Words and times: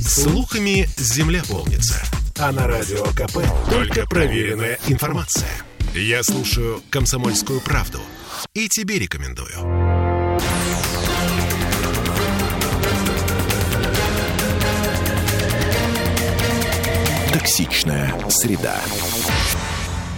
Слухами 0.00 0.88
земля 0.96 1.42
полнится. 1.48 2.00
А 2.38 2.52
на 2.52 2.66
радио 2.66 3.04
КП 3.06 3.38
только 3.70 4.06
проверенная 4.06 4.78
информация. 4.86 5.48
Я 5.94 6.22
слушаю 6.22 6.82
«Комсомольскую 6.90 7.60
правду» 7.60 8.00
и 8.54 8.68
тебе 8.68 8.98
рекомендую. 8.98 9.48
Токсичная 17.32 18.14
среда. 18.28 18.80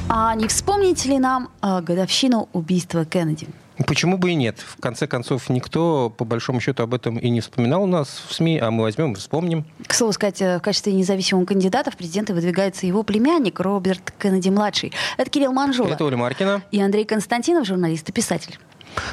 А 0.09 0.35
не 0.35 0.49
вспомните 0.49 1.09
ли 1.09 1.19
нам 1.19 1.51
э, 1.63 1.81
годовщину 1.81 2.49
убийства 2.53 3.05
Кеннеди? 3.05 3.49
Почему 3.87 4.19
бы 4.19 4.31
и 4.31 4.35
нет? 4.35 4.59
В 4.59 4.81
конце 4.81 5.07
концов, 5.07 5.49
никто, 5.49 6.11
по 6.11 6.25
большому 6.25 6.61
счету, 6.61 6.83
об 6.83 6.95
этом 6.95 7.19
и 7.19 7.31
не 7.31 7.41
вспоминал 7.41 7.85
у 7.85 7.87
нас 7.87 8.23
в 8.29 8.35
СМИ, 8.35 8.59
а 8.59 8.71
мы 8.71 8.83
возьмем 8.83 9.13
и 9.13 9.17
вспомним. 9.17 9.65
К 9.87 9.95
слову 9.95 10.13
сказать, 10.13 10.43
э, 10.43 10.59
в 10.59 10.63
качестве 10.63 10.93
независимого 10.93 11.45
кандидата 11.45 11.91
в 11.91 11.97
президенты 11.97 12.35
выдвигается 12.35 12.87
его 12.87 13.03
племянник 13.03 13.59
Роберт 13.61 14.13
Кеннеди-младший. 14.19 14.93
Это 15.17 15.31
Кирилл 15.31 15.53
Манжула. 15.53 15.89
Это 15.89 16.05
Оля 16.05 16.17
Маркина. 16.17 16.63
И 16.71 16.81
Андрей 16.81 17.05
Константинов, 17.05 17.67
журналист 17.67 18.09
и 18.09 18.13
писатель. 18.13 18.59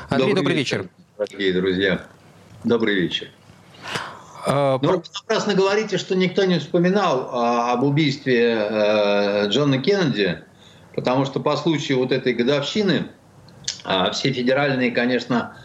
Андрей, 0.09 0.29
добрый, 0.29 0.35
добрый 0.35 0.55
вечер. 0.55 0.77
вечер. 0.79 0.91
Дорогие 1.17 1.53
друзья, 1.53 2.01
добрый 2.63 2.95
вечер. 2.95 3.29
А, 4.45 4.79
ну, 4.81 5.03
напрасно 5.21 5.53
говорите, 5.53 5.97
что 5.97 6.15
никто 6.15 6.45
не 6.45 6.59
вспоминал 6.59 7.29
а, 7.31 7.73
об 7.73 7.83
убийстве 7.83 8.55
а, 8.57 9.47
Джона 9.47 9.77
Кеннеди, 9.79 10.43
потому 10.95 11.25
что 11.25 11.39
по 11.39 11.57
случаю 11.57 11.99
вот 11.99 12.11
этой 12.11 12.33
годовщины 12.33 13.07
все 14.11 14.31
федеральные, 14.31 14.91
конечно, 14.91 15.55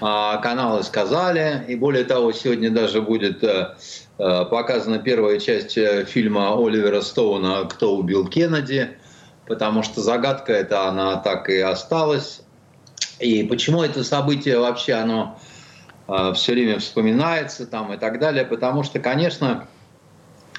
а, 0.00 0.36
каналы 0.38 0.82
сказали, 0.82 1.64
и 1.68 1.74
более 1.74 2.04
того, 2.04 2.32
сегодня 2.32 2.70
даже 2.70 3.00
будет 3.00 3.42
э, 3.42 3.76
э, 4.18 4.44
показана 4.44 4.98
первая 4.98 5.40
часть 5.40 5.78
э, 5.78 6.04
фильма 6.04 6.52
Оливера 6.54 7.00
Стоуна 7.00 7.64
«Кто 7.64 7.96
убил 7.96 8.28
Кеннеди», 8.28 8.98
потому 9.46 9.82
что 9.82 10.02
загадка 10.02 10.52
эта, 10.52 10.86
она 10.88 11.16
так 11.16 11.48
и 11.48 11.60
осталась. 11.60 12.42
И 13.20 13.44
почему 13.44 13.82
это 13.82 14.04
событие 14.04 14.58
вообще, 14.58 14.94
оно 14.94 15.38
все 16.34 16.52
время 16.52 16.78
вспоминается 16.78 17.66
там 17.66 17.92
и 17.92 17.96
так 17.96 18.20
далее, 18.20 18.44
потому 18.44 18.82
что, 18.82 19.00
конечно, 19.00 19.66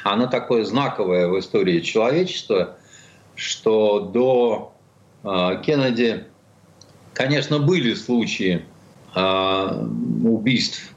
оно 0.04 0.28
такое 0.28 0.66
знаковое 0.66 1.28
в 1.28 1.40
истории 1.40 1.80
человечества, 1.82 2.76
что 3.36 4.00
до 4.00 4.74
Кеннеди 5.24 6.26
Конечно, 7.18 7.58
были 7.58 7.96
случаи 7.96 8.64
э, 9.16 9.86
убийств, 10.24 10.94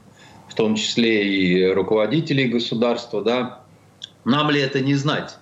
в 0.50 0.54
том 0.54 0.74
числе 0.74 1.26
и 1.26 1.72
руководителей 1.72 2.46
государства, 2.46 3.22
да. 3.22 3.60
Нам 4.26 4.50
ли 4.50 4.60
это 4.60 4.80
не 4.80 4.96
знать? 4.96 5.38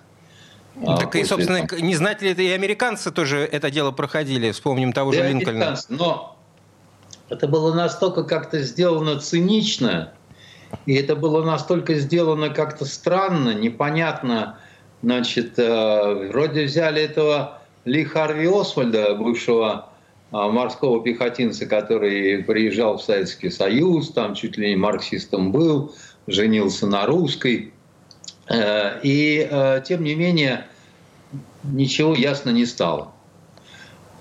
А, 0.87 0.95
так 0.95 1.13
и, 1.17 1.25
собственно, 1.25 1.57
этого. 1.57 1.81
не 1.81 1.95
знать 1.95 2.21
ли 2.21 2.29
это 2.29 2.43
и 2.43 2.47
американцы 2.47 3.11
тоже 3.11 3.39
это 3.39 3.69
дело 3.69 3.91
проходили, 3.91 4.51
вспомним 4.51 4.93
того 4.93 5.11
да, 5.11 5.17
же 5.17 5.27
Линкольна. 5.27 5.75
Но 5.89 6.37
это 7.27 7.49
было 7.49 7.73
настолько 7.73 8.23
как-то 8.23 8.61
сделано 8.61 9.19
цинично, 9.19 10.13
и 10.85 10.93
это 10.93 11.17
было 11.17 11.43
настолько 11.43 11.95
сделано 11.95 12.51
как-то 12.51 12.85
странно, 12.85 13.53
непонятно. 13.53 14.57
Значит, 15.03 15.59
э, 15.59 16.29
вроде 16.31 16.63
взяли 16.63 17.01
этого 17.01 17.59
Ли 17.83 18.05
Харви 18.05 18.47
Освальда, 18.47 19.15
бывшего 19.15 19.89
а, 19.89 19.89
морского 20.31 21.03
пехотинца, 21.03 21.65
который 21.65 22.43
приезжал 22.43 22.97
в 22.97 23.03
Советский 23.03 23.49
Союз, 23.49 24.11
там 24.11 24.35
чуть 24.35 24.57
ли 24.57 24.69
не 24.69 24.75
марксистом 24.75 25.51
был, 25.51 25.93
женился 26.27 26.87
на 26.87 27.05
русской. 27.05 27.73
Э, 28.47 28.99
и 29.03 29.47
э, 29.49 29.81
тем 29.87 30.03
не 30.03 30.15
менее 30.15 30.65
ничего 31.63 32.13
ясно 32.13 32.51
не 32.51 32.65
стало. 32.65 33.13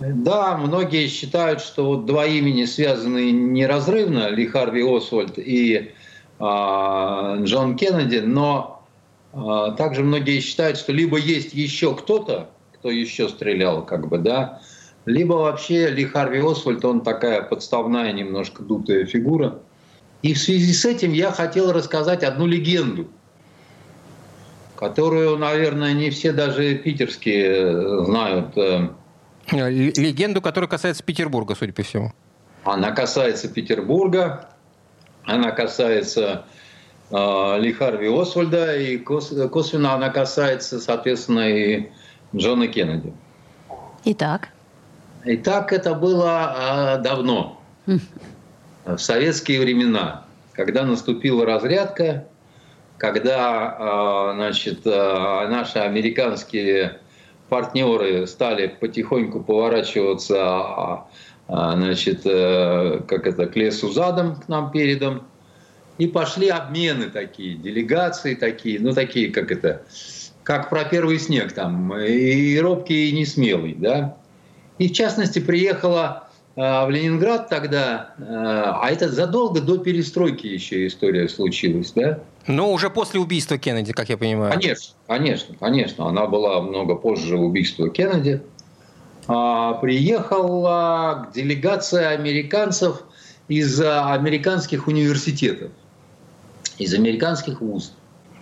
Да, 0.01 0.57
многие 0.57 1.09
считают, 1.09 1.61
что 1.61 1.85
вот 1.85 2.07
два 2.07 2.25
имени 2.25 2.65
связаны 2.67 3.33
неразрывно, 3.33 4.29
Ли 4.29 4.47
Харви 4.47 4.83
Освальд 4.83 5.39
и 5.39 5.93
а, 6.39 7.37
Джон 7.43 7.77
Кеннеди, 7.77 8.19
но 8.19 8.87
а, 9.33 9.73
также 9.73 10.05
многие 10.05 10.39
считают, 10.39 10.79
что 10.79 10.93
либо 10.93 11.19
есть 11.19 11.53
еще 11.53 11.97
кто-то, 11.97 12.51
кто 12.75 12.91
еще 12.91 13.29
стрелял, 13.29 13.85
как 13.85 14.07
бы, 14.07 14.19
да, 14.19 14.61
либо 15.09 15.35
вообще 15.35 15.89
Ли 15.89 16.05
Харви 16.05 16.41
Освальд, 16.41 16.85
он 16.85 17.01
такая 17.01 17.43
подставная, 17.43 18.13
немножко 18.13 18.63
дутая 18.63 19.07
фигура. 19.07 19.59
И 20.23 20.35
в 20.35 20.39
связи 20.39 20.73
с 20.73 20.85
этим 20.85 21.13
я 21.13 21.33
хотел 21.33 21.73
рассказать 21.73 22.23
одну 22.23 22.47
легенду, 22.47 23.09
которую, 24.77 25.39
наверное, 25.39 25.95
не 25.95 26.11
все 26.11 26.33
даже 26.33 26.75
питерские 26.75 27.47
э, 27.47 28.05
знают. 28.05 28.57
Э. 28.57 28.89
Легенду, 29.51 30.43
которая 30.43 30.69
касается 30.69 31.03
Петербурга, 31.03 31.55
судя 31.55 31.73
по 31.73 31.83
всему. 31.83 32.13
Она 32.65 32.91
касается 32.91 33.49
Петербурга, 33.49 34.51
она 35.25 35.53
касается 35.53 36.45
э, 37.11 37.61
Ли 37.61 37.73
Харви 37.73 38.09
Освальда, 38.09 38.77
и 38.77 38.99
косвенно 38.99 39.95
она 39.95 40.11
касается, 40.11 40.81
соответственно, 40.81 41.49
и 41.49 41.89
Джона 42.37 42.69
Кеннеди. 42.69 43.15
Итак. 44.05 44.51
И 45.25 45.37
так 45.37 45.73
это 45.73 45.95
было 45.95 46.55
а, 46.57 46.97
давно, 46.99 47.61
в 48.85 48.99
советские 48.99 49.61
времена, 49.61 50.25
когда 50.53 50.85
наступила 50.85 51.45
разрядка, 51.45 52.27
когда 52.97 53.77
а, 53.79 54.33
значит, 54.35 54.81
а, 54.87 55.49
наши 55.49 55.79
американские 55.79 56.99
партнеры 57.49 58.27
стали 58.27 58.67
потихоньку 58.67 59.41
поворачиваться 59.41 61.05
значит, 61.49 62.27
э, 62.27 63.01
как 63.09 63.27
это, 63.27 63.47
к 63.47 63.57
лесу 63.57 63.91
задом, 63.91 64.37
к 64.37 64.49
нам 64.49 64.71
передом, 64.71 65.23
и 65.97 66.07
пошли 66.07 66.49
обмены 66.49 67.09
такие, 67.09 67.57
делегации 67.57 68.35
такие, 68.35 68.79
ну 68.79 68.93
такие, 68.93 69.31
как 69.31 69.51
это, 69.51 69.83
как 70.43 70.69
про 70.69 70.85
первый 70.85 71.19
снег 71.19 71.53
там, 71.53 71.97
и 71.97 72.59
робкий, 72.59 73.09
и 73.09 73.13
несмелый, 73.13 73.75
да. 73.75 74.17
И 74.79 74.89
в 74.89 74.93
частности 74.93 75.41
приехала 75.41 76.29
э, 76.57 76.61
в 76.61 76.91
Ленинград 76.91 77.49
тогда, 77.49 78.15
э, 78.19 78.23
а 78.25 78.89
это 78.91 79.09
задолго 79.09 79.61
до 79.61 79.79
перестройки 79.79 80.47
еще 80.47 80.87
история 80.87 81.29
случилась, 81.29 81.93
да? 81.93 82.21
Но 82.47 82.73
уже 82.73 82.89
после 82.89 83.21
убийства 83.21 83.59
Кеннеди, 83.59 83.93
как 83.93 84.09
я 84.09 84.17
понимаю. 84.17 84.53
Конечно, 84.53 84.95
конечно, 85.07 85.55
конечно. 85.59 86.09
Она 86.09 86.27
была 86.27 86.63
много 86.63 86.95
позже 86.95 87.37
убийства 87.37 87.91
Кеннеди. 87.91 88.41
А, 89.27 89.75
приехала 89.75 91.29
делегация 91.35 92.11
американцев 92.11 93.03
из 93.49 93.81
американских 93.81 94.87
университетов, 94.87 95.71
из 96.79 96.95
американских 96.95 97.61
вузов. 97.61 97.93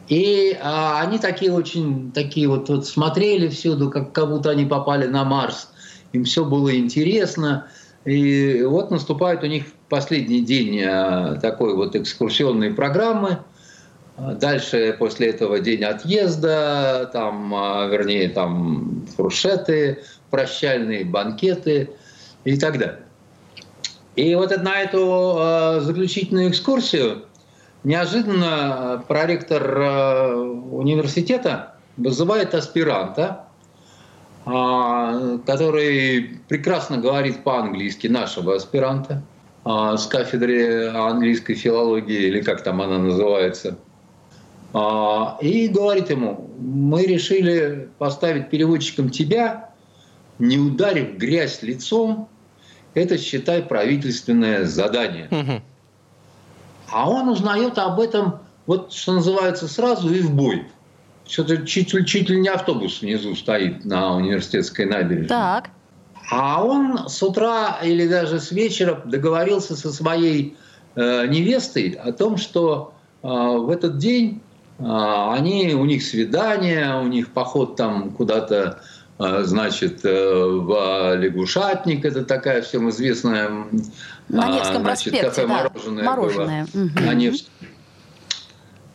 И 0.08 0.56
а, 0.62 1.00
они 1.00 1.18
такие 1.18 1.52
очень, 1.52 2.12
такие 2.12 2.46
вот, 2.46 2.68
вот 2.68 2.86
смотрели 2.86 3.48
всюду, 3.48 3.90
как, 3.90 4.12
как 4.12 4.28
будто 4.28 4.50
они 4.50 4.64
попали 4.64 5.06
на 5.06 5.24
Марс 5.24 5.70
им 6.12 6.24
все 6.24 6.44
было 6.44 6.76
интересно. 6.76 7.66
И 8.04 8.62
вот 8.62 8.90
наступает 8.90 9.42
у 9.42 9.46
них 9.46 9.64
последний 9.88 10.40
день 10.40 10.80
э, 10.80 11.38
такой 11.42 11.74
вот 11.74 11.96
экскурсионной 11.96 12.72
программы. 12.72 13.38
Дальше 14.16 14.96
после 14.98 15.28
этого 15.28 15.58
день 15.60 15.82
отъезда, 15.84 17.10
там, 17.12 17.52
э, 17.52 17.88
вернее, 17.90 18.28
там 18.28 19.06
фуршеты, 19.16 20.04
прощальные 20.30 21.04
банкеты 21.04 21.90
и 22.44 22.56
так 22.56 22.78
далее. 22.78 23.00
И 24.14 24.34
вот 24.36 24.56
на 24.56 24.80
эту 24.80 25.36
э, 25.38 25.80
заключительную 25.80 26.50
экскурсию 26.50 27.24
неожиданно 27.82 29.04
проректор 29.08 29.78
университета 30.70 31.74
вызывает 31.96 32.54
аспиранта, 32.54 33.45
который 34.46 36.38
прекрасно 36.46 36.98
говорит 36.98 37.42
по-английски, 37.42 38.06
нашего 38.06 38.54
аспиранта 38.54 39.24
а, 39.64 39.96
с 39.96 40.06
кафедры 40.06 40.86
английской 40.86 41.54
филологии, 41.54 42.28
или 42.28 42.40
как 42.40 42.62
там 42.62 42.80
она 42.80 42.98
называется. 42.98 43.76
А, 44.72 45.36
и 45.40 45.66
говорит 45.66 46.10
ему, 46.10 46.48
мы 46.60 47.04
решили 47.06 47.88
поставить 47.98 48.48
переводчиком 48.48 49.10
тебя, 49.10 49.70
не 50.38 50.58
ударив 50.58 51.16
грязь 51.16 51.62
лицом, 51.62 52.28
это, 52.94 53.18
считай, 53.18 53.62
правительственное 53.62 54.64
задание. 54.64 55.26
Угу. 55.32 55.62
А 56.92 57.10
он 57.10 57.28
узнает 57.28 57.78
об 57.78 57.98
этом, 57.98 58.38
вот 58.66 58.92
что 58.92 59.14
называется, 59.14 59.66
сразу 59.66 60.14
и 60.14 60.20
в 60.20 60.32
бой. 60.32 60.68
Что-то 61.28 61.66
чуть, 61.66 61.88
чуть 62.06 62.30
ли 62.30 62.40
не 62.40 62.48
автобус 62.48 63.00
внизу 63.00 63.34
стоит 63.34 63.84
на 63.84 64.16
университетской 64.16 64.86
набережной. 64.86 65.28
Так. 65.28 65.70
А 66.30 66.64
он 66.64 67.08
с 67.08 67.22
утра 67.22 67.78
или 67.82 68.06
даже 68.06 68.40
с 68.40 68.50
вечера 68.52 69.00
договорился 69.04 69.76
со 69.76 69.92
своей 69.92 70.56
э, 70.94 71.26
невестой 71.26 71.90
о 71.90 72.12
том, 72.12 72.36
что 72.36 72.94
э, 73.22 73.28
в 73.28 73.70
этот 73.70 73.98
день 73.98 74.40
а, 74.78 75.34
они, 75.34 75.74
у 75.74 75.84
них 75.84 76.02
свидание, 76.02 77.00
у 77.00 77.06
них 77.06 77.32
поход 77.32 77.76
там 77.76 78.10
куда-то, 78.10 78.80
а, 79.18 79.42
значит, 79.44 80.04
э, 80.04 80.08
в 80.10 81.16
лягушатник, 81.16 82.04
это 82.04 82.24
такая 82.24 82.60
всем 82.60 82.90
известная 82.90 83.48
на 84.28 84.48
Невском 84.48 84.82
значит, 84.82 85.12
проспекте, 85.12 85.22
кафе 85.22 85.46
да. 85.46 85.48
мороженое, 85.48 86.04
мороженое. 86.04 86.66
было 86.72 86.84
угу. 86.84 87.00
на 87.00 87.14
Невском. 87.14 87.52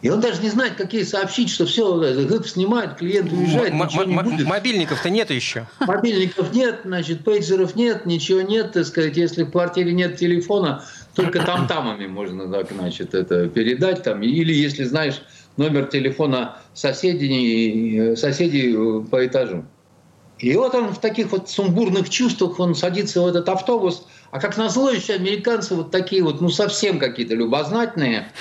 И 0.01 0.09
он 0.09 0.19
даже 0.19 0.41
не 0.41 0.49
знает, 0.49 0.75
какие 0.75 1.03
сообщить, 1.03 1.49
что 1.49 1.65
все, 1.65 1.95
ГЭП 2.25 2.47
снимает, 2.47 2.95
клиент 2.95 3.31
уезжает, 3.31 3.71
м- 3.71 3.77
ничего 3.79 4.03
не 4.03 4.17
будет. 4.17 4.47
Мобильников-то 4.47 5.09
нет 5.11 5.29
еще. 5.29 5.67
Мобильников 5.79 6.53
нет, 6.53 6.81
значит, 6.85 7.23
пейджеров 7.23 7.75
нет, 7.75 8.05
ничего 8.05 8.41
нет, 8.41 8.71
так 8.71 8.85
сказать. 8.85 9.15
Если 9.15 9.43
в 9.43 9.51
квартире 9.51 9.93
нет 9.93 10.17
телефона, 10.17 10.83
только 11.13 11.43
там-тамами 11.43 12.07
можно, 12.07 12.51
так, 12.51 12.71
значит, 12.71 13.13
это 13.13 13.47
передать. 13.47 14.01
Там. 14.03 14.23
Или 14.23 14.53
если 14.53 14.85
знаешь 14.85 15.21
номер 15.57 15.85
телефона 15.85 16.57
соседей, 16.73 18.15
соседей 18.15 19.03
по 19.05 19.25
этажу. 19.25 19.65
И 20.39 20.55
вот 20.55 20.73
он 20.73 20.87
в 20.87 20.99
таких 20.99 21.31
вот 21.31 21.49
сумбурных 21.49 22.09
чувствах, 22.09 22.59
он 22.59 22.73
садится 22.73 23.21
в 23.21 23.27
этот 23.27 23.47
автобус, 23.47 24.07
а 24.31 24.39
как 24.39 24.57
назло 24.57 24.89
еще 24.89 25.13
американцы 25.13 25.75
вот 25.75 25.91
такие 25.91 26.23
вот, 26.23 26.41
ну 26.41 26.49
совсем 26.49 26.97
какие-то 26.97 27.35
любознательные, 27.35 28.31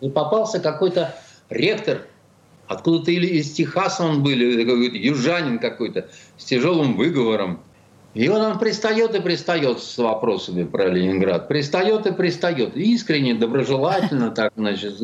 и 0.00 0.08
попался 0.08 0.60
какой-то 0.60 1.14
ректор, 1.48 2.06
откуда-то 2.68 3.10
или 3.10 3.26
из 3.26 3.52
Техаса 3.52 4.04
он 4.04 4.22
был, 4.22 4.30
или 4.30 4.64
какой-то 4.64 4.96
южанин 4.96 5.58
какой-то, 5.58 6.08
с 6.36 6.44
тяжелым 6.44 6.96
выговором. 6.96 7.60
И 8.14 8.28
вот 8.28 8.40
он 8.40 8.58
пристает 8.58 9.14
и 9.14 9.20
пристает 9.20 9.80
с 9.80 9.96
вопросами 9.98 10.64
про 10.64 10.88
Ленинград. 10.88 11.46
Пристает 11.46 12.06
и 12.06 12.12
пристает. 12.12 12.76
Искренне, 12.76 13.34
доброжелательно 13.34 14.30
так, 14.34 14.52
значит. 14.56 14.96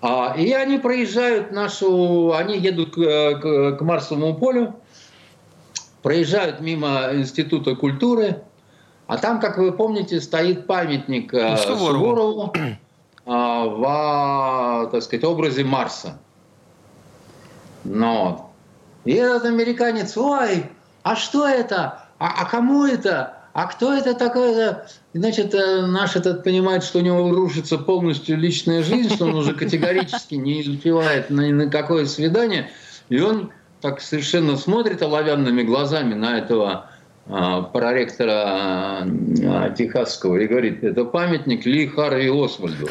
А, 0.00 0.34
и 0.38 0.52
они 0.52 0.78
проезжают 0.78 1.50
нашу... 1.50 2.32
Они 2.34 2.56
едут 2.56 2.94
к, 2.94 2.94
к, 2.94 3.76
к 3.78 3.80
Марсовому 3.80 4.34
полю, 4.34 4.76
проезжают 6.02 6.60
мимо 6.60 7.10
Института 7.14 7.74
культуры, 7.74 8.42
а 9.08 9.18
там, 9.18 9.40
как 9.40 9.58
вы 9.58 9.72
помните, 9.72 10.20
стоит 10.20 10.66
памятник 10.66 11.34
э, 11.34 11.56
Суворову, 11.56 12.04
Суворову 12.04 12.52
а, 12.54 12.78
в, 13.34 14.88
так 14.90 15.02
сказать, 15.02 15.24
образе 15.24 15.64
Марса. 15.64 16.18
Но 17.84 18.52
и 19.04 19.12
этот 19.12 19.44
американец, 19.44 20.16
ой, 20.16 20.64
а 21.02 21.16
что 21.16 21.46
это? 21.46 22.04
А, 22.18 22.42
а 22.42 22.44
кому 22.46 22.84
это? 22.84 23.34
А 23.52 23.66
кто 23.66 23.92
это 23.92 24.14
такой? 24.14 24.54
Значит, 25.14 25.54
э, 25.54 25.86
наш 25.86 26.16
этот 26.16 26.44
понимает, 26.44 26.84
что 26.84 26.98
у 26.98 27.02
него 27.02 27.30
рушится 27.30 27.78
полностью 27.78 28.36
личная 28.36 28.82
жизнь, 28.82 29.14
что 29.14 29.26
он 29.26 29.34
уже 29.34 29.54
категорически 29.54 30.34
не 30.34 30.60
успевает 30.60 31.30
ни 31.30 31.50
на 31.50 31.70
какое 31.70 32.06
свидание. 32.06 32.70
И 33.08 33.20
он 33.20 33.50
так 33.80 34.00
совершенно 34.00 34.56
смотрит 34.56 35.02
оловянными 35.02 35.62
глазами 35.62 36.14
на 36.14 36.38
этого 36.38 36.70
а, 36.72 36.90
проректора 37.28 39.04
а, 39.04 39.70
Техасского 39.76 40.36
и 40.36 40.46
говорит, 40.46 40.82
это 40.82 41.04
памятник 41.04 41.66
Ли 41.66 41.86
Харви 41.86 42.28
Освальду. 42.28 42.88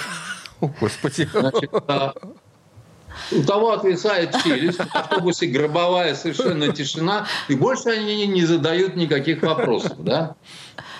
О, 0.61 0.69
Господи. 0.79 1.27
Значит, 1.31 1.71
а, 1.87 2.13
у 3.31 3.43
того 3.43 3.71
отвисает 3.71 4.35
челюсть, 4.43 4.79
в 4.79 4.95
автобусе 4.95 5.47
гробовая 5.47 6.13
совершенно 6.15 6.71
тишина, 6.71 7.25
и 7.47 7.55
больше 7.55 7.89
они 7.89 8.27
не 8.27 8.45
задают 8.45 8.95
никаких 8.95 9.41
вопросов. 9.41 10.03
Да? 10.03 10.35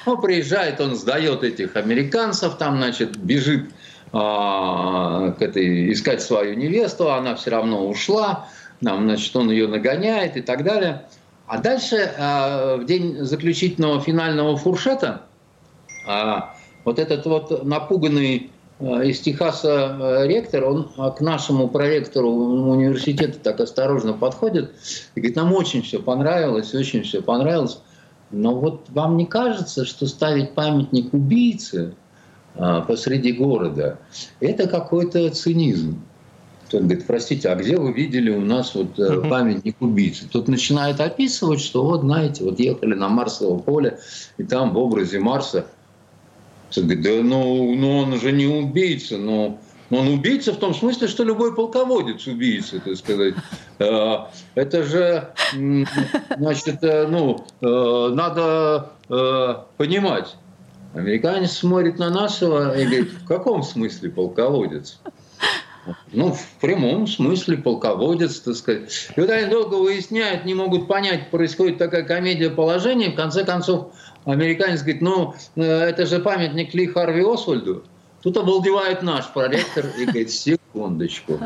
Ну, 0.05 0.17
приезжает, 0.17 0.81
он 0.81 0.95
сдает 0.95 1.43
этих 1.43 1.75
американцев, 1.75 2.57
там, 2.57 2.77
значит, 2.77 3.17
бежит 3.17 3.69
а, 4.13 5.31
к 5.31 5.41
этой, 5.41 5.91
искать 5.91 6.21
свою 6.21 6.55
невесту, 6.55 7.11
она 7.11 7.35
все 7.35 7.51
равно 7.51 7.87
ушла, 7.87 8.47
там, 8.83 9.03
значит, 9.03 9.35
он 9.35 9.51
ее 9.51 9.67
нагоняет 9.67 10.37
и 10.37 10.41
так 10.41 10.63
далее. 10.63 11.03
А 11.47 11.59
дальше, 11.59 12.13
а, 12.17 12.75
в 12.75 12.85
день 12.85 13.23
заключительного 13.23 14.01
финального 14.01 14.57
фуршета, 14.57 15.21
а, 16.05 16.53
вот 16.83 16.99
этот 16.99 17.25
вот 17.25 17.63
напуганный 17.63 18.51
а, 18.81 19.01
из 19.03 19.21
Техаса 19.21 20.25
ректор, 20.25 20.65
он 20.65 20.89
к 21.13 21.21
нашему 21.21 21.69
проректору 21.69 22.29
университета 22.29 23.39
так 23.39 23.61
осторожно 23.61 24.11
подходит 24.11 24.73
и 25.15 25.21
говорит, 25.21 25.37
нам 25.37 25.53
очень 25.53 25.83
все 25.83 25.99
понравилось, 25.99 26.75
очень 26.75 27.03
все 27.03 27.21
понравилось, 27.21 27.79
но 28.29 28.53
вот 28.53 28.89
вам 28.89 29.15
не 29.15 29.25
кажется, 29.25 29.85
что 29.85 30.05
ставить 30.05 30.53
памятник 30.53 31.13
убийце 31.13 31.93
посреди 32.87 33.31
города, 33.31 33.99
это 34.41 34.67
какой-то 34.67 35.29
цинизм. 35.29 36.01
Он 36.73 36.81
говорит, 36.81 37.05
простите, 37.07 37.49
а 37.49 37.55
где 37.55 37.77
вы 37.77 37.93
видели 37.93 38.29
у 38.29 38.41
нас 38.41 38.75
вот 38.75 38.97
uh 38.99 39.27
памятник 39.29 39.75
убийцы? 39.79 40.27
Тут 40.29 40.47
начинает 40.47 40.99
описывать, 40.99 41.61
что 41.61 41.83
вот, 41.83 42.01
знаете, 42.01 42.43
вот 42.43 42.59
ехали 42.59 42.93
на 42.93 43.09
Марсово 43.09 43.59
поле, 43.59 43.99
и 44.37 44.43
там 44.43 44.73
в 44.73 44.77
образе 44.77 45.19
Марса. 45.19 45.67
Он 46.75 46.83
говорит, 46.83 47.03
да 47.03 47.23
ну, 47.23 47.75
ну 47.75 47.97
он 47.99 48.19
же 48.19 48.31
не 48.31 48.47
убийца, 48.47 49.17
но 49.17 49.59
но 49.89 49.99
он 49.99 50.09
убийца 50.09 50.51
в 50.51 50.57
том 50.57 50.73
смысле, 50.73 51.07
что 51.07 51.23
любой 51.23 51.55
полководец 51.55 52.27
убийца, 52.27 52.79
так 52.79 52.97
сказать. 52.97 53.35
А, 53.79 54.29
это 54.55 54.83
же, 54.83 55.29
значит, 56.37 56.83
э, 56.83 57.07
ну, 57.07 57.45
э, 57.61 58.09
надо 58.13 58.91
понимать. 59.77 60.35
Американец 60.93 61.51
смотрит 61.51 61.99
на 61.99 62.09
нашего 62.09 62.77
и 62.77 62.85
говорит, 62.85 63.11
в 63.11 63.25
каком 63.25 63.63
смысле 63.63 64.09
полководец? 64.09 64.99
Ну, 66.11 66.33
в 66.33 66.45
прямом 66.61 67.07
смысле 67.07 67.57
полководец, 67.57 68.39
так 68.39 68.55
сказать. 68.55 69.09
И 69.15 69.19
вот 69.19 69.29
они 69.29 69.49
долго 69.49 69.75
выясняют, 69.75 70.45
не 70.45 70.53
могут 70.53 70.87
понять, 70.87 71.29
происходит 71.29 71.77
такая 71.77 72.03
комедия 72.03 72.49
положений. 72.49 73.09
В 73.09 73.15
конце 73.15 73.43
концов, 73.43 73.93
американец 74.25 74.81
говорит, 74.81 75.01
ну, 75.01 75.35
э, 75.55 75.63
это 75.63 76.05
же 76.05 76.19
памятник 76.19 76.73
Ли 76.73 76.87
Харви 76.87 77.23
Освальду. 77.23 77.83
Тут 78.21 78.37
обалдевает 78.37 79.03
наш 79.03 79.31
проректор 79.31 79.85
и 79.97 80.05
говорит, 80.05 80.31
секундочку. 80.31 81.39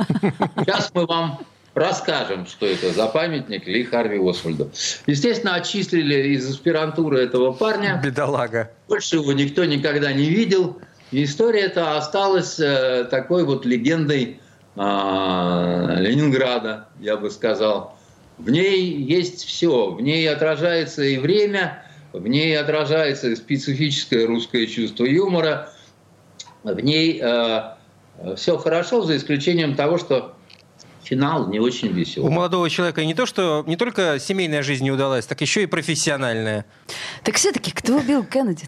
Сейчас 0.57 0.91
мы 0.93 1.05
вам 1.05 1.39
расскажем, 1.73 2.45
что 2.45 2.65
это 2.65 2.91
за 2.91 3.07
памятник 3.07 3.67
Ли 3.67 3.83
Харви 3.83 4.17
Освальду. 4.27 4.71
Естественно, 5.05 5.55
отчислили 5.55 6.33
из 6.33 6.49
аспирантуры 6.49 7.19
этого 7.19 7.51
парня. 7.51 8.01
Бедолага. 8.03 8.71
Больше 8.87 9.17
его 9.17 9.33
никто 9.33 9.65
никогда 9.65 10.11
не 10.11 10.25
видел. 10.25 10.79
История 11.11 11.61
эта 11.61 11.97
осталась 11.97 12.59
э, 12.59 13.05
такой 13.11 13.43
вот 13.43 13.65
легендой 13.65 14.39
а, 14.77 15.95
Ленинграда, 15.97 16.87
я 17.01 17.17
бы 17.17 17.29
сказал. 17.29 17.97
В 18.37 18.49
ней 18.49 18.81
есть 18.81 19.43
все, 19.43 19.91
в 19.91 20.01
ней 20.01 20.27
отражается 20.29 21.03
и 21.03 21.17
время, 21.17 21.83
в 22.13 22.25
ней 22.27 22.57
отражается 22.57 23.35
специфическое 23.35 24.25
русское 24.25 24.65
чувство 24.67 25.03
юмора, 25.03 25.69
в 26.63 26.79
ней 26.79 27.19
э, 27.21 27.61
все 28.37 28.57
хорошо, 28.57 29.01
за 29.01 29.17
исключением 29.17 29.75
того, 29.75 29.97
что 29.97 30.35
финал 31.03 31.47
не 31.47 31.59
очень 31.59 31.89
веселый. 31.89 32.29
У 32.29 32.31
молодого 32.31 32.69
человека 32.69 33.03
не 33.05 33.13
то, 33.13 33.25
что 33.25 33.63
не 33.67 33.75
только 33.75 34.17
семейная 34.19 34.63
жизнь 34.63 34.83
не 34.83 34.91
удалась, 34.91 35.25
так 35.25 35.41
еще 35.41 35.63
и 35.63 35.65
профессиональная. 35.65 36.65
Так 37.23 37.35
все-таки 37.35 37.71
кто 37.71 37.97
убил 37.97 38.23
Кеннеди? 38.23 38.65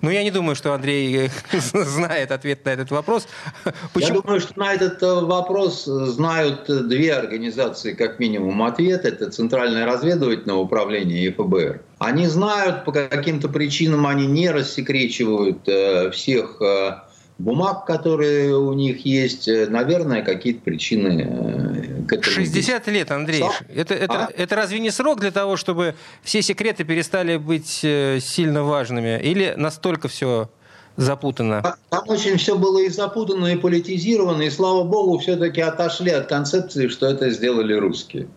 Ну, 0.00 0.10
я 0.10 0.22
не 0.22 0.30
думаю, 0.30 0.56
что 0.56 0.74
Андрей 0.74 1.26
э, 1.26 1.30
знает 1.60 2.30
ответ 2.30 2.64
на 2.64 2.70
этот 2.70 2.90
вопрос. 2.90 3.28
Почему? 3.92 4.16
Я 4.16 4.22
думаю, 4.22 4.40
что 4.40 4.58
на 4.58 4.72
этот 4.72 5.02
э, 5.02 5.20
вопрос 5.20 5.84
знают 5.84 6.66
две 6.66 7.14
организации, 7.14 7.92
как 7.92 8.18
минимум, 8.18 8.62
ответ. 8.62 9.04
Это 9.04 9.30
Центральное 9.30 9.86
разведывательное 9.86 10.56
управление 10.56 11.26
и 11.26 11.30
ФБР. 11.30 11.82
Они 11.98 12.26
знают, 12.26 12.84
по 12.84 12.92
каким-то 12.92 13.48
причинам 13.48 14.06
они 14.06 14.26
не 14.26 14.50
рассекречивают 14.50 15.68
э, 15.68 16.10
всех 16.10 16.60
бумаг, 17.40 17.86
которые 17.86 18.56
у 18.56 18.72
них 18.74 19.04
есть, 19.04 19.48
э, 19.48 19.66
наверное, 19.68 20.22
какие-то 20.22 20.60
причины 20.60 21.26
э, 21.28 21.69
к 22.10 22.12
этому. 22.14 22.34
60 22.34 22.86
лет, 22.88 23.10
Андрей. 23.10 23.44
Это, 23.74 23.94
это, 23.94 24.26
а? 24.26 24.30
это 24.36 24.56
разве 24.56 24.80
не 24.80 24.90
срок 24.90 25.20
для 25.20 25.30
того, 25.30 25.56
чтобы 25.56 25.94
все 26.22 26.42
секреты 26.42 26.84
перестали 26.84 27.36
быть 27.36 27.80
э, 27.82 28.18
сильно 28.20 28.64
важными? 28.64 29.20
Или 29.20 29.54
настолько 29.56 30.08
все 30.08 30.50
запутано? 30.96 31.76
Там 31.88 32.02
очень 32.08 32.36
все 32.36 32.56
было 32.56 32.78
и 32.78 32.88
запутано, 32.88 33.46
и 33.46 33.56
политизировано, 33.56 34.42
и, 34.42 34.50
слава 34.50 34.82
богу, 34.82 35.18
все-таки 35.18 35.60
отошли 35.60 36.10
от 36.10 36.26
концепции, 36.26 36.88
что 36.88 37.06
это 37.06 37.30
сделали 37.30 37.74
русские 37.74 38.28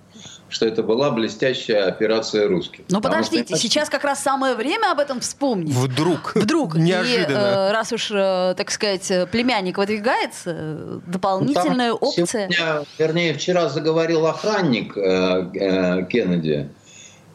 что 0.53 0.67
это 0.67 0.83
была 0.83 1.09
блестящая 1.09 1.87
операция 1.87 2.47
русских. 2.47 2.85
Ну 2.89 3.01
подождите, 3.01 3.55
что... 3.55 3.57
сейчас 3.57 3.89
как 3.89 4.03
раз 4.03 4.21
самое 4.21 4.53
время 4.53 4.91
об 4.91 4.99
этом 4.99 5.19
вспомнить. 5.19 5.73
Вдруг. 5.73 6.33
Вдруг. 6.35 6.75
Неожиданно. 6.75 7.31
И, 7.31 7.35
э, 7.35 7.71
раз 7.71 7.91
уж, 7.91 8.11
э, 8.11 8.53
так 8.55 8.69
сказать, 8.69 9.11
племянник 9.31 9.77
выдвигается, 9.77 11.01
дополнительная 11.07 11.91
ну, 11.91 11.97
опция. 11.99 12.49
Сегодня, 12.49 12.85
вернее, 12.99 13.33
вчера 13.33 13.67
заговорил 13.69 14.27
охранник 14.27 14.95
э, 14.95 16.05
Кеннеди, 16.09 16.69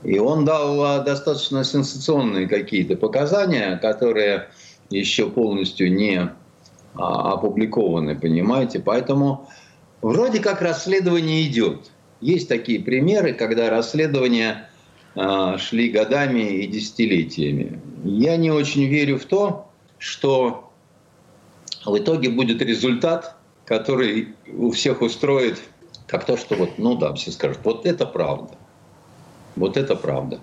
и 0.05 0.19
он 0.21 0.45
дал 0.45 1.05
достаточно 1.05 1.65
сенсационные 1.65 2.47
какие-то 2.47 2.95
показания, 2.95 3.77
которые 3.79 4.49
еще 4.91 5.29
полностью 5.29 5.93
не 5.93 6.31
а, 6.95 7.33
опубликованы, 7.33 8.15
понимаете? 8.17 8.79
Поэтому 8.79 9.49
Вроде 10.01 10.41
как 10.41 10.63
расследование 10.63 11.45
идет. 11.47 11.91
Есть 12.21 12.49
такие 12.49 12.81
примеры, 12.81 13.33
когда 13.33 13.71
расследования 13.71 14.69
э, 15.15 15.57
шли 15.59 15.91
годами 15.91 16.63
и 16.63 16.67
десятилетиями. 16.67 17.81
Я 18.05 18.37
не 18.37 18.51
очень 18.51 18.87
верю 18.87 19.19
в 19.19 19.25
то, 19.25 19.71
что 19.99 20.73
в 21.85 21.97
итоге 21.97 22.31
будет 22.31 22.61
результат, 22.63 23.37
который 23.65 24.35
у 24.53 24.71
всех 24.71 25.03
устроит, 25.03 25.61
как 26.07 26.25
то, 26.25 26.37
что 26.37 26.57
вот, 26.57 26.79
ну 26.79 26.97
да, 26.97 27.15
все 27.15 27.31
скажут, 27.31 27.61
вот 27.65 27.87
это 27.87 28.07
правда. 28.07 28.57
Вот 29.57 29.77
это 29.77 29.95
правда. 29.95 30.41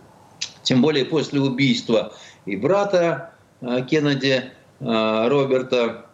Тем 0.63 0.81
более 0.81 1.05
после 1.05 1.41
убийства 1.41 2.13
и 2.45 2.55
брата 2.55 3.33
э, 3.61 3.85
Кеннеди, 3.89 4.51
э, 4.79 5.27
Роберта. 5.27 6.05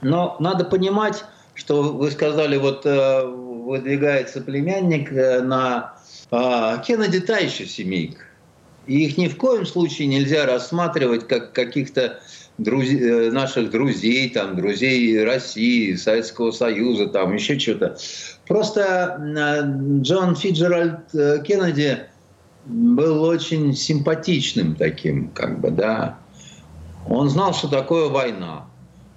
Но 0.00 0.36
надо 0.40 0.64
понимать, 0.64 1.24
что 1.54 1.82
вы 1.82 2.10
сказали, 2.10 2.56
вот 2.56 2.86
э, 2.86 3.26
выдвигается 3.26 4.40
племянник 4.40 5.10
на 5.10 5.94
Кеннеди 6.86 7.20
та 7.20 7.38
еще 7.38 7.66
семейка. 7.66 8.22
И 8.86 9.04
их 9.04 9.18
ни 9.18 9.28
в 9.28 9.36
коем 9.36 9.64
случае 9.66 10.08
нельзя 10.08 10.46
рассматривать 10.46 11.28
как 11.28 11.52
каких-то 11.52 12.20
друзей, 12.58 13.30
наших 13.30 13.70
друзей, 13.70 14.28
там, 14.30 14.56
друзей 14.56 15.22
России, 15.24 15.94
Советского 15.94 16.50
Союза, 16.50 17.06
там, 17.06 17.34
еще 17.34 17.58
что-то. 17.58 17.96
Просто 18.48 19.18
Джон 20.00 20.34
Фиджеральд 20.34 21.10
Кеннеди 21.44 21.98
был 22.64 23.22
очень 23.24 23.74
симпатичным 23.74 24.74
таким, 24.74 25.28
как 25.28 25.60
бы, 25.60 25.70
да. 25.70 26.18
Он 27.08 27.28
знал, 27.28 27.54
что 27.54 27.68
такое 27.68 28.08
война. 28.08 28.66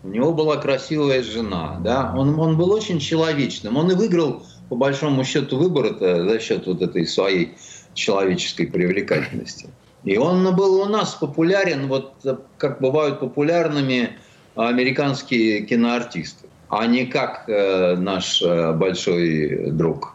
У 0.05 0.09
него 0.09 0.33
была 0.33 0.57
красивая 0.57 1.23
жена, 1.23 1.79
да. 1.83 2.13
Он, 2.15 2.39
он 2.39 2.57
был 2.57 2.71
очень 2.71 2.99
человечным. 2.99 3.75
Он 3.75 3.89
и 3.89 3.95
выиграл, 3.95 4.43
по 4.69 4.75
большому 4.75 5.23
счету, 5.23 5.57
выборы 5.57 5.95
за 5.99 6.39
счет 6.39 6.67
вот 6.67 6.83
этой 6.83 7.07
своей 7.07 7.55
человеческой 7.95 8.67
привлекательности. 8.67 9.67
И 10.03 10.17
он 10.17 10.55
был 10.55 10.81
у 10.81 10.85
нас 10.85 11.15
популярен, 11.15 11.87
вот 11.87 12.13
как 12.57 12.81
бывают 12.81 13.19
популярными 13.19 14.11
американские 14.55 15.61
киноартисты, 15.61 16.47
а 16.69 16.85
не 16.85 17.07
как 17.07 17.49
э, 17.49 17.95
наш 17.95 18.43
э, 18.43 18.73
большой 18.73 19.71
друг. 19.71 20.13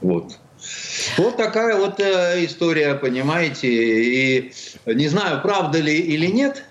Вот. 0.00 0.38
Вот 1.18 1.36
такая 1.36 1.76
вот 1.76 2.00
э, 2.00 2.42
история, 2.46 2.94
понимаете. 2.94 3.68
И 3.68 4.52
не 4.86 5.08
знаю, 5.08 5.42
правда 5.42 5.78
ли 5.78 5.94
или 5.94 6.26
нет, 6.26 6.64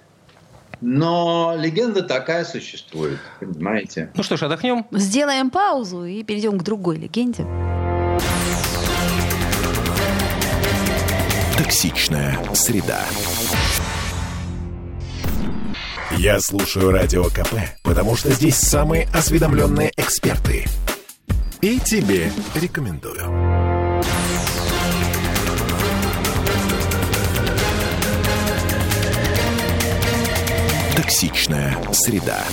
но 0.82 1.56
легенда 1.58 2.04
такая 2.04 2.46
существует, 2.46 3.20
понимаете. 3.40 4.12
Ну 4.16 4.24
что 4.24 4.38
ж, 4.38 4.44
отдохнем. 4.44 4.86
Сделаем 4.92 5.50
паузу 5.50 6.06
и 6.06 6.24
перейдем 6.24 6.58
к 6.58 6.64
другой 6.64 6.98
легенде. 6.98 7.46
Токсичная 11.58 12.38
среда. 12.54 13.02
Я 16.18 16.40
слушаю 16.40 16.92
Радио 16.92 17.26
КП, 17.26 17.56
потому 17.84 18.16
что 18.16 18.32
здесь 18.32 18.56
самые 18.56 19.08
осведомленные 19.14 19.92
эксперты. 19.96 20.66
И 21.62 21.80
тебе 21.80 22.32
рекомендую. 22.56 23.39
Токсичная 31.02 31.78
среда. 31.94 32.44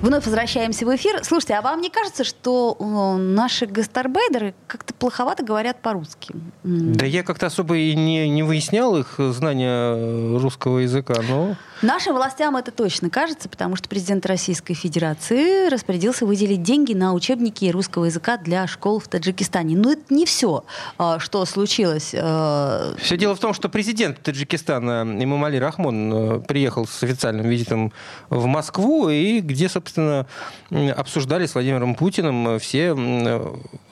Вновь 0.00 0.24
возвращаемся 0.24 0.86
в 0.86 0.96
эфир. 0.96 1.22
Слушайте, 1.22 1.52
а 1.52 1.60
вам 1.60 1.82
не 1.82 1.90
кажется, 1.90 2.24
что 2.24 2.78
наши 3.18 3.66
гастарбайдеры 3.66 4.54
как-то 4.68 4.94
плоховато 4.94 5.44
говорят 5.44 5.82
по-русски? 5.82 6.34
Да 6.64 7.04
я 7.04 7.24
как-то 7.24 7.44
особо 7.44 7.76
и 7.76 7.94
не, 7.94 8.26
не 8.30 8.42
выяснял 8.42 8.96
их 8.96 9.16
знания 9.18 10.38
русского 10.38 10.78
языка, 10.78 11.16
но... 11.28 11.56
Нашим 11.82 12.14
властям 12.14 12.56
это 12.56 12.70
точно 12.70 13.10
кажется, 13.10 13.48
потому 13.48 13.74
что 13.74 13.88
президент 13.88 14.24
Российской 14.24 14.74
Федерации 14.74 15.68
распорядился 15.68 16.24
выделить 16.24 16.62
деньги 16.62 16.94
на 16.94 17.12
учебники 17.12 17.64
русского 17.70 18.04
языка 18.04 18.36
для 18.36 18.68
школ 18.68 19.00
в 19.00 19.08
Таджикистане. 19.08 19.76
Но 19.76 19.90
это 19.90 20.02
не 20.14 20.24
все, 20.24 20.64
а, 20.96 21.18
что 21.18 21.44
случилось. 21.44 22.14
А, 22.16 22.94
все 22.98 23.16
дело 23.16 23.34
в 23.34 23.40
том, 23.40 23.52
что 23.52 23.68
президент 23.68 24.22
Таджикистана 24.22 25.02
Имамали 25.02 25.56
Рахмон 25.56 26.12
э, 26.14 26.40
приехал 26.40 26.86
с 26.86 27.02
официальным 27.02 27.48
визитом 27.48 27.92
в 28.30 28.46
Москву, 28.46 29.08
и 29.08 29.40
где, 29.40 29.68
собственно, 29.68 30.26
обсуждали 30.70 31.46
с 31.46 31.54
Владимиром 31.54 31.96
Путиным 31.96 32.60
все 32.60 32.94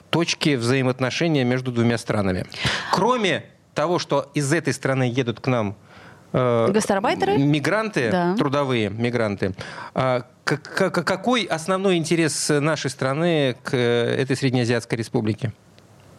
точки 0.09 0.55
взаимоотношения 0.55 1.43
между 1.43 1.73
двумя 1.73 1.97
странами. 1.97 2.45
Кроме 2.93 3.43
того, 3.73 3.99
что 3.99 4.31
из 4.33 4.53
этой 4.53 4.73
страны 4.73 5.03
едут 5.03 5.41
к 5.41 5.47
нам 5.47 5.75
Э, 5.75 5.90
Гастарбайтеры? 6.33 7.37
Мигранты, 7.37 8.09
да. 8.11 8.35
трудовые 8.37 8.89
мигранты. 8.89 9.53
А, 9.93 10.23
какой 10.43 11.43
основной 11.43 11.97
интерес 11.97 12.49
нашей 12.49 12.89
страны 12.89 13.55
к 13.63 13.75
этой 13.75 14.35
Среднеазиатской 14.35 14.97
республике? 14.97 15.51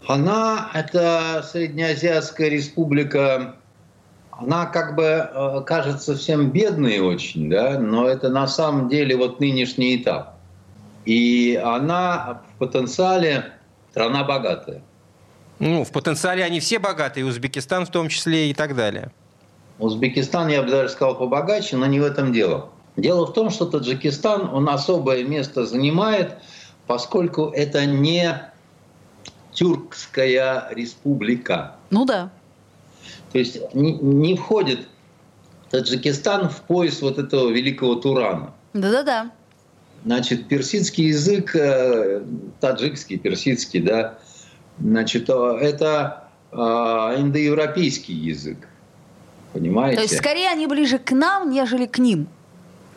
Она, 0.07 0.71
это 0.75 1.45
Среднеазиатская 1.51 2.49
республика, 2.49 3.57
она 4.33 4.67
как 4.67 4.97
бы 4.97 5.05
э, 5.05 5.61
кажется 5.65 6.17
всем 6.17 6.51
бедной 6.51 6.99
очень, 6.99 7.49
да, 7.49 7.79
но 7.79 8.09
это 8.09 8.29
на 8.29 8.49
самом 8.49 8.89
деле 8.89 9.17
вот 9.17 9.39
нынешний 9.41 9.97
этап. 9.97 10.37
И 11.05 11.61
она 11.63 12.43
в 12.55 12.59
потенциале 12.59 13.53
страна 13.91 14.25
богатая. 14.25 14.83
Ну, 15.59 15.85
в 15.85 15.93
потенциале 15.93 16.43
они 16.43 16.59
все 16.59 16.79
богатые, 16.79 17.25
Узбекистан 17.25 17.87
в 17.87 17.91
том 17.91 18.09
числе 18.09 18.51
и 18.51 18.55
так 18.55 18.75
далее. 18.75 19.13
Узбекистан, 19.83 20.49
я 20.49 20.63
бы 20.63 20.71
даже 20.71 20.91
сказал, 20.91 21.19
побогаче, 21.19 21.77
но 21.77 21.87
не 21.87 21.99
в 21.99 22.05
этом 22.05 22.33
дело. 22.33 22.69
Дело 22.97 23.27
в 23.27 23.33
том, 23.33 23.51
что 23.51 23.67
Таджикистан, 23.67 24.55
он 24.55 24.69
особое 24.69 25.25
место 25.25 25.67
занимает, 25.67 26.37
поскольку 26.87 27.47
это 27.47 27.85
не 27.85 28.41
тюркская 29.51 30.69
республика. 30.71 31.77
Ну 31.91 32.05
да. 32.05 32.31
То 33.33 33.39
есть 33.39 33.75
не, 33.75 33.95
не 33.95 34.37
входит 34.37 34.87
Таджикистан 35.71 36.49
в 36.49 36.61
пояс 36.63 37.03
вот 37.03 37.19
этого 37.19 37.51
великого 37.51 37.97
Турана. 37.97 38.55
Да-да-да. 38.75 39.33
Значит, 40.05 40.47
персидский 40.47 41.09
язык, 41.09 41.57
э, 41.57 42.23
таджикский, 42.61 43.19
персидский, 43.19 43.81
да, 43.81 44.19
значит, 44.79 45.29
э, 45.29 45.59
это 45.61 46.29
э, 46.53 46.57
индоевропейский 46.57 48.15
язык. 48.15 48.69
Понимаете? 49.53 49.97
То 49.97 50.03
есть 50.03 50.17
скорее 50.17 50.49
они 50.49 50.67
ближе 50.67 50.99
к 50.99 51.13
нам, 51.13 51.51
нежели 51.51 51.87
к 51.87 51.99
ним. 51.99 52.27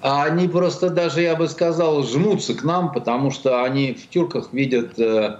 А 0.02 0.24
они 0.24 0.48
просто 0.48 0.90
даже, 0.90 1.22
я 1.22 1.36
бы 1.36 1.48
сказал, 1.48 2.04
жмутся 2.04 2.54
к 2.54 2.64
нам, 2.64 2.92
потому 2.92 3.32
что 3.32 3.64
они 3.64 3.94
в 3.94 4.08
тюрках 4.10 4.54
видят 4.54 5.00
э, 5.00 5.40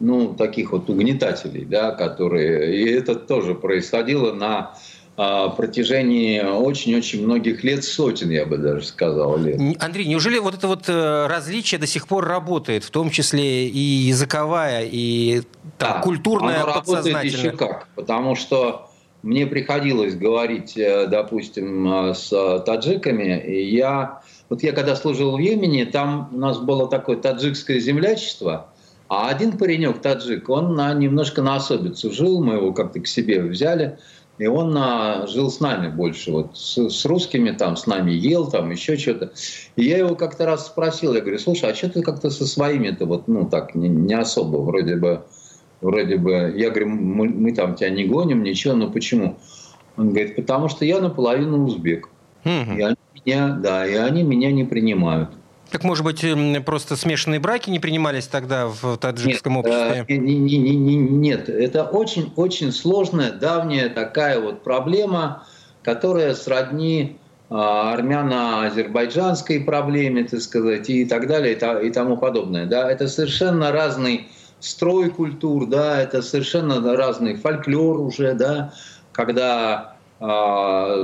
ну, 0.00 0.34
таких 0.34 0.72
вот 0.72 0.88
угнетателей, 0.88 1.64
да, 1.64 1.92
которые... 1.92 2.76
И 2.76 2.90
это 2.90 3.14
тоже 3.14 3.54
происходило 3.54 4.32
на 4.32 4.74
а, 5.18 5.48
протяжении 5.48 6.40
очень-очень 6.40 7.24
многих 7.24 7.64
лет, 7.64 7.84
сотен, 7.84 8.28
я 8.30 8.44
бы 8.44 8.58
даже 8.58 8.84
сказал, 8.84 9.38
лет. 9.38 9.58
Андрей, 9.82 10.06
неужели 10.06 10.38
вот 10.38 10.54
это 10.54 10.68
вот 10.68 10.88
э, 10.88 11.26
различие 11.26 11.80
до 11.80 11.86
сих 11.86 12.06
пор 12.06 12.26
работает, 12.26 12.84
в 12.84 12.90
том 12.90 13.08
числе 13.08 13.66
и 13.66 13.78
языковая, 13.78 14.84
и 14.84 15.40
там, 15.78 15.94
да, 15.94 16.00
культурная, 16.00 16.62
оно 16.62 16.74
работает 16.74 17.24
еще 17.24 17.52
как, 17.52 17.88
потому 17.94 18.34
что 18.34 18.90
мне 19.26 19.44
приходилось 19.44 20.14
говорить, 20.14 20.76
э, 20.76 21.08
допустим, 21.08 21.92
э, 21.92 22.14
с 22.14 22.62
таджиками, 22.64 23.42
и 23.44 23.74
я, 23.74 24.22
вот 24.48 24.62
я 24.62 24.72
когда 24.72 24.94
служил 24.94 25.36
в 25.36 25.40
Йемене, 25.40 25.84
там 25.86 26.30
у 26.32 26.38
нас 26.38 26.58
было 26.58 26.88
такое 26.88 27.16
таджикское 27.16 27.80
землячество, 27.80 28.68
а 29.08 29.28
один 29.28 29.58
паренек, 29.58 30.00
таджик, 30.00 30.48
он 30.48 30.76
на, 30.76 30.94
немножко 30.94 31.42
на 31.42 31.56
особицу 31.56 32.12
жил, 32.12 32.42
мы 32.42 32.54
его 32.54 32.72
как-то 32.72 33.00
к 33.00 33.08
себе 33.08 33.42
взяли, 33.42 33.98
и 34.38 34.46
он 34.46 34.70
на, 34.70 35.26
жил 35.26 35.50
с 35.50 35.58
нами 35.58 35.88
больше, 35.88 36.30
вот 36.30 36.56
с, 36.56 36.88
с 36.88 37.04
русскими 37.04 37.50
там, 37.50 37.76
с 37.76 37.86
нами 37.86 38.12
ел, 38.12 38.48
там 38.48 38.70
еще 38.70 38.96
что-то. 38.96 39.32
И 39.74 39.84
я 39.84 39.98
его 39.98 40.14
как-то 40.14 40.46
раз 40.46 40.66
спросил, 40.66 41.14
я 41.14 41.20
говорю, 41.20 41.38
слушай, 41.40 41.68
а 41.68 41.74
что 41.74 41.88
ты 41.88 42.02
как-то 42.02 42.30
со 42.30 42.46
своими-то 42.46 43.06
вот, 43.06 43.26
ну 43.26 43.48
так, 43.48 43.74
не, 43.74 43.88
не 43.88 44.14
особо, 44.14 44.58
вроде 44.58 44.96
бы, 44.96 45.24
вроде 45.80 46.16
бы, 46.16 46.54
я 46.56 46.70
говорю, 46.70 46.88
мы, 46.88 47.28
мы 47.28 47.52
там 47.52 47.74
тебя 47.74 47.90
не 47.90 48.04
гоним, 48.04 48.42
ничего, 48.42 48.74
но 48.74 48.90
почему? 48.90 49.38
Он 49.96 50.10
говорит, 50.10 50.36
потому 50.36 50.68
что 50.68 50.84
я 50.84 51.00
наполовину 51.00 51.64
узбек. 51.64 52.08
Угу. 52.44 52.76
И 52.76 52.82
они 52.82 52.96
меня, 53.14 53.48
да, 53.48 53.86
и 53.86 53.94
они 53.94 54.22
меня 54.22 54.52
не 54.52 54.64
принимают. 54.64 55.30
Так, 55.70 55.82
может 55.82 56.04
быть, 56.04 56.24
просто 56.64 56.96
смешанные 56.96 57.40
браки 57.40 57.70
не 57.70 57.80
принимались 57.80 58.28
тогда 58.28 58.68
в 58.68 58.96
таджикском 58.98 59.54
нет, 59.54 59.66
обществе? 59.66 60.04
Э, 60.08 60.16
не, 60.16 60.36
не, 60.36 60.58
не, 60.58 60.76
не, 60.76 60.96
нет, 60.96 61.48
это 61.48 61.82
очень-очень 61.84 62.70
сложная, 62.70 63.32
давняя 63.32 63.88
такая 63.88 64.40
вот 64.40 64.62
проблема, 64.62 65.44
которая 65.82 66.34
сродни 66.34 67.16
армяно-азербайджанской 67.48 69.60
проблеме, 69.60 70.24
так 70.24 70.40
сказать, 70.40 70.90
и 70.90 71.04
так 71.04 71.28
далее, 71.28 71.54
и 71.54 71.90
тому 71.90 72.16
подобное. 72.16 72.66
Да? 72.66 72.90
Это 72.90 73.06
совершенно 73.08 73.70
разный 73.72 74.28
строй 74.60 75.10
культур, 75.10 75.66
да, 75.66 76.00
это 76.00 76.22
совершенно 76.22 76.96
разный 76.96 77.36
фольклор 77.36 78.00
уже, 78.00 78.34
да, 78.34 78.72
когда 79.12 79.96
а, 80.18 80.94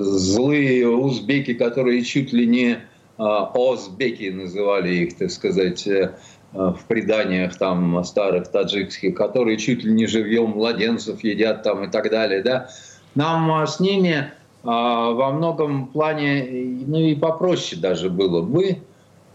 злые 0.00 0.88
узбеки, 0.88 1.54
которые 1.54 2.02
чуть 2.02 2.32
ли 2.32 2.46
не 2.46 2.78
а, 3.18 3.50
озбеки 3.54 4.30
называли 4.30 4.94
их, 4.94 5.18
так 5.18 5.30
сказать, 5.30 5.86
э, 5.86 6.14
в 6.52 6.78
преданиях 6.86 7.58
там 7.58 8.02
старых 8.04 8.48
таджикских, 8.48 9.16
которые 9.16 9.58
чуть 9.58 9.84
ли 9.84 9.92
не 9.92 10.06
живьем 10.06 10.50
младенцев 10.50 11.22
едят 11.24 11.62
там 11.62 11.84
и 11.84 11.90
так 11.90 12.10
далее, 12.10 12.42
да, 12.42 12.68
нам 13.14 13.50
а, 13.52 13.66
с 13.66 13.80
ними 13.80 14.32
во 14.62 15.30
многом 15.30 15.88
плане, 15.88 16.42
ну 16.86 16.98
и 16.98 17.14
попроще 17.14 17.78
даже 17.78 18.08
было. 18.08 18.40
Бы, 18.40 18.78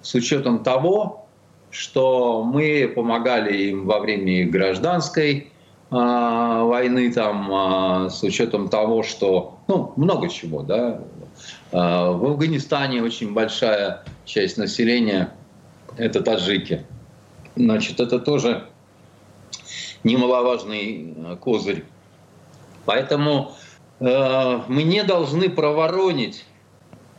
с 0.01 0.15
учетом 0.15 0.63
того, 0.63 1.28
что 1.71 2.43
мы 2.43 2.91
помогали 2.93 3.55
им 3.69 3.85
во 3.85 3.99
время 3.99 4.49
гражданской 4.49 5.51
а, 5.91 6.63
войны, 6.63 7.11
там, 7.11 7.49
а, 7.51 8.09
с 8.09 8.23
учетом 8.23 8.69
того, 8.69 9.03
что, 9.03 9.59
ну, 9.67 9.93
много 9.95 10.29
чего, 10.29 10.61
да. 10.61 11.01
А, 11.71 12.11
в 12.11 12.25
Афганистане 12.25 13.03
очень 13.03 13.33
большая 13.33 14.03
часть 14.25 14.57
населения– 14.57 15.31
это 15.97 16.21
таджики. 16.21 16.85
Значит, 17.55 17.99
это 17.99 18.19
тоже 18.19 18.65
немаловажный 20.03 21.37
козырь. 21.41 21.83
Поэтому 22.85 23.53
Э, 23.99 24.61
мы 24.67 24.83
не 24.83 25.03
должны 25.03 25.49
проворонить, 25.49 26.45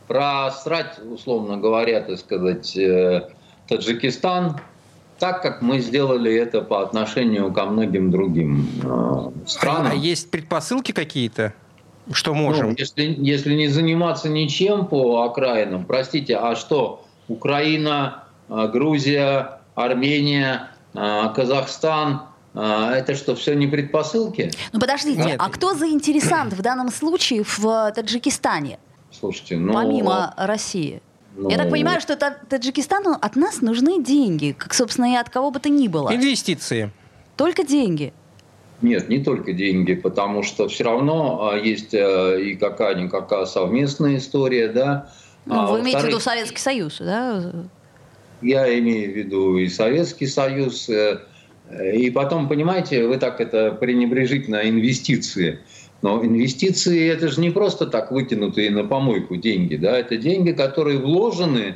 просрать, 0.07 0.99
условно 0.99 1.57
говоря, 1.57 2.01
так 2.01 2.17
сказать, 2.19 2.75
э, 2.75 3.29
Таджикистан, 3.75 4.59
так 5.17 5.41
как 5.41 5.61
мы 5.61 5.79
сделали 5.79 6.33
это 6.33 6.61
по 6.61 6.81
отношению 6.81 7.51
ко 7.53 7.65
многим 7.65 8.11
другим 8.11 8.67
э, 8.83 9.31
странам. 9.47 9.91
А 9.91 9.95
есть 9.95 10.29
предпосылки 10.29 10.91
какие-то? 10.91 11.53
Что 12.11 12.33
можем? 12.33 12.69
Ну, 12.69 12.75
если, 12.77 13.15
если 13.17 13.53
не 13.53 13.67
заниматься 13.67 14.29
ничем 14.29 14.87
по 14.87 15.23
окраинам, 15.23 15.85
простите, 15.85 16.35
а 16.35 16.55
что? 16.55 17.05
Украина, 17.27 18.25
Грузия, 18.49 19.61
Армения, 19.75 20.71
Казахстан– 20.93 22.23
а, 22.53 22.93
это 22.93 23.15
что, 23.15 23.35
все 23.35 23.53
не 23.55 23.67
предпосылки? 23.67 24.51
Ну 24.73 24.79
подождите, 24.79 25.23
Нет. 25.23 25.35
а 25.39 25.49
кто 25.49 25.73
заинтересант 25.73 26.53
в 26.53 26.61
данном 26.61 26.89
случае 26.89 27.43
в 27.43 27.91
Таджикистане? 27.95 28.79
Слушайте, 29.11 29.57
ну... 29.57 29.73
Помимо 29.73 30.33
России. 30.37 31.01
Ну... 31.35 31.49
Я 31.49 31.57
так 31.57 31.69
понимаю, 31.69 32.01
что 32.01 32.15
Таджикистану 32.15 33.17
от 33.19 33.35
нас 33.35 33.61
нужны 33.61 34.03
деньги, 34.03 34.53
как, 34.57 34.73
собственно, 34.73 35.13
и 35.13 35.15
от 35.15 35.29
кого 35.29 35.51
бы 35.51 35.59
то 35.59 35.69
ни 35.69 35.87
было. 35.87 36.13
Инвестиции. 36.13 36.91
Только 37.37 37.63
деньги. 37.63 38.13
Нет, 38.81 39.09
не 39.09 39.19
только 39.19 39.53
деньги, 39.53 39.93
потому 39.93 40.43
что 40.43 40.67
все 40.67 40.83
равно 40.83 41.51
а, 41.51 41.57
есть 41.57 41.93
э, 41.93 42.41
и 42.41 42.55
какая-никакая 42.55 43.45
совместная 43.45 44.17
история, 44.17 44.69
да. 44.69 45.11
Ну, 45.45 45.55
а, 45.55 45.67
вы 45.67 45.81
имеете 45.81 45.99
в 45.99 46.07
виду 46.07 46.19
Советский 46.19 46.59
Союз, 46.59 46.97
да? 46.99 47.53
Я 48.41 48.79
имею 48.79 49.13
в 49.13 49.15
виду 49.15 49.57
и 49.57 49.67
Советский 49.67 50.25
Союз, 50.25 50.89
э, 50.89 51.19
и 51.93 52.09
потом, 52.09 52.49
понимаете, 52.49 53.07
вы 53.07 53.17
так 53.17 53.39
это 53.39 53.71
пренебрежительно 53.71 54.67
инвестиции. 54.67 55.59
Но 56.01 56.23
инвестиции 56.23 57.09
это 57.09 57.27
же 57.27 57.39
не 57.41 57.51
просто 57.51 57.85
так 57.85 58.11
вытянутые 58.11 58.71
на 58.71 58.83
помойку 58.83 59.35
деньги, 59.35 59.75
да, 59.75 59.97
это 59.97 60.17
деньги, 60.17 60.51
которые 60.51 60.97
вложены 60.97 61.75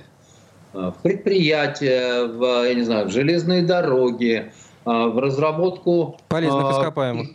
э, 0.73 0.91
в 0.91 0.95
предприятия, 1.03 2.25
в, 2.25 2.65
я 2.65 2.73
не 2.73 2.81
знаю, 2.81 3.07
в 3.07 3.11
железные 3.11 3.61
дороги, 3.61 4.51
э, 4.85 4.89
в 4.89 5.19
разработку 5.19 6.17
полезных 6.27 6.65
э, 6.65 6.71
ископаемых 6.71 7.27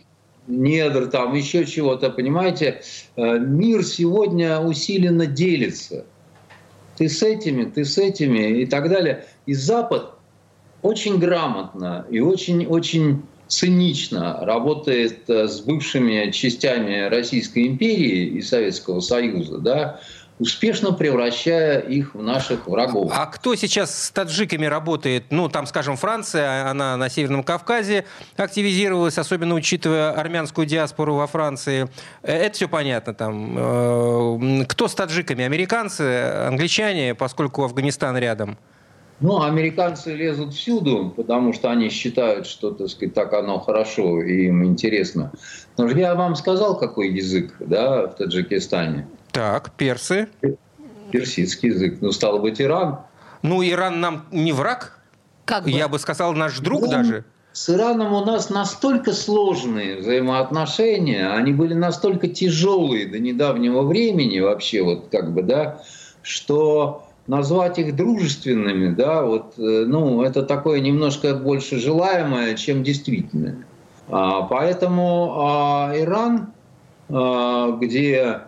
недр, 0.47 1.07
там 1.07 1.33
еще 1.33 1.65
чего-то, 1.65 2.09
понимаете, 2.09 2.81
мир 3.15 3.85
сегодня 3.85 4.59
усиленно 4.59 5.27
делится. 5.27 6.03
Ты 6.97 7.07
с 7.07 7.21
этими, 7.23 7.65
ты 7.65 7.85
с 7.85 7.97
этими 7.97 8.61
и 8.61 8.65
так 8.65 8.89
далее. 8.89 9.25
И 9.45 9.53
Запад 9.53 10.15
очень 10.81 11.19
грамотно 11.19 12.05
и 12.09 12.19
очень-очень 12.19 13.21
цинично 13.51 14.39
работает 14.41 15.29
э, 15.29 15.47
с 15.47 15.59
бывшими 15.59 16.31
частями 16.31 17.09
Российской 17.09 17.67
империи 17.67 18.25
и 18.27 18.41
Советского 18.41 19.01
Союза, 19.01 19.57
да, 19.57 19.99
успешно 20.39 20.93
превращая 20.93 21.79
их 21.79 22.15
в 22.15 22.23
наших 22.23 22.65
врагов. 22.65 23.11
А 23.13 23.25
кто 23.25 23.53
сейчас 23.55 24.05
с 24.05 24.11
таджиками 24.11 24.65
работает? 24.65 25.25
Ну, 25.31 25.49
там, 25.49 25.67
скажем, 25.67 25.97
Франция, 25.97 26.69
она 26.69 26.95
на 26.95 27.09
Северном 27.09 27.43
Кавказе 27.43 28.05
активизировалась, 28.37 29.17
особенно 29.17 29.53
учитывая 29.53 30.11
армянскую 30.11 30.65
диаспору 30.65 31.15
во 31.15 31.27
Франции. 31.27 31.89
Э, 32.23 32.33
это 32.33 32.55
все 32.55 32.69
понятно 32.69 33.13
там. 33.13 33.55
Э, 33.57 34.65
кто 34.65 34.87
с 34.87 34.95
таджиками? 34.95 35.43
Американцы, 35.43 36.01
англичане, 36.47 37.15
поскольку 37.15 37.65
Афганистан 37.65 38.17
рядом? 38.17 38.57
Ну, 39.21 39.43
американцы 39.43 40.15
лезут 40.15 40.53
всюду, 40.53 41.13
потому 41.15 41.53
что 41.53 41.69
они 41.69 41.89
считают, 41.89 42.47
что, 42.47 42.71
так 42.71 42.89
сказать, 42.89 43.13
так 43.13 43.33
оно 43.33 43.59
хорошо 43.59 44.21
и 44.21 44.47
им 44.47 44.65
интересно. 44.65 45.31
Но 45.77 45.87
же 45.87 45.99
я 45.99 46.15
вам 46.15 46.35
сказал, 46.35 46.77
какой 46.77 47.09
язык, 47.09 47.55
да, 47.59 48.07
в 48.07 48.15
Таджикистане. 48.15 49.07
Так, 49.31 49.71
персы. 49.77 50.27
Персидский 51.11 51.69
язык. 51.69 51.99
Ну, 52.01 52.11
стало 52.11 52.39
быть, 52.39 52.59
Иран. 52.59 52.99
Ну, 53.43 53.63
Иран 53.63 53.99
нам 53.99 54.25
не 54.31 54.53
враг? 54.53 54.99
Как 55.45 55.65
бы? 55.65 55.69
Я 55.69 55.87
бы 55.87 55.99
сказал, 55.99 56.33
наш 56.33 56.59
друг 56.59 56.81
ну, 56.81 56.89
даже. 56.89 57.25
С 57.53 57.69
Ираном 57.69 58.13
у 58.13 58.23
нас 58.23 58.49
настолько 58.49 59.11
сложные 59.11 59.97
взаимоотношения, 59.97 61.29
они 61.31 61.51
были 61.51 61.73
настолько 61.73 62.27
тяжелые 62.27 63.07
до 63.07 63.19
недавнего 63.19 63.81
времени 63.81 64.39
вообще, 64.39 64.81
вот 64.81 65.09
как 65.11 65.33
бы, 65.33 65.43
да, 65.43 65.83
что 66.23 67.10
назвать 67.27 67.77
их 67.79 67.95
дружественными, 67.95 68.93
да, 68.93 69.23
вот, 69.23 69.53
э, 69.57 69.85
ну, 69.87 70.23
это 70.23 70.43
такое 70.43 70.79
немножко 70.79 71.35
больше 71.35 71.79
желаемое, 71.79 72.55
чем 72.55 72.83
действительное. 72.83 73.65
А, 74.09 74.41
поэтому 74.43 75.33
а, 75.37 75.93
Иран, 75.95 76.53
а, 77.09 77.71
где 77.77 78.41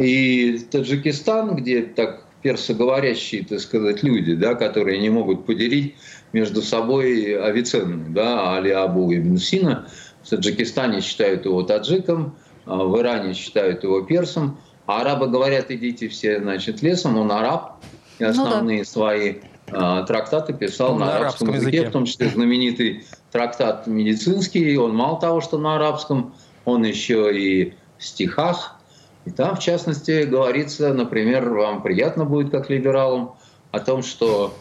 и 0.00 0.60
Таджикистан, 0.72 1.54
где 1.54 1.82
так 1.82 2.24
персоговорящие, 2.42 3.44
так 3.44 3.60
сказать, 3.60 4.02
люди, 4.02 4.34
да, 4.34 4.56
которые 4.56 4.98
не 4.98 5.08
могут 5.08 5.46
поделить 5.46 5.94
между 6.32 6.62
собой 6.62 7.40
Авиценну, 7.40 8.12
да, 8.12 8.56
Али 8.56 8.70
Абу 8.70 9.14
Ибн 9.14 9.36
Сина, 9.36 9.86
в 10.24 10.28
Таджикистане 10.28 11.00
считают 11.00 11.44
его 11.44 11.62
таджиком, 11.62 12.34
в 12.66 12.98
Иране 12.98 13.34
считают 13.34 13.84
его 13.84 14.02
персом– 14.02 14.58
а 14.90 15.02
арабы 15.02 15.28
говорят, 15.28 15.70
идите 15.70 16.08
все, 16.08 16.40
значит, 16.40 16.82
лесом, 16.82 17.16
он 17.16 17.30
араб, 17.30 17.76
и 18.18 18.24
основные 18.24 18.78
ну, 18.78 18.84
да. 18.84 18.90
свои 18.90 19.34
э, 19.68 20.04
трактаты 20.06 20.52
писал 20.52 20.94
на, 20.94 21.06
на 21.06 21.16
арабском, 21.16 21.48
арабском 21.50 21.54
языке, 21.54 21.76
языке, 21.76 21.90
в 21.90 21.92
том 21.92 22.04
числе 22.06 22.28
знаменитый 22.28 23.04
трактат 23.30 23.86
медицинский, 23.86 24.76
он 24.76 24.94
мало 24.96 25.20
того, 25.20 25.40
что 25.40 25.58
на 25.58 25.76
арабском, 25.76 26.34
он 26.64 26.84
еще 26.84 27.30
и 27.32 27.74
в 27.98 28.04
стихах, 28.04 28.80
и 29.26 29.30
там, 29.30 29.54
в 29.54 29.60
частности, 29.60 30.24
говорится, 30.24 30.92
например, 30.92 31.48
вам 31.50 31.82
приятно 31.82 32.24
будет, 32.24 32.50
как 32.50 32.68
либералам, 32.68 33.36
о 33.70 33.78
том, 33.78 34.02
что 34.02 34.54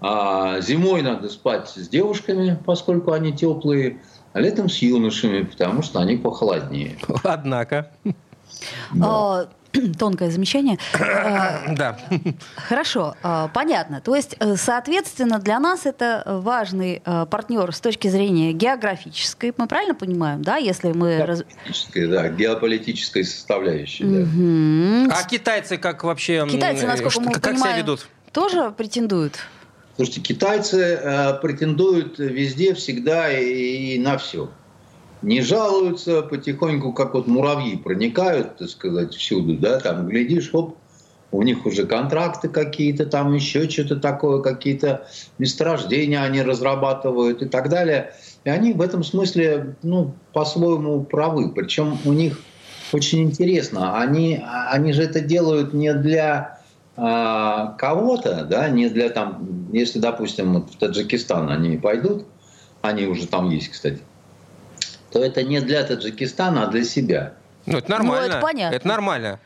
а, 0.00 0.60
зимой 0.60 1.02
надо 1.02 1.28
спать 1.28 1.68
с 1.68 1.88
девушками, 1.88 2.58
поскольку 2.64 3.12
они 3.12 3.32
теплые, 3.34 4.00
а 4.32 4.40
летом 4.40 4.70
с 4.70 4.78
юношами, 4.78 5.42
потому 5.42 5.82
что 5.82 6.00
они 6.00 6.16
похолоднее. 6.16 6.96
Однако. 7.22 7.90
Да. 8.92 9.06
А, 9.06 9.48
тонкое 9.98 10.30
замечание. 10.30 10.78
Да. 11.74 11.98
Хорошо, 12.56 13.16
а, 13.22 13.48
понятно. 13.48 14.00
То 14.00 14.14
есть, 14.14 14.36
э, 14.38 14.56
соответственно, 14.56 15.38
для 15.38 15.58
нас 15.58 15.86
это 15.86 16.22
важный 16.26 17.02
э, 17.04 17.26
партнер 17.30 17.72
с 17.74 17.80
точки 17.80 18.08
зрения 18.08 18.52
географической. 18.52 19.52
Мы 19.56 19.66
правильно 19.66 19.94
понимаем, 19.94 20.42
да, 20.42 20.56
если 20.56 20.92
мы... 20.92 21.16
Геополитической, 21.16 22.06
да, 22.06 22.28
геополитической 22.28 23.24
составляющей, 23.24 24.04
да. 24.04 25.16
А 25.16 25.24
китайцы 25.24 25.78
как 25.78 26.04
вообще... 26.04 26.46
Китайцы, 26.48 26.86
насколько 26.86 27.20
мы 27.20 27.32
как 27.32 27.58
себя 27.58 27.76
ведут? 27.76 28.06
Тоже 28.32 28.70
претендуют? 28.76 29.38
Слушайте, 29.96 30.20
китайцы 30.20 30.98
э, 31.00 31.34
претендуют 31.40 32.18
везде, 32.18 32.74
всегда 32.74 33.30
и, 33.30 33.94
и 33.94 33.98
на 33.98 34.18
все 34.18 34.50
не 35.24 35.40
жалуются, 35.40 36.22
потихоньку, 36.22 36.92
как 36.92 37.14
вот 37.14 37.26
муравьи 37.26 37.76
проникают, 37.76 38.58
так 38.58 38.68
сказать, 38.68 39.14
всюду, 39.14 39.56
да, 39.56 39.80
там, 39.80 40.06
глядишь, 40.06 40.50
оп, 40.52 40.76
у 41.32 41.42
них 41.42 41.66
уже 41.66 41.86
контракты 41.86 42.48
какие-то, 42.48 43.06
там 43.06 43.34
еще 43.34 43.68
что-то 43.68 43.96
такое, 43.96 44.40
какие-то 44.40 45.08
месторождения 45.38 46.22
они 46.22 46.42
разрабатывают 46.42 47.42
и 47.42 47.46
так 47.46 47.68
далее. 47.68 48.12
И 48.44 48.50
они 48.50 48.72
в 48.72 48.80
этом 48.80 49.02
смысле, 49.02 49.74
ну, 49.82 50.14
по-своему 50.32 51.02
правы. 51.02 51.50
Причем 51.50 51.98
у 52.04 52.12
них 52.12 52.38
очень 52.92 53.22
интересно. 53.22 53.98
Они, 53.98 54.40
они 54.70 54.92
же 54.92 55.02
это 55.02 55.20
делают 55.20 55.74
не 55.74 55.92
для 55.94 56.60
а, 56.96 57.74
кого-то, 57.78 58.44
да, 58.44 58.68
не 58.68 58.88
для 58.88 59.08
там, 59.08 59.68
если, 59.72 59.98
допустим, 59.98 60.54
вот 60.54 60.70
в 60.70 60.78
Таджикистан 60.78 61.50
они 61.50 61.78
пойдут, 61.78 62.26
они 62.82 63.06
уже 63.06 63.26
там 63.26 63.50
есть, 63.50 63.70
кстати, 63.70 64.00
то 65.14 65.22
это 65.22 65.44
не 65.44 65.60
для 65.60 65.84
Таджикистана, 65.84 66.64
а 66.64 66.66
для 66.66 66.82
себя. 66.82 67.34
Ну, 67.66 67.78
это 67.78 67.88
нормально. 67.88 68.26
Ну, 68.26 68.32
это 68.32 68.40
понятно. 68.40 68.74
Это 68.74 68.88
нормально. 68.88 69.40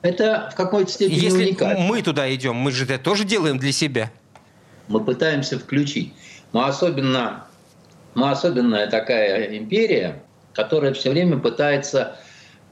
Это 0.00 0.48
в 0.50 0.56
какой-то 0.56 0.90
степени 0.90 1.18
Если 1.18 1.44
уникально. 1.44 1.80
мы 1.80 2.00
туда 2.00 2.34
идем, 2.34 2.56
мы 2.56 2.72
же 2.72 2.84
это 2.84 2.98
тоже 2.98 3.24
делаем 3.24 3.58
для 3.58 3.70
себя. 3.70 4.10
Мы 4.88 5.04
пытаемся 5.04 5.58
включить. 5.58 6.14
Но 6.54 6.64
особенно, 6.64 7.44
но 8.14 8.30
особенная 8.30 8.86
такая 8.86 9.58
империя, 9.58 10.22
которая 10.54 10.94
все 10.94 11.10
время 11.10 11.38
пытается 11.38 12.16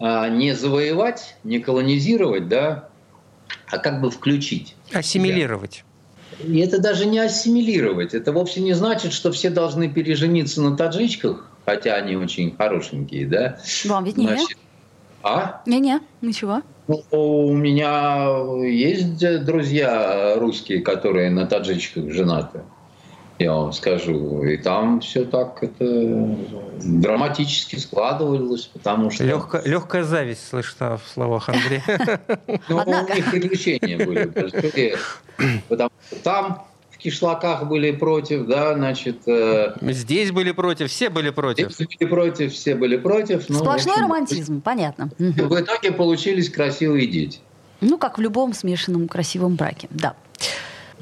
а, 0.01 0.31
не 0.31 0.55
завоевать, 0.55 1.37
не 1.45 1.59
колонизировать, 1.59 2.49
да, 2.49 2.89
а 3.69 3.77
как 3.77 4.01
бы 4.01 4.11
включить. 4.11 4.75
Ассимилировать. 4.91 5.85
И 6.43 6.61
это 6.61 6.81
даже 6.81 7.05
не 7.05 7.19
ассимилировать. 7.19 8.15
Это 8.15 8.33
вовсе 8.33 8.63
не 8.63 8.73
значит, 8.73 9.13
что 9.13 9.33
все 9.33 9.51
должны 9.51 9.91
пережениться 9.91 10.63
на 10.63 10.75
таджичках, 10.79 11.52
хотя 11.65 11.95
они 11.95 12.17
очень 12.17 12.57
хорошенькие, 12.57 13.27
да. 13.27 13.59
Вам 13.85 14.05
виднее. 14.05 14.37
Значит, 14.37 14.59
а? 15.23 15.63
Не-не, 15.67 16.01
ничего. 16.21 16.63
Ну, 16.89 17.03
у 17.13 17.53
меня 17.53 18.29
есть 18.67 19.45
друзья 19.45 20.35
русские, 20.37 20.81
которые 20.81 21.31
на 21.31 21.47
таджичках 21.47 22.11
женаты, 22.11 22.63
я 23.39 23.55
вам 23.55 23.73
скажу. 23.73 24.43
И 24.43 24.57
там 24.57 25.01
все 25.01 25.25
так 25.25 25.63
это 25.63 26.37
драматически 26.83 27.77
складывалось, 27.77 28.67
потому 28.67 29.11
что... 29.11 29.23
Легкая, 29.25 29.63
легкая 29.65 30.03
зависть 30.03 30.49
слышна 30.49 30.97
в 30.97 31.09
словах 31.09 31.49
Андрея. 31.49 32.21
Ну, 32.69 32.79
у 32.79 33.15
них 33.15 33.31
приключения 33.31 34.05
были. 34.05 34.27
Потому 35.69 35.91
что 36.09 36.17
там 36.23 36.65
кишлаках 37.03 37.67
были 37.67 37.91
против, 37.91 38.47
да, 38.47 38.75
значит, 38.75 39.27
э, 39.27 39.75
Здесь 39.81 40.31
были 40.31 40.53
против, 40.53 40.91
все 40.91 41.11
были 41.11 41.31
против. 41.31 41.73
все 41.75 41.85
были 41.87 42.09
против, 42.11 42.53
все 42.53 42.75
были 42.75 42.97
против. 42.97 43.49
Ну, 43.49 43.59
Сплошной 43.59 43.95
общем, 43.95 44.05
романтизм, 44.05 44.61
понятно. 44.61 45.11
В 45.19 45.61
итоге 45.61 45.93
получились 45.93 46.49
красивые 46.51 47.07
дети. 47.07 47.41
Ну, 47.81 47.99
как 47.99 48.19
в 48.19 48.21
любом 48.21 48.53
смешанном 48.53 49.09
красивом 49.09 49.57
браке, 49.57 49.89
да. 49.91 50.15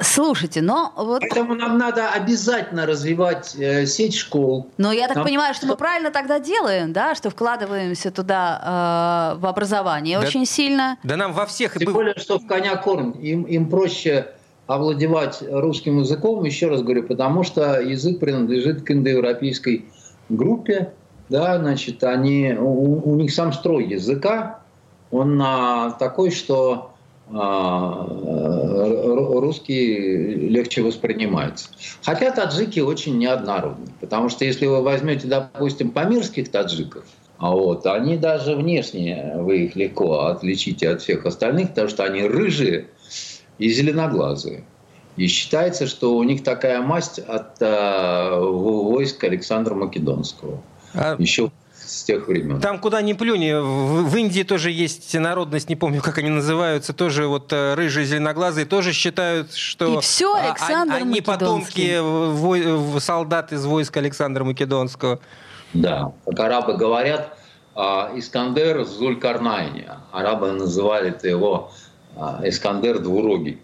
Слушайте, 0.02 0.62
но 0.62 0.92
вот... 0.96 1.20
Поэтому 1.20 1.54
нам 1.54 1.76
надо 1.76 2.08
обязательно 2.10 2.86
развивать 2.86 3.54
э, 3.58 3.84
сеть 3.84 4.14
школ. 4.14 4.70
Но 4.78 4.92
я 4.92 5.06
так 5.08 5.16
Нам- 5.16 5.26
понимаю, 5.26 5.52
что 5.54 5.66
мы 5.66 5.76
правильно 5.76 6.10
тогда 6.10 6.40
делаем, 6.40 6.94
да, 6.94 7.14
что 7.14 7.28
вкладываемся 7.28 8.10
туда 8.10 9.34
э, 9.36 9.40
в 9.40 9.46
образование 9.46 10.18
Да. 10.18 10.26
очень 10.26 10.46
сильно. 10.46 10.96
Да 11.02 11.16
нам 11.16 11.34
во 11.34 11.44
всех... 11.44 11.74
Тем 11.76 11.92
более, 11.92 12.14
что 12.16 12.38
в 12.38 12.46
коня 12.46 12.76
корм. 12.76 13.10
Им, 13.12 13.42
им 13.42 13.68
проще 13.68 14.28
овладевать 14.70 15.42
русским 15.50 15.98
языком, 15.98 16.44
еще 16.44 16.68
раз 16.68 16.82
говорю, 16.82 17.02
потому 17.02 17.42
что 17.42 17.80
язык 17.80 18.20
принадлежит 18.20 18.82
к 18.82 18.90
индоевропейской 18.92 19.86
группе. 20.28 20.92
Да, 21.28 21.58
значит, 21.58 22.04
они, 22.04 22.54
у, 22.56 23.10
у 23.10 23.16
них 23.16 23.32
сам 23.32 23.52
строй 23.52 23.86
языка, 23.88 24.60
он 25.10 25.40
а, 25.42 25.90
такой, 25.98 26.30
что 26.30 26.92
а, 27.32 28.06
ру- 28.08 29.40
русский 29.40 30.34
легче 30.48 30.82
воспринимается. 30.82 31.68
Хотя 32.02 32.30
таджики 32.30 32.78
очень 32.78 33.18
неоднородны, 33.18 33.88
потому 34.00 34.28
что 34.28 34.44
если 34.44 34.66
вы 34.66 34.82
возьмете, 34.82 35.26
допустим, 35.26 35.90
памирских 35.90 36.48
таджиков, 36.50 37.04
а 37.38 37.50
вот, 37.50 37.86
они 37.86 38.16
даже 38.18 38.54
внешне, 38.54 39.32
вы 39.36 39.64
их 39.64 39.74
легко 39.74 40.26
отличите 40.26 40.90
от 40.90 41.02
всех 41.02 41.26
остальных, 41.26 41.70
потому 41.70 41.88
что 41.88 42.04
они 42.04 42.22
рыжие 42.22 42.90
и 43.60 43.68
зеленоглазые. 43.68 44.64
И 45.16 45.26
считается, 45.28 45.86
что 45.86 46.16
у 46.16 46.22
них 46.24 46.42
такая 46.42 46.80
масть 46.80 47.18
от 47.18 47.60
э, 47.60 48.38
войск 48.40 49.22
Александра 49.24 49.74
Македонского. 49.74 50.62
А 50.94 51.14
Еще 51.18 51.50
с 51.84 52.04
тех 52.04 52.26
времен. 52.26 52.60
Там 52.60 52.78
куда 52.78 53.02
ни 53.02 53.12
плюнь, 53.12 53.52
в, 53.52 54.08
в 54.08 54.16
Индии 54.16 54.44
тоже 54.44 54.70
есть 54.70 55.12
народность, 55.14 55.68
не 55.68 55.76
помню, 55.76 56.00
как 56.00 56.18
они 56.18 56.30
называются, 56.30 56.92
тоже 56.94 57.26
вот 57.26 57.52
э, 57.52 57.74
рыжие, 57.74 58.06
зеленоглазые, 58.06 58.64
тоже 58.64 58.92
считают, 58.92 59.52
что... 59.52 59.98
И 59.98 60.00
всё 60.00 60.34
а, 60.34 60.50
Александр 60.50 60.94
а- 60.94 60.96
Они 60.98 61.20
Македонский. 61.20 61.96
потомки 61.96 62.38
вой- 62.38 62.76
в- 62.76 62.98
солдат 63.00 63.52
из 63.52 63.66
войск 63.66 63.96
Александра 63.98 64.44
Македонского. 64.44 65.18
Да, 65.74 66.12
как 66.24 66.40
арабы 66.40 66.76
говорят, 66.76 67.36
а, 67.74 68.10
Искандер 68.16 68.84
Зулькарнайни. 68.84 69.88
Арабы 70.12 70.52
называли 70.52 71.10
это 71.10 71.28
его 71.28 71.72
Искандер 72.44 72.98
Двурогий. 72.98 73.58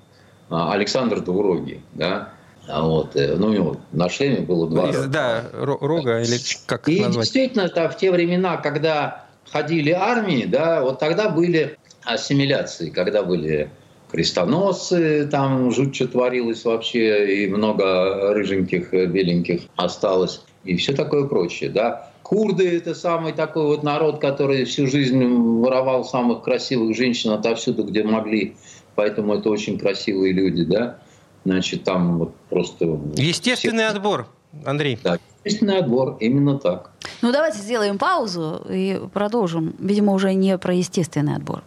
А, 0.48 0.72
Александр 0.72 1.20
Двурогий, 1.20 1.80
да. 1.94 2.30
А 2.68 2.82
Вот, 2.82 3.14
э, 3.14 3.36
ну, 3.36 3.46
у 3.48 3.52
него 3.52 3.76
на 3.92 4.08
шлеме 4.08 4.40
было 4.40 4.68
два 4.68 4.86
рога. 4.86 5.06
да, 5.06 5.44
ро- 5.52 5.78
рога, 5.80 6.20
или 6.20 6.36
как 6.66 6.88
И 6.88 7.00
назвать? 7.00 7.24
действительно, 7.24 7.62
это 7.62 7.88
в 7.88 7.96
те 7.96 8.10
времена, 8.10 8.56
когда 8.56 9.26
ходили 9.50 9.90
армии, 9.90 10.44
да, 10.46 10.82
вот 10.82 10.98
тогда 10.98 11.28
были 11.28 11.76
ассимиляции, 12.04 12.90
когда 12.90 13.22
были 13.22 13.70
крестоносцы, 14.10 15.26
там 15.30 15.70
жуть 15.72 15.94
что 15.94 16.08
творилось 16.08 16.64
вообще, 16.64 17.44
и 17.44 17.48
много 17.48 18.32
рыженьких, 18.34 18.92
беленьких 18.92 19.62
осталось, 19.76 20.42
и 20.64 20.76
все 20.76 20.92
такое 20.92 21.24
прочее, 21.26 21.70
да. 21.70 22.10
Курды– 22.26 22.76
это 22.78 22.96
самый 22.96 23.32
такой 23.32 23.66
вот 23.66 23.84
народ, 23.84 24.20
который 24.20 24.64
всю 24.64 24.88
жизнь 24.88 25.24
воровал 25.24 26.04
самых 26.04 26.42
красивых 26.42 26.96
женщин 26.96 27.30
отовсюду, 27.30 27.84
где 27.84 28.02
могли, 28.02 28.56
поэтому 28.96 29.34
это 29.34 29.48
очень 29.48 29.78
красивые 29.78 30.32
люди, 30.32 30.64
да. 30.64 30.98
Значит, 31.44 31.84
там 31.84 32.18
вот 32.18 32.34
просто... 32.50 32.98
Естественный 33.14 33.86
отбор, 33.86 34.26
Андрей. 34.64 34.98
Да, 35.04 35.20
естественный 35.44 35.78
отбор, 35.78 36.16
именно 36.18 36.58
так. 36.58 36.90
Ну, 37.22 37.30
давайте 37.30 37.58
сделаем 37.58 37.96
паузу 37.96 38.60
и 38.68 39.00
продолжим. 39.14 39.76
Видимо, 39.78 40.12
уже 40.12 40.34
не 40.34 40.58
про 40.58 40.74
естественный 40.74 41.36
отбор. 41.36 41.62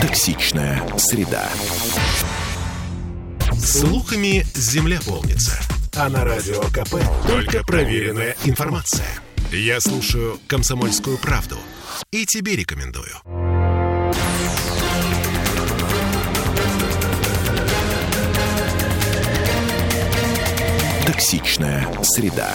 Токсичная 0.00 0.80
среда. 0.98 1.48
Слухами 3.58 4.44
земля 4.54 5.00
полнится. 5.04 5.71
А 5.94 6.08
на 6.08 6.24
радио 6.24 6.60
КП 6.70 6.94
только 7.26 7.62
проверенная 7.64 8.34
информация. 8.44 9.06
Я 9.50 9.78
слушаю 9.78 10.40
«Комсомольскую 10.46 11.18
правду» 11.18 11.58
и 12.10 12.24
тебе 12.24 12.56
рекомендую. 12.56 13.12
Токсичная 21.06 21.86
среда. 22.02 22.54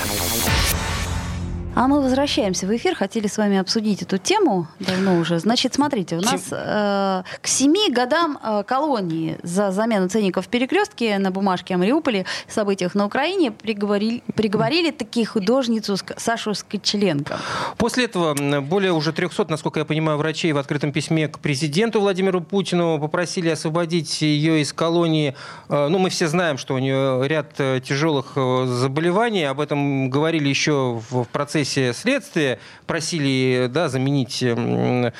А 1.79 1.87
мы 1.87 2.01
возвращаемся 2.01 2.65
в 2.65 2.75
эфир. 2.75 2.95
Хотели 2.95 3.27
с 3.27 3.37
вами 3.37 3.59
обсудить 3.59 4.01
эту 4.01 4.17
тему 4.17 4.67
давно 4.79 5.19
уже. 5.19 5.37
Значит, 5.37 5.75
смотрите, 5.75 6.17
у 6.17 6.21
нас 6.21 6.47
э, 6.49 7.23
к 7.39 7.47
семи 7.47 7.91
годам 7.91 8.39
э, 8.41 8.63
колонии 8.65 9.37
за 9.43 9.69
замену 9.69 10.09
ценников 10.09 10.47
в 10.47 10.49
перекрестке 10.49 11.19
на 11.19 11.29
бумажке 11.29 11.75
о 11.75 11.77
Мариуполе, 11.77 12.25
событиях 12.47 12.95
на 12.95 13.05
Украине, 13.05 13.51
приговорили, 13.51 14.23
приговорили 14.33 14.89
таки 14.89 15.23
художницу 15.23 15.97
Сашу 16.17 16.55
Скочеленко. 16.55 17.37
После 17.77 18.05
этого 18.05 18.33
более 18.61 18.91
уже 18.91 19.13
300, 19.13 19.45
насколько 19.47 19.79
я 19.79 19.85
понимаю, 19.85 20.17
врачей 20.17 20.53
в 20.53 20.57
открытом 20.57 20.91
письме 20.91 21.27
к 21.27 21.37
президенту 21.37 22.01
Владимиру 22.01 22.41
Путину 22.41 22.99
попросили 22.99 23.49
освободить 23.49 24.23
ее 24.23 24.61
из 24.61 24.73
колонии. 24.73 25.35
Э, 25.69 25.89
Ну, 25.89 25.99
мы 25.99 26.09
все 26.09 26.27
знаем, 26.27 26.57
что 26.57 26.73
у 26.73 26.79
нее 26.79 27.27
ряд 27.27 27.53
э, 27.59 27.81
тяжелых 27.81 28.31
э, 28.35 28.65
заболеваний. 28.65 29.43
Об 29.43 29.59
этом 29.59 30.09
говорили 30.09 30.49
еще 30.49 30.99
в 31.11 31.27
в 31.27 31.27
процессе 31.67 31.93
следствия. 31.93 32.59
Просили 32.85 33.67
да, 33.69 33.89
заменить 33.89 34.41
м, 34.41 35.11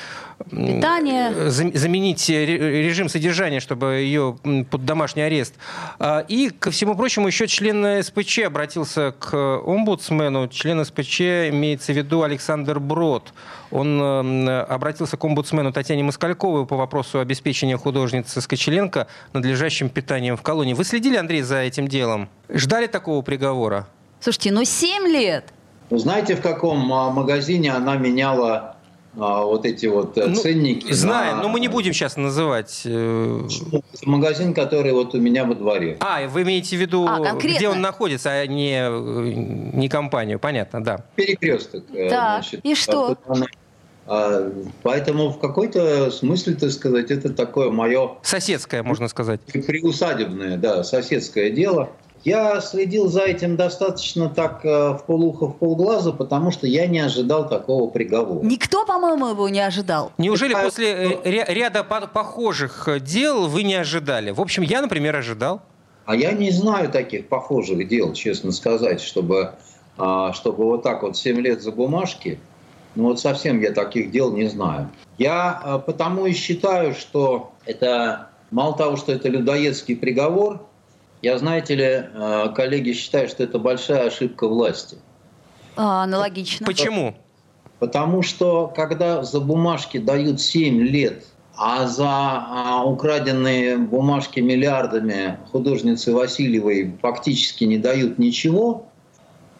Питание. 0.50 1.32
э, 1.34 1.48
зам- 1.48 1.76
заменить 1.76 2.28
ре- 2.30 2.82
режим 2.82 3.08
содержания, 3.08 3.60
чтобы 3.60 3.96
ее 3.96 4.38
под 4.70 4.84
домашний 4.84 5.22
арест. 5.22 5.54
А, 5.98 6.24
И, 6.28 6.48
ко 6.50 6.70
всему 6.70 6.94
прочему, 6.94 7.26
еще 7.26 7.46
член 7.46 8.02
СПЧ 8.02 8.40
обратился 8.46 9.14
к 9.18 9.34
омбудсмену. 9.36 10.48
Член 10.48 10.82
СПЧ 10.84 11.20
имеется 11.50 11.92
в 11.92 11.96
виду 11.96 12.22
Александр 12.22 12.78
Брод. 12.80 13.32
Он 13.70 14.00
м, 14.00 14.48
обратился 14.48 15.16
к 15.18 15.24
омбудсмену 15.24 15.72
Татьяне 15.72 16.02
Москальковой 16.04 16.64
по 16.66 16.76
вопросу 16.76 17.20
обеспечения 17.20 17.76
художницы 17.76 18.40
Скочеленко 18.40 19.06
надлежащим 19.34 19.90
питанием 19.90 20.36
в 20.36 20.42
колонии. 20.42 20.72
Вы 20.72 20.84
следили, 20.84 21.16
Андрей, 21.16 21.42
за 21.42 21.58
этим 21.58 21.86
делом? 21.88 22.28
Ждали 22.48 22.86
такого 22.86 23.20
приговора? 23.22 23.86
Слушайте, 24.20 24.52
ну 24.52 24.64
7 24.64 25.06
лет. 25.06 25.44
Вы 25.90 25.98
знаете, 25.98 26.36
в 26.36 26.42
каком 26.42 26.92
а, 26.92 27.10
магазине 27.10 27.72
она 27.72 27.96
меняла 27.96 28.76
а, 29.18 29.42
вот 29.42 29.64
эти 29.64 29.86
вот 29.86 30.16
э, 30.18 30.26
ну, 30.26 30.36
ценники. 30.36 30.92
Знаем, 30.92 31.38
на... 31.38 31.42
но 31.44 31.48
мы 31.48 31.60
не 31.60 31.68
будем 31.68 31.92
сейчас 31.92 32.16
называть. 32.16 32.82
Э... 32.84 33.48
Магазин, 34.04 34.54
который 34.54 34.92
вот 34.92 35.14
у 35.14 35.18
меня 35.18 35.44
во 35.44 35.54
дворе. 35.54 35.96
А, 36.00 36.26
вы 36.28 36.42
имеете 36.42 36.76
в 36.76 36.80
виду, 36.80 37.06
а, 37.06 37.32
где 37.34 37.68
он 37.68 37.80
находится, 37.80 38.30
а 38.30 38.46
не, 38.46 39.76
не 39.76 39.88
компанию, 39.88 40.38
понятно, 40.38 40.84
да. 40.84 41.04
Перекресток. 41.16 41.84
Э, 41.94 42.10
да, 42.10 42.40
значит, 42.40 42.60
и 42.64 42.74
что? 42.74 43.16
А, 44.06 44.52
поэтому 44.82 45.30
в 45.30 45.38
какой-то 45.38 46.10
смысле, 46.10 46.54
так 46.54 46.70
сказать, 46.70 47.10
это 47.10 47.32
такое 47.32 47.70
мое... 47.70 48.12
Соседское, 48.22 48.82
можно 48.82 49.08
сказать. 49.08 49.40
Приусадебное, 49.40 50.56
да, 50.56 50.84
соседское 50.84 51.50
дело. 51.50 51.90
Я 52.28 52.60
следил 52.60 53.08
за 53.08 53.22
этим 53.22 53.56
достаточно 53.56 54.28
так 54.28 54.60
э, 54.64 54.90
в 54.90 55.04
полухо, 55.06 55.46
в 55.46 55.56
полглаза, 55.56 56.12
потому 56.12 56.50
что 56.50 56.66
я 56.66 56.86
не 56.86 56.98
ожидал 56.98 57.48
такого 57.48 57.88
приговора. 57.88 58.44
Никто, 58.44 58.84
по-моему, 58.84 59.28
его 59.28 59.48
не 59.48 59.60
ожидал. 59.60 60.12
Неужели 60.18 60.54
Это... 60.54 60.64
после 60.64 61.18
э, 61.24 61.52
ряда 61.54 61.84
похожих 61.84 62.88
дел 63.00 63.48
вы 63.48 63.62
не 63.62 63.76
ожидали? 63.76 64.30
В 64.30 64.40
общем, 64.42 64.62
я, 64.62 64.82
например, 64.82 65.16
ожидал. 65.16 65.62
А 66.04 66.14
я 66.14 66.32
не 66.32 66.50
знаю 66.50 66.90
таких 66.90 67.28
похожих 67.28 67.88
дел, 67.88 68.12
честно 68.12 68.52
сказать, 68.52 69.00
чтобы, 69.00 69.52
а, 69.96 70.32
чтобы 70.32 70.64
вот 70.64 70.82
так 70.82 71.02
вот 71.02 71.16
7 71.16 71.40
лет 71.40 71.62
за 71.62 71.72
бумажки. 71.72 72.38
Ну 72.94 73.04
вот 73.04 73.20
совсем 73.20 73.60
я 73.60 73.72
таких 73.72 74.10
дел 74.10 74.32
не 74.32 74.48
знаю. 74.48 74.90
Я 75.16 75.62
э, 75.64 75.78
потому 75.84 76.26
и 76.26 76.32
считаю, 76.32 76.94
что 76.94 77.52
это 77.64 78.28
мало 78.50 78.76
того, 78.76 78.96
что 78.96 79.12
это 79.12 79.28
людоедский 79.28 79.96
приговор, 79.96 80.67
я, 81.22 81.38
знаете 81.38 81.74
ли, 81.74 81.84
э, 81.84 82.48
коллеги 82.54 82.92
считают, 82.92 83.30
что 83.30 83.42
это 83.42 83.58
большая 83.58 84.06
ошибка 84.06 84.46
власти. 84.46 84.98
А, 85.76 86.04
аналогично. 86.04 86.66
Почему? 86.66 87.14
Потому 87.78 88.22
что 88.22 88.72
когда 88.74 89.22
за 89.22 89.40
бумажки 89.40 89.98
дают 89.98 90.40
7 90.40 90.80
лет, 90.80 91.24
а 91.56 91.86
за 91.86 92.06
а, 92.08 92.84
украденные 92.84 93.78
бумажки 93.78 94.40
миллиардами 94.40 95.38
художницы 95.50 96.12
Васильевой 96.12 96.96
фактически 97.02 97.64
не 97.64 97.78
дают 97.78 98.18
ничего, 98.18 98.86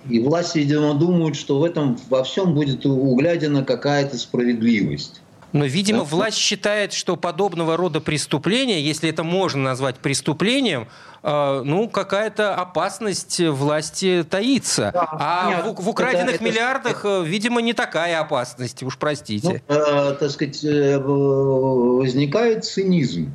и 0.08 0.20
власти, 0.20 0.58
видимо, 0.58 0.94
думают, 0.94 1.36
что 1.36 1.58
в 1.58 1.64
этом 1.64 1.98
во 2.08 2.22
всем 2.22 2.54
будет 2.54 2.86
углядена 2.86 3.64
какая-то 3.64 4.16
справедливость. 4.16 5.20
Но, 5.52 5.64
видимо, 5.64 6.00
да? 6.00 6.04
власть 6.04 6.36
считает, 6.36 6.92
что 6.92 7.16
подобного 7.16 7.76
рода 7.76 8.00
преступления, 8.00 8.80
если 8.80 9.08
это 9.08 9.22
можно 9.22 9.62
назвать 9.62 9.96
преступлением, 9.96 10.88
э, 11.22 11.62
ну, 11.64 11.88
какая-то 11.88 12.54
опасность 12.54 13.40
власти 13.40 14.24
таится. 14.28 14.90
Да, 14.92 15.08
а 15.12 15.62
в, 15.62 15.82
в 15.82 15.88
украденных 15.88 16.36
это, 16.36 16.44
миллиардах, 16.44 17.00
это... 17.00 17.22
видимо, 17.22 17.62
не 17.62 17.72
такая 17.72 18.20
опасность, 18.20 18.82
уж 18.82 18.98
простите. 18.98 19.62
Ну, 19.68 19.74
э, 19.74 20.14
так 20.14 20.30
сказать, 20.30 20.62
э, 20.64 20.98
возникает 20.98 22.64
цинизм. 22.64 23.34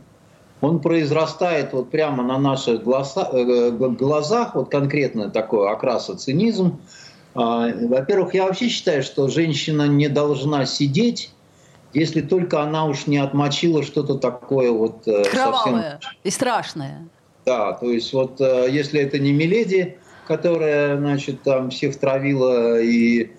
Он 0.61 0.79
произрастает 0.79 1.73
вот 1.73 1.89
прямо 1.89 2.23
на 2.23 2.37
наших 2.37 2.83
глаза, 2.83 3.27
э, 3.33 3.71
глазах, 3.71 4.55
вот 4.55 4.69
конкретно 4.69 5.29
такой 5.29 5.69
окраса 5.69 6.15
цинизм. 6.15 6.79
А, 7.35 7.69
во-первых, 7.69 8.33
я 8.35 8.45
вообще 8.45 8.69
считаю, 8.69 9.01
что 9.01 9.27
женщина 9.27 9.87
не 9.87 10.07
должна 10.07 10.65
сидеть 10.65 11.31
если 11.93 12.21
только 12.21 12.61
она 12.61 12.85
уж 12.85 13.07
не 13.07 13.17
отмочила 13.17 13.83
что-то 13.83 14.15
такое 14.15 14.71
вот 14.71 15.07
э, 15.07 15.23
Кровавое 15.25 15.99
совсем... 16.01 16.19
и 16.23 16.29
страшное. 16.29 17.07
Да, 17.45 17.73
то 17.73 17.91
есть 17.91 18.11
вот 18.13 18.39
э, 18.41 18.67
если 18.69 19.01
это 19.01 19.19
не 19.19 19.33
Миледи, 19.33 19.97
которая, 20.27 20.97
значит, 20.97 21.43
там 21.43 21.69
всех 21.69 21.99
травила 21.99 22.79
и 22.79 23.31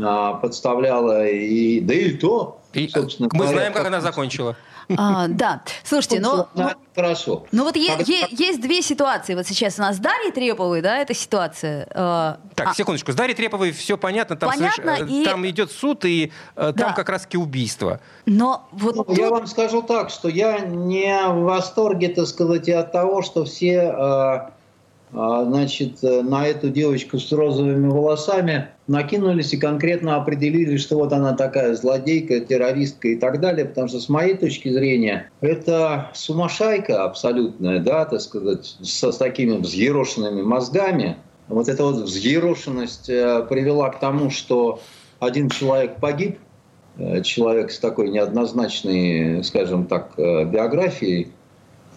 а, 0.00 0.34
подставляла, 0.34 1.26
и, 1.26 1.80
да 1.80 1.94
и 1.94 2.12
то, 2.12 2.60
и, 2.72 2.88
собственно 2.88 3.28
Мы 3.32 3.38
говоря, 3.38 3.56
знаем, 3.56 3.72
как 3.72 3.86
она 3.86 4.00
закончила. 4.00 4.56
А, 4.96 5.28
да, 5.28 5.62
слушайте, 5.84 6.20
но... 6.20 6.48
Ну, 6.54 6.70
хорошо. 6.94 7.46
Ну 7.52 7.64
вот 7.64 7.76
е- 7.76 7.98
е- 8.06 8.28
есть 8.30 8.60
две 8.60 8.82
ситуации. 8.82 9.34
Вот 9.34 9.46
сейчас 9.46 9.78
у 9.78 9.82
нас 9.82 9.96
с 9.96 9.98
Дарьей 9.98 10.32
Треповой, 10.32 10.82
да, 10.82 10.98
эта 10.98 11.14
ситуация. 11.14 11.86
Э, 11.90 12.36
так, 12.54 12.68
а... 12.68 12.74
секундочку. 12.74 13.12
С 13.12 13.14
Дарьей 13.14 13.36
Треповой 13.36 13.72
все 13.72 13.96
понятно. 13.96 14.36
Там, 14.36 14.50
понятно 14.50 14.96
соверш... 14.96 15.10
и... 15.10 15.24
там 15.24 15.46
идет 15.48 15.70
суд, 15.70 16.04
и 16.04 16.32
э, 16.56 16.72
да. 16.72 16.72
там 16.72 16.94
как 16.94 17.08
раз-таки 17.08 17.38
убийство. 17.38 18.00
Но 18.26 18.68
вот 18.72 18.96
ну, 18.96 19.04
тут... 19.04 19.18
Я 19.18 19.30
вам 19.30 19.46
скажу 19.46 19.82
так, 19.82 20.10
что 20.10 20.28
я 20.28 20.60
не 20.60 21.20
в 21.28 21.42
восторге, 21.42 22.08
так 22.08 22.26
сказать, 22.26 22.68
от 22.68 22.92
того, 22.92 23.22
что 23.22 23.44
все... 23.44 23.94
Э, 23.96 24.59
значит, 25.12 26.02
э, 26.02 26.22
на 26.22 26.46
эту 26.46 26.70
девочку 26.70 27.18
с 27.18 27.32
розовыми 27.32 27.88
волосами 27.88 28.68
накинулись 28.86 29.52
и 29.52 29.56
конкретно 29.56 30.16
определили, 30.16 30.76
что 30.76 30.96
вот 30.96 31.12
она 31.12 31.32
такая 31.34 31.74
злодейка, 31.74 32.40
террористка 32.40 33.08
и 33.08 33.16
так 33.16 33.40
далее, 33.40 33.66
потому 33.66 33.88
что 33.88 34.00
с 34.00 34.08
моей 34.08 34.36
точки 34.36 34.68
зрения 34.68 35.30
это 35.40 36.10
сумасшайка 36.14 37.04
абсолютная, 37.04 37.80
да, 37.80 38.04
так 38.04 38.20
сказать, 38.20 38.76
со, 38.82 39.10
с 39.10 39.16
такими 39.16 39.56
взъерошенными 39.56 40.42
мозгами. 40.42 41.16
Вот 41.48 41.68
эта 41.68 41.82
вот 41.82 41.96
взъерошенность 41.96 43.08
э, 43.08 43.44
привела 43.48 43.90
к 43.90 43.98
тому, 43.98 44.30
что 44.30 44.80
один 45.18 45.48
человек 45.48 45.96
погиб, 45.96 46.38
э, 46.98 47.22
человек 47.22 47.72
с 47.72 47.80
такой 47.80 48.10
неоднозначной, 48.10 49.42
скажем 49.42 49.86
так, 49.86 50.12
биографией, 50.16 51.32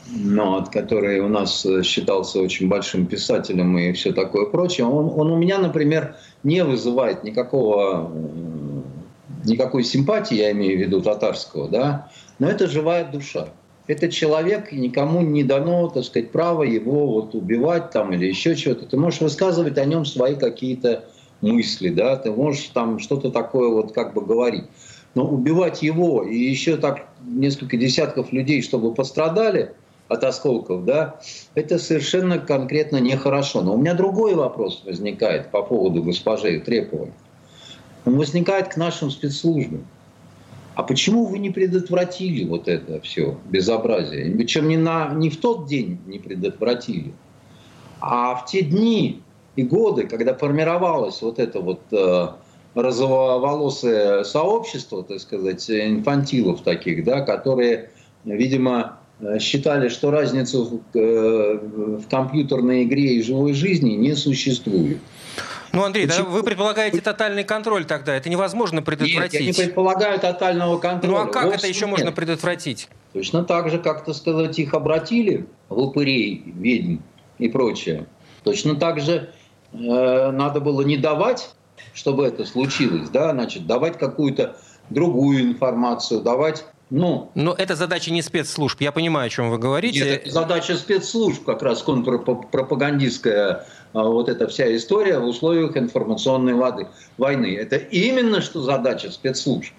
но, 0.10 0.58
от 0.58 0.70
который 0.70 1.20
у 1.20 1.30
нас 1.30 1.66
э, 1.66 1.84
считался 1.84 2.40
очень 2.40 2.68
большим 2.68 3.06
писателем 3.06 3.78
и 3.78 3.94
все 3.94 4.12
такое 4.12 4.46
прочее, 4.46 4.86
он, 4.86 5.12
он 5.16 5.32
у 5.32 5.38
меня, 5.38 5.60
например, 5.60 6.16
не 6.44 6.64
вызывает 6.64 7.24
никакого, 7.24 8.12
э, 8.14 8.82
никакой 9.46 9.84
симпатии, 9.84 10.36
я 10.36 10.52
имею 10.52 10.78
в 10.78 10.82
виду 10.82 11.02
татарского, 11.02 11.70
да, 11.70 12.10
но 12.40 12.50
это 12.50 12.68
живая 12.68 13.10
душа. 13.10 13.50
Это 13.86 14.10
человек, 14.10 14.72
и 14.72 14.78
никому 14.78 15.22
не 15.22 15.44
дано, 15.44 15.90
так 15.90 16.06
сказать, 16.06 16.32
право 16.32 16.64
его 16.64 17.08
вот 17.08 17.36
убивать 17.36 17.92
там 17.92 18.14
или 18.14 18.26
еще 18.26 18.56
чего-то. 18.56 18.86
Ты 18.86 18.96
можешь 18.96 19.20
высказывать 19.20 19.78
о 19.78 19.84
нем 19.84 20.06
свои 20.06 20.36
какие-то 20.36 21.04
мысли, 21.42 21.90
да, 21.90 22.16
ты 22.16 22.32
можешь 22.32 22.68
там 22.74 23.00
что-то 23.00 23.30
такое 23.30 23.68
вот 23.68 23.92
как 23.92 24.14
бы 24.14 24.22
говорить. 24.22 24.64
Но 25.16 25.28
убивать 25.28 25.84
его 25.84 26.24
и 26.24 26.38
еще 26.38 26.78
так 26.78 27.08
несколько 27.26 27.76
десятков 27.76 28.32
людей, 28.32 28.62
чтобы 28.62 28.94
пострадали– 28.94 29.74
от 30.14 30.24
осколков, 30.24 30.86
да, 30.86 31.20
это 31.56 31.80
совершенно 31.80 32.40
конкретно 32.40 32.98
нехорошо. 32.98 33.62
Но 33.62 33.74
у 33.74 33.78
меня 33.78 33.94
другой 33.94 34.36
вопрос 34.36 34.84
возникает 34.86 35.52
по 35.52 35.64
поводу 35.64 36.04
госпожи 36.04 36.60
Треповой. 36.60 37.12
Он 38.06 38.18
возникает 38.18 38.70
к 38.70 38.78
нашим 38.78 39.12
спецслужбам. 39.12 39.86
А 40.76 40.84
почему 40.84 41.26
вы 41.26 41.38
не 41.38 41.52
предотвратили 41.52 42.46
вот 42.46 42.68
это 42.68 43.00
все 43.02 43.38
безобразие? 43.46 44.36
Причем 44.36 44.68
не, 44.68 44.78
на, 44.78 45.14
не 45.14 45.30
в 45.30 45.38
тот 45.40 45.68
день 45.68 46.00
не 46.08 46.18
предотвратили, 46.18 47.14
а 48.00 48.36
в 48.36 48.46
те 48.46 48.64
дни 48.64 49.22
и 49.56 49.64
годы, 49.64 50.08
когда 50.08 50.34
формировалось 50.34 51.22
вот 51.22 51.38
это 51.38 51.60
вот 51.60 51.82
э, 51.92 52.28
розоволосое 52.74 54.24
сообщество, 54.24 55.04
так 55.04 55.20
сказать, 55.20 55.70
инфантилов 55.70 56.62
таких, 56.62 57.04
да, 57.04 57.22
которые, 57.22 57.92
видимо, 58.26 58.98
считали, 59.40 59.90
что 59.90 60.12
разницу 60.12 60.82
в, 60.94 60.98
э, 60.98 61.60
в 61.98 62.08
компьютерной 62.10 62.84
игре 62.84 63.16
и 63.16 63.22
живой 63.22 63.54
жизни 63.54 63.92
не 63.92 64.16
существует. 64.16 64.98
Ну, 65.72 65.84
Андрей, 65.84 66.06
да, 66.06 66.24
вы 66.24 66.44
предполагаете 66.44 67.02
тотальный 67.02 67.44
контроль 67.44 67.86
тогда? 67.86 68.16
Это 68.16 68.30
невозможно 68.30 68.84
предотвратить. 68.84 69.34
Нет, 69.34 69.42
я 69.42 69.48
не 69.48 69.54
предполагаю 69.54 70.20
тотального 70.20 70.78
контроля. 70.78 71.14
Ну, 71.14 71.22
а 71.22 71.26
как 71.26 71.46
Вовсе 71.46 71.58
это 71.58 71.68
еще 71.68 71.86
нет. 71.86 71.90
можно 71.90 72.12
предотвратить? 72.12 72.90
Точно 73.14 73.44
так 73.44 73.72
же, 73.72 73.80
как, 73.80 74.06
то 74.06 74.14
сказать, 74.14 74.58
их 74.60 74.76
обратили 74.76 75.48
в 75.70 75.80
упырей, 75.80 76.44
ведьм 76.46 76.98
и 77.40 77.48
прочее. 77.50 78.06
Точно 78.44 78.76
так 78.76 79.00
же 79.00 79.32
э, 79.72 80.32
надо 80.32 80.60
было 80.60 80.82
не 80.82 80.98
давать, 80.98 81.50
чтобы 81.96 82.26
это 82.26 82.46
случилось, 82.46 83.10
да, 83.10 83.32
значит, 83.32 83.66
давать 83.66 83.98
какую-то 83.98 84.56
другую 84.92 85.42
информацию, 85.42 86.22
давать 86.22 86.66
ну, 86.96 87.32
Но 87.34 87.56
это 87.58 87.76
задача 87.76 88.12
не 88.12 88.22
спецслужб. 88.22 88.80
Я 88.80 88.92
понимаю, 88.92 89.26
о 89.26 89.30
чем 89.30 89.50
вы 89.50 89.58
говорите. 89.58 90.00
Нет, 90.00 90.22
это 90.22 90.30
задача 90.30 90.76
спецслужб, 90.76 91.44
как 91.44 91.64
раз 91.64 91.82
контрпропагандистская 91.82 93.66
а, 93.94 94.04
вот 94.04 94.30
эта 94.30 94.48
вся 94.48 94.76
история 94.76 95.18
в 95.18 95.26
условиях 95.26 95.76
информационной 95.76 96.54
войны. 97.18 97.58
Это 97.60 97.78
именно 97.78 98.42
что 98.42 98.62
задача 98.62 99.10
спецслужб. 99.10 99.74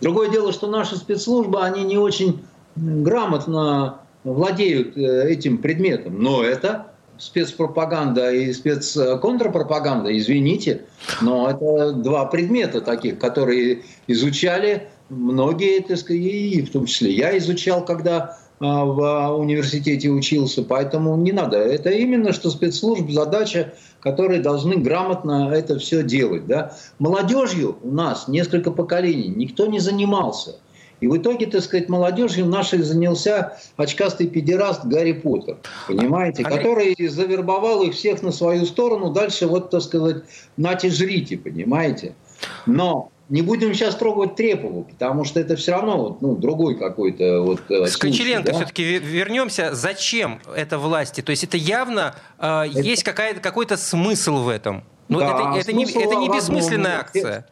Другое 0.00 0.30
дело, 0.30 0.52
что 0.52 0.66
наши 0.66 0.96
спецслужбы, 0.96 1.62
они 1.62 1.84
не 1.84 1.96
очень 1.96 2.44
грамотно 2.74 4.00
владеют 4.24 4.96
э, 4.96 5.28
этим 5.30 5.58
предметом. 5.58 6.20
Но 6.20 6.42
это 6.42 6.88
спецпропаганда 7.18 8.32
и 8.32 8.52
спецконтрпропаганда, 8.52 10.16
извините, 10.18 10.86
но 11.20 11.48
это 11.50 11.92
два 11.92 12.24
предмета 12.24 12.80
таких, 12.80 13.20
которые 13.20 13.82
изучали 14.08 14.88
многие, 15.08 15.80
так 15.80 15.98
сказать, 15.98 16.22
и 16.22 16.62
в 16.62 16.70
том 16.70 16.86
числе 16.86 17.12
я 17.12 17.36
изучал, 17.38 17.84
когда 17.84 18.38
в 18.60 19.36
университете 19.36 20.08
учился, 20.08 20.62
поэтому 20.62 21.16
не 21.16 21.32
надо. 21.32 21.58
Это 21.58 21.90
именно 21.90 22.32
что 22.32 22.50
спецслужб 22.50 23.08
задача, 23.10 23.74
которые 24.00 24.40
должны 24.40 24.76
грамотно 24.76 25.52
это 25.54 25.78
все 25.78 26.02
делать. 26.02 26.46
Да? 26.46 26.76
Молодежью 26.98 27.78
у 27.82 27.90
нас 27.92 28.26
несколько 28.26 28.72
поколений 28.72 29.28
никто 29.28 29.66
не 29.66 29.78
занимался. 29.78 30.56
И 31.00 31.06
в 31.06 31.16
итоге, 31.16 31.46
так 31.46 31.62
сказать, 31.62 31.88
молодежью 31.88 32.46
нашей 32.46 32.82
занялся 32.82 33.56
очкастый 33.76 34.26
педераст 34.26 34.84
Гарри 34.84 35.12
Поттер, 35.12 35.58
понимаете, 35.86 36.42
а 36.42 36.50
который 36.50 36.96
завербовал 37.08 37.84
их 37.84 37.94
всех 37.94 38.22
на 38.22 38.32
свою 38.32 38.66
сторону, 38.66 39.12
дальше 39.12 39.46
вот, 39.46 39.70
так 39.70 39.82
сказать, 39.82 40.24
нате 40.56 40.90
жрите, 40.90 41.38
понимаете. 41.38 42.16
Но 42.66 43.12
не 43.28 43.42
будем 43.42 43.74
сейчас 43.74 43.94
трогать 43.94 44.36
Трепову, 44.36 44.84
потому 44.84 45.24
что 45.24 45.40
это 45.40 45.56
все 45.56 45.72
равно 45.72 45.98
вот, 45.98 46.22
ну, 46.22 46.36
другой 46.36 46.76
какой-то 46.76 47.42
вот 47.42 47.60
э, 47.70 47.86
С 47.86 47.96
Кочеленко 47.96 48.52
да? 48.52 48.54
все-таки 48.54 48.98
вернемся. 48.98 49.74
Зачем 49.74 50.40
это 50.54 50.78
власти? 50.78 51.20
То 51.20 51.30
есть 51.30 51.44
это 51.44 51.56
явно 51.56 52.14
э, 52.38 52.64
это... 52.70 52.80
есть 52.80 53.04
какой-то 53.04 53.76
смысл 53.76 54.38
в 54.38 54.48
этом. 54.48 54.84
Но 55.08 55.20
да, 55.20 55.54
это, 55.56 55.60
это, 55.60 55.72
не, 55.72 55.84
это 55.84 56.14
не 56.16 56.28
бессмысленная 56.28 57.00
акция 57.00 57.46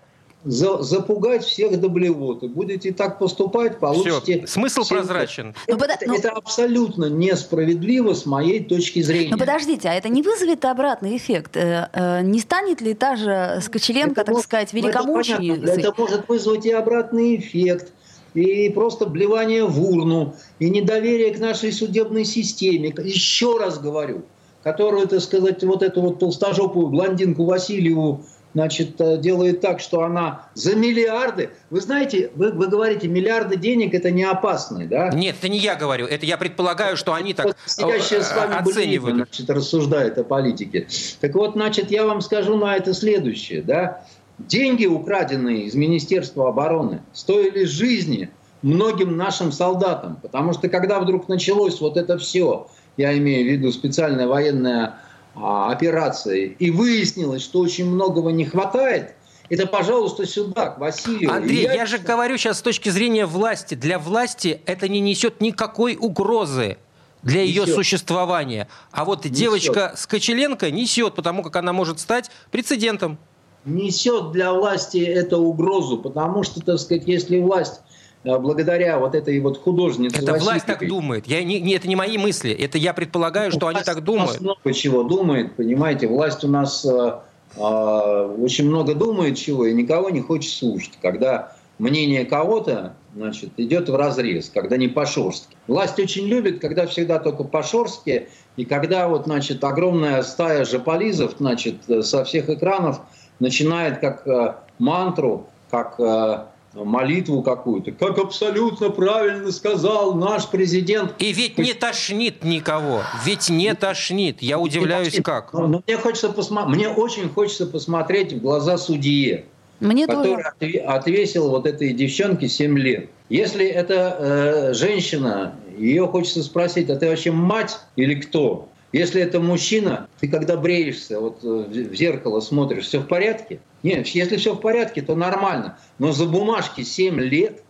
за, 0.46 0.80
запугать 0.82 1.44
всех 1.44 1.78
до 1.80 1.88
блевоты. 1.88 2.48
Будете 2.48 2.92
так 2.92 3.18
поступать, 3.18 3.80
получите... 3.80 4.38
Все. 4.38 4.46
Смысл 4.46 4.85
7... 4.85 4.96
прозрачен. 4.96 5.54
Это, 5.66 5.78
ну, 5.78 5.85
это, 5.85 6.06
ну... 6.06 6.14
это 6.14 6.30
абсолютно 6.30 7.06
несправедливо 7.06 8.14
с 8.14 8.26
моей 8.26 8.62
точки 8.62 9.02
зрения. 9.02 9.30
Ну 9.32 9.38
подождите, 9.38 9.88
а 9.88 9.94
это 9.94 10.09
не 10.09 10.22
вызовет 10.22 10.64
обратный 10.64 11.16
эффект? 11.16 11.56
Э, 11.56 11.88
э, 11.92 12.22
не 12.22 12.38
станет 12.38 12.80
ли 12.80 12.94
та 12.94 13.16
же 13.16 13.61
Скочеленко, 13.61 14.20
это 14.20 14.26
так 14.26 14.35
может, 14.35 14.44
сказать, 14.44 14.72
великомученицей? 14.72 15.64
Это, 15.64 15.80
это 15.80 15.94
может 15.98 16.28
вызвать 16.28 16.64
и 16.64 16.70
обратный 16.70 17.37
эффект 17.37 17.92
и 18.35 18.70
просто 18.70 19.06
блевание 19.06 19.64
в 19.64 19.82
урну, 19.82 20.37
и 20.61 20.70
недоверие 20.70 21.35
к 21.35 21.40
нашей 21.40 21.72
судебной 21.72 22.24
системе. 22.24 22.94
Еще 22.98 23.59
раз 23.59 23.78
говорю, 23.80 24.22
которую, 24.62 25.09
так 25.09 25.20
сказать, 25.20 25.64
вот 25.64 25.82
эту 25.82 26.02
вот 26.02 26.18
толстожопую 26.20 26.88
блондинку 26.88 27.46
Васильеву 27.46 28.24
значит, 28.56 28.98
э, 29.02 29.18
делает 29.18 29.60
так, 29.60 29.80
что 29.80 30.00
она 30.00 30.48
за 30.54 30.74
миллиарды... 30.74 31.50
Вы 31.68 31.82
знаете, 31.82 32.30
вы, 32.34 32.52
вы 32.52 32.68
говорите, 32.68 33.06
миллиарды 33.06 33.58
денег– 33.58 33.92
это 33.94 34.10
не 34.10 34.24
опасно, 34.24 34.86
да? 34.86 35.10
Нет, 35.10 35.36
это 35.38 35.50
не 35.50 35.58
я 35.58 35.74
говорю. 35.74 36.06
Это 36.06 36.24
я 36.24 36.38
предполагаю, 36.38 36.96
что 36.96 37.12
они 37.12 37.34
так 37.34 37.54
сидящая 37.66 38.22
с 38.22 38.34
вами 38.34 38.56
оценивают. 38.56 39.14
Блин, 39.14 39.26
значит, 39.26 39.50
рассуждает 39.50 40.16
о 40.16 40.24
политике. 40.24 40.88
Так 41.20 41.34
вот, 41.34 41.52
значит, 41.52 41.90
я 41.90 42.06
вам 42.06 42.22
скажу 42.22 42.56
на 42.56 42.74
это 42.76 42.94
следующее, 42.94 43.60
да? 43.60 44.06
Деньги, 44.38 44.86
украденные 44.86 45.64
из 45.64 45.74
Министерства 45.74 46.48
обороны, 46.48 47.02
стоили 47.12 47.64
жизни 47.64 48.30
многим 48.62 49.18
нашим 49.18 49.52
солдатам. 49.52 50.16
Потому 50.22 50.54
что 50.54 50.70
когда 50.70 50.98
вдруг 51.00 51.28
началось 51.28 51.78
вот 51.82 51.98
это 51.98 52.16
все, 52.16 52.68
я 52.96 53.16
имею 53.18 53.46
в 53.46 53.52
виду 53.52 53.70
специальная 53.70 54.26
военная 54.26 54.94
операции, 55.37 56.57
и 56.59 56.70
выяснилось, 56.70 57.42
что 57.42 57.61
очень 57.61 57.87
многого 57.87 58.31
не 58.31 58.44
хватает, 58.44 59.14
это, 59.49 59.66
пожалуйста, 59.66 60.27
сюда, 60.27 60.70
к 60.70 60.79
Василию. 60.79 61.31
Андрей, 61.31 61.62
я... 61.62 61.75
я 61.75 61.87
же 61.87 61.99
говорю 61.99 62.37
сейчас 62.37 62.59
с 62.59 62.62
точки 62.62 62.88
зрения 62.88 63.27
власти. 63.27 63.75
Для 63.75 63.99
власти 63.99 64.61
это 64.66 64.88
не 64.88 65.01
несет 65.01 65.40
никакой 65.40 65.96
угрозы 65.96 66.79
для 67.22 67.42
несет. 67.42 67.68
ее 67.68 67.75
существования. 67.75 68.68
А 68.90 69.05
вот 69.05 69.25
несет. 69.25 69.37
девочка 69.37 69.92
Скочеленко 69.96 70.70
несет, 70.70 71.14
потому 71.14 71.42
как 71.42 71.57
она 71.57 71.72
может 71.72 72.01
стать 72.01 72.31
прецедентом. 72.51 73.18
Несет 73.64 74.33
для 74.33 74.53
власти 74.53 74.99
эту 74.99 75.38
угрозу, 75.38 75.99
потому 75.99 76.42
что, 76.42 76.61
так 76.61 76.79
сказать, 76.79 77.05
если 77.07 77.38
власть 77.38 77.81
благодаря 78.24 78.98
вот 78.98 79.14
этой 79.14 79.38
вот 79.40 79.62
художнице. 79.62 80.20
Это 80.20 80.35
власть 80.35 80.66
так 80.66 80.87
думает. 80.87 81.26
Я 81.26 81.42
не, 81.44 81.61
не, 81.61 81.74
это 81.74 81.88
не 81.88 81.96
мои 81.96 82.18
мысли. 82.18 82.50
Это 82.52 82.79
я 82.79 82.92
предполагаю, 82.92 83.50
что 83.50 83.66
власть 83.66 83.76
они 83.76 83.85
так 83.85 84.02
думают. 84.02 84.40
Власть 84.40 84.40
много 84.40 84.72
чего 84.74 85.02
думает, 85.05 85.55
понимаете. 85.57 86.09
Власть 86.09 86.42
у 86.44 86.48
нас 86.48 86.85
э, 86.85 87.18
э, 87.57 87.61
очень 87.61 88.68
много 88.68 88.94
думает 88.94 89.37
чего 89.37 89.66
и 89.66 89.72
никого 89.72 90.11
не 90.11 90.20
хочет 90.20 90.52
слушать. 90.52 90.92
Когда 91.00 91.52
мнение 91.79 92.24
кого-то 92.24 92.94
значит, 93.14 93.50
идет 93.57 93.88
в 93.88 93.96
разрез, 93.96 94.50
когда 94.52 94.76
не 94.76 94.88
по-шорстке. 94.88 95.57
Власть 95.66 95.98
очень 95.98 96.26
любит, 96.26 96.61
когда 96.61 96.87
всегда 96.87 97.18
только 97.18 97.44
по-шорстке, 97.44 98.29
и 98.57 98.64
когда 98.64 99.09
вот, 99.09 99.24
значит, 99.24 99.62
огромная 99.64 100.22
стая 100.22 100.64
жополизов 100.64 101.35
значит, 101.38 101.76
со 102.02 102.24
всех 102.24 102.50
экранов 102.50 103.00
начинает 103.38 103.98
как 103.98 104.26
э, 104.26 104.55
мантру, 104.79 105.46
как 105.70 105.98
э, 105.98 106.44
молитву 106.84 107.42
какую-то, 107.42 107.92
как 107.92 108.18
абсолютно 108.18 108.90
правильно 108.90 109.50
сказал 109.52 110.14
наш 110.14 110.48
президент. 110.48 111.14
И 111.18 111.32
ведь 111.32 111.58
не 111.58 111.72
тошнит 111.72 112.44
никого, 112.44 113.02
ведь 113.24 113.48
не 113.48 113.74
тошнит. 113.74 114.42
Я 114.42 114.58
удивляюсь, 114.58 115.20
как. 115.22 115.52
Но, 115.52 115.66
но 115.66 115.82
мне, 115.86 115.96
хочется 115.96 116.28
посма... 116.28 116.66
мне 116.66 116.88
очень 116.88 117.28
хочется 117.28 117.66
посмотреть 117.66 118.32
в 118.32 118.40
глаза 118.40 118.78
судье, 118.78 119.44
мне 119.80 120.06
который 120.06 120.42
тоже. 120.60 120.78
отвесил 120.78 121.50
вот 121.50 121.66
этой 121.66 121.92
девчонке 121.92 122.48
7 122.48 122.78
лет. 122.78 123.08
Если 123.28 123.66
это 123.66 124.16
э, 124.18 124.74
женщина, 124.74 125.54
ее 125.76 126.06
хочется 126.06 126.42
спросить, 126.42 126.90
а 126.90 126.96
ты 126.96 127.08
вообще 127.08 127.32
мать 127.32 127.78
или 127.96 128.14
кто? 128.14 128.68
Если 128.92 129.20
это 129.20 129.40
мужчина, 129.40 130.09
ты 130.20 130.29
когда 130.29 130.57
бреешься, 130.57 131.20
вот 131.20 131.40
э, 131.42 131.46
в 131.46 131.94
зеркало 131.94 132.40
смотришь, 132.40 132.85
все 132.87 133.01
в 133.01 133.07
порядке? 133.07 133.61
Нет, 133.83 134.07
если 134.09 134.37
все 134.37 134.55
в 134.55 134.61
порядке, 134.61 135.03
то 135.03 135.14
нормально. 135.14 135.79
Но 135.99 136.12
за 136.12 136.27
бумажки 136.27 136.83
7 136.83 137.20
лет, 137.20 137.62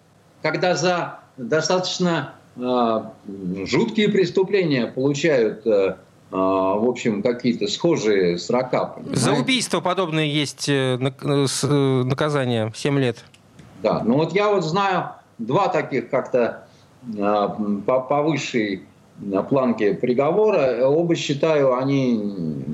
когда 0.42 0.74
за 0.74 1.20
достаточно 1.36 2.34
э, 2.56 3.02
жуткие 3.64 4.10
преступления 4.10 4.86
получают, 4.86 5.66
э, 5.66 5.70
э, 5.70 5.96
в 6.30 6.88
общем, 6.88 7.22
какие-то 7.22 7.66
схожие 7.66 8.38
срока. 8.38 8.84
Понимаете? 8.86 9.20
За 9.20 9.32
убийство 9.32 9.80
подобные 9.80 10.32
есть 10.32 10.68
э, 10.68 10.96
наказание 10.96 12.72
7 12.74 12.98
лет. 12.98 13.24
Да, 13.82 14.02
ну 14.04 14.16
вот 14.16 14.32
я 14.32 14.50
вот 14.50 14.64
знаю 14.64 15.10
два 15.38 15.68
таких 15.68 16.10
как-то 16.10 16.66
по, 17.06 18.00
по 18.00 18.22
высшей 18.22 18.82
планке 19.48 19.94
приговора. 19.94 20.86
Оба 20.86 21.14
считаю, 21.14 21.76
они 21.76 22.64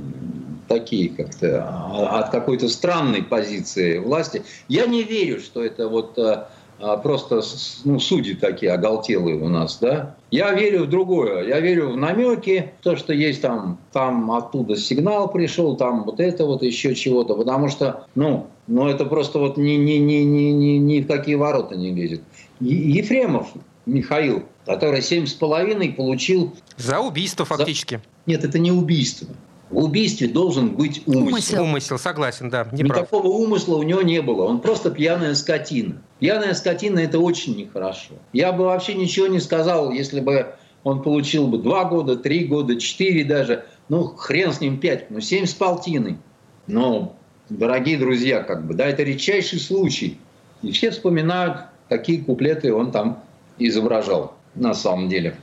такие 0.68 1.10
как-то 1.10 1.66
а, 1.68 2.20
от 2.20 2.30
какой-то 2.30 2.68
странной 2.68 3.22
позиции 3.22 3.98
власти. 3.98 4.42
Я 4.68 4.86
не 4.86 5.02
верю, 5.02 5.40
что 5.40 5.62
это 5.62 5.88
вот 5.88 6.18
а, 6.18 6.48
а, 6.82 6.96
просто 6.96 7.42
ну, 7.84 8.00
судьи 8.00 8.34
такие 8.34 8.72
оголтелые 8.72 9.36
у 9.36 9.48
нас, 9.48 9.78
да. 9.80 10.16
Я 10.30 10.52
верю 10.52 10.84
в 10.84 10.88
другое. 10.88 11.46
Я 11.46 11.60
верю 11.60 11.90
в 11.90 11.96
намеки, 11.96 12.72
то, 12.82 12.96
что 12.96 13.12
есть 13.12 13.42
там, 13.42 13.78
там 13.92 14.30
оттуда 14.32 14.76
сигнал 14.76 15.30
пришел, 15.30 15.76
там 15.76 16.04
вот 16.04 16.18
это 16.18 16.44
вот 16.44 16.62
еще 16.62 16.94
чего-то, 16.94 17.34
потому 17.34 17.68
что, 17.68 18.06
ну, 18.14 18.46
ну 18.66 18.88
это 18.88 19.04
просто 19.04 19.38
вот 19.38 19.56
ни, 19.56 19.72
ни, 19.72 19.98
ни, 19.98 20.22
ни, 20.22 20.50
ни, 20.50 20.78
ни 20.78 21.00
в 21.02 21.06
какие 21.06 21.36
ворота 21.36 21.76
не 21.76 21.92
лезет. 21.92 22.22
Ефремов 22.60 23.48
Михаил, 23.86 24.44
который 24.66 25.02
семь 25.02 25.26
с 25.26 25.34
половиной 25.34 25.90
получил... 25.90 26.54
За 26.76 27.00
убийство 27.00 27.44
фактически. 27.44 27.96
За... 27.96 28.02
Нет, 28.26 28.44
это 28.44 28.58
не 28.58 28.72
убийство. 28.72 29.28
В 29.70 29.78
убийстве 29.84 30.28
должен 30.28 30.76
быть 30.76 31.02
умысел. 31.06 31.28
Умысел, 31.28 31.62
умысел 31.64 31.98
согласен, 31.98 32.50
да. 32.50 32.68
Не 32.72 32.82
Никакого 32.82 33.22
прав. 33.22 33.32
умысла 33.32 33.76
у 33.76 33.82
него 33.82 34.02
не 34.02 34.20
было. 34.20 34.44
Он 34.44 34.60
просто 34.60 34.90
пьяная 34.90 35.34
скотина. 35.34 36.02
Пьяная 36.20 36.52
скотина– 36.52 36.98
это 37.00 37.18
очень 37.18 37.56
нехорошо. 37.56 38.14
Я 38.34 38.52
бы 38.52 38.64
вообще 38.64 38.94
ничего 38.94 39.28
не 39.28 39.40
сказал, 39.40 39.90
если 39.90 40.20
бы 40.20 40.54
он 40.84 41.02
получил 41.02 41.48
бы 41.48 41.58
два 41.58 41.84
года, 41.84 42.16
три 42.16 42.44
года, 42.44 42.78
четыре 42.78 43.24
даже. 43.24 43.64
Ну, 43.88 44.04
хрен 44.04 44.52
с 44.52 44.60
ним 44.60 44.78
пять, 44.78 45.10
ну, 45.10 45.20
семь 45.20 45.46
с 45.46 45.54
полтиной. 45.54 46.18
Но, 46.66 47.16
дорогие 47.48 47.96
друзья, 47.96 48.42
как 48.42 48.66
бы, 48.66 48.74
да, 48.74 48.86
это 48.86 49.02
редчайший 49.02 49.58
случай. 49.58 50.18
И 50.60 50.70
все 50.72 50.90
вспоминают, 50.90 51.62
какие 51.88 52.18
куплеты 52.18 52.74
он 52.74 52.92
там 52.92 53.22
изображал 53.58 54.34
на 54.54 54.74
самом 54.74 55.08
деле. 55.08 55.36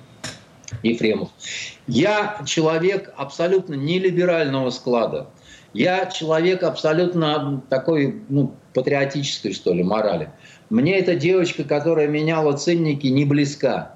Ефремов. 0.84 1.30
Я 1.88 2.42
человек 2.46 3.12
абсолютно 3.18 3.74
нелиберального 3.74 4.70
склада. 4.70 5.28
Я 5.74 6.08
человек 6.08 6.64
абсолютно 6.64 7.62
такой, 7.70 8.22
ну, 8.30 8.54
патриотической, 8.74 9.54
что 9.54 9.74
ли, 9.74 9.84
морали. 9.84 10.30
Мне 10.70 10.98
эта 10.98 11.16
девочка, 11.16 11.64
которая 11.64 12.08
меняла 12.08 12.54
ценники, 12.54 13.08
не 13.08 13.26
близка. 13.26 13.96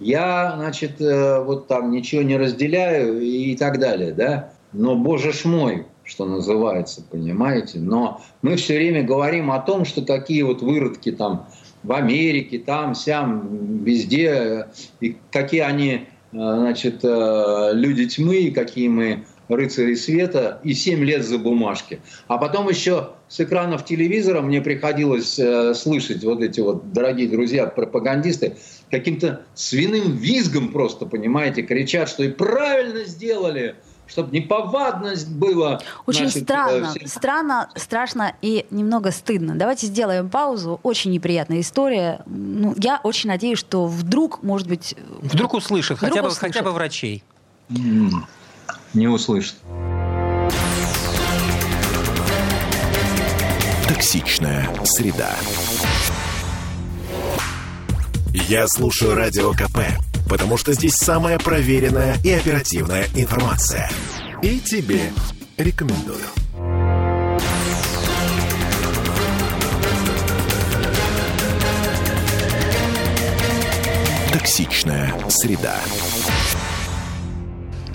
Я, 0.00 0.54
значит, 0.56 1.00
э, 1.00 1.42
вот 1.42 1.66
там 1.66 1.90
ничего 1.90 2.22
не 2.22 2.36
разделяю 2.36 3.20
и 3.20 3.56
так 3.56 3.78
далее, 3.78 4.12
да. 4.12 4.52
Но, 4.72 4.96
боже 4.96 5.32
ж 5.32 5.44
мой, 5.44 5.86
что 6.02 6.26
называется, 6.26 7.02
понимаете. 7.02 7.78
Но 7.78 8.20
мы 8.42 8.56
все 8.56 8.76
время 8.76 9.02
говорим 9.02 9.50
о 9.50 9.60
том, 9.60 9.84
что 9.84 10.02
какие 10.02 10.42
вот 10.42 10.62
выродки 10.62 11.12
там 11.12 11.48
в 11.84 11.92
Америке, 11.92 12.58
там, 12.58 12.94
сям, 12.94 13.84
везде, 13.84 14.66
и 15.00 15.16
какие 15.30 15.60
они 15.60 16.08
Э, 16.34 16.56
значит, 16.58 17.00
э, 17.04 17.70
люди 17.74 18.06
тьмы, 18.06 18.50
какие 18.52 18.88
мы 18.88 19.24
рыцарей 19.48 19.96
света 19.96 20.60
и 20.64 20.74
7 20.74 21.04
лет 21.04 21.24
за 21.24 21.38
бумажки. 21.38 22.00
А 22.26 22.38
потом 22.38 22.68
еще 22.68 23.10
с 23.28 23.40
экранов 23.40 23.84
телевизора 23.84 24.40
мне 24.40 24.60
приходилось 24.60 25.38
э, 25.38 25.74
слышать 25.74 26.24
вот 26.24 26.42
эти 26.42 26.60
вот, 26.60 26.92
дорогие 26.92 27.28
друзья, 27.28 27.66
пропагандисты, 27.66 28.56
каким-то 28.90 29.42
свиным 29.54 30.16
визгом 30.16 30.70
просто, 30.70 31.06
понимаете, 31.06 31.62
кричат, 31.62 32.08
что 32.08 32.24
и 32.24 32.30
правильно 32.30 33.04
сделали, 33.04 33.76
чтобы 34.06 34.36
неповадность 34.36 35.28
было. 35.28 35.80
Очень 36.06 36.28
значит, 36.28 36.42
странно, 36.44 36.92
э, 36.94 36.98
все... 36.98 37.08
странно, 37.08 37.70
страшно 37.74 38.34
и 38.42 38.66
немного 38.70 39.10
стыдно. 39.10 39.54
Давайте 39.54 39.86
сделаем 39.86 40.28
паузу. 40.28 40.80
Очень 40.82 41.12
неприятная 41.12 41.60
история. 41.60 42.22
Ну, 42.26 42.74
я 42.76 43.00
очень 43.02 43.28
надеюсь, 43.28 43.58
что 43.58 43.86
вдруг, 43.86 44.42
может 44.42 44.68
быть... 44.68 44.94
Вдруг 45.20 45.54
услышат, 45.54 45.98
вдруг 45.98 46.10
хотя, 46.10 46.22
бы, 46.22 46.28
услышат. 46.28 46.54
хотя 46.54 46.62
бы 46.64 46.72
врачей. 46.72 47.24
Не 47.68 49.08
услышат. 49.08 49.56
Токсичная 53.88 54.68
среда. 54.84 55.30
Я 58.48 58.66
слушаю 58.68 59.14
Радио 59.14 59.52
КП, 59.52 59.78
потому 60.28 60.56
что 60.56 60.72
здесь 60.72 60.94
самая 60.94 61.38
проверенная 61.38 62.18
и 62.22 62.30
оперативная 62.32 63.06
информация. 63.14 63.90
И 64.42 64.60
тебе 64.60 65.12
рекомендую. 65.56 66.18
Токсичная 74.32 75.14
среда. 75.30 75.76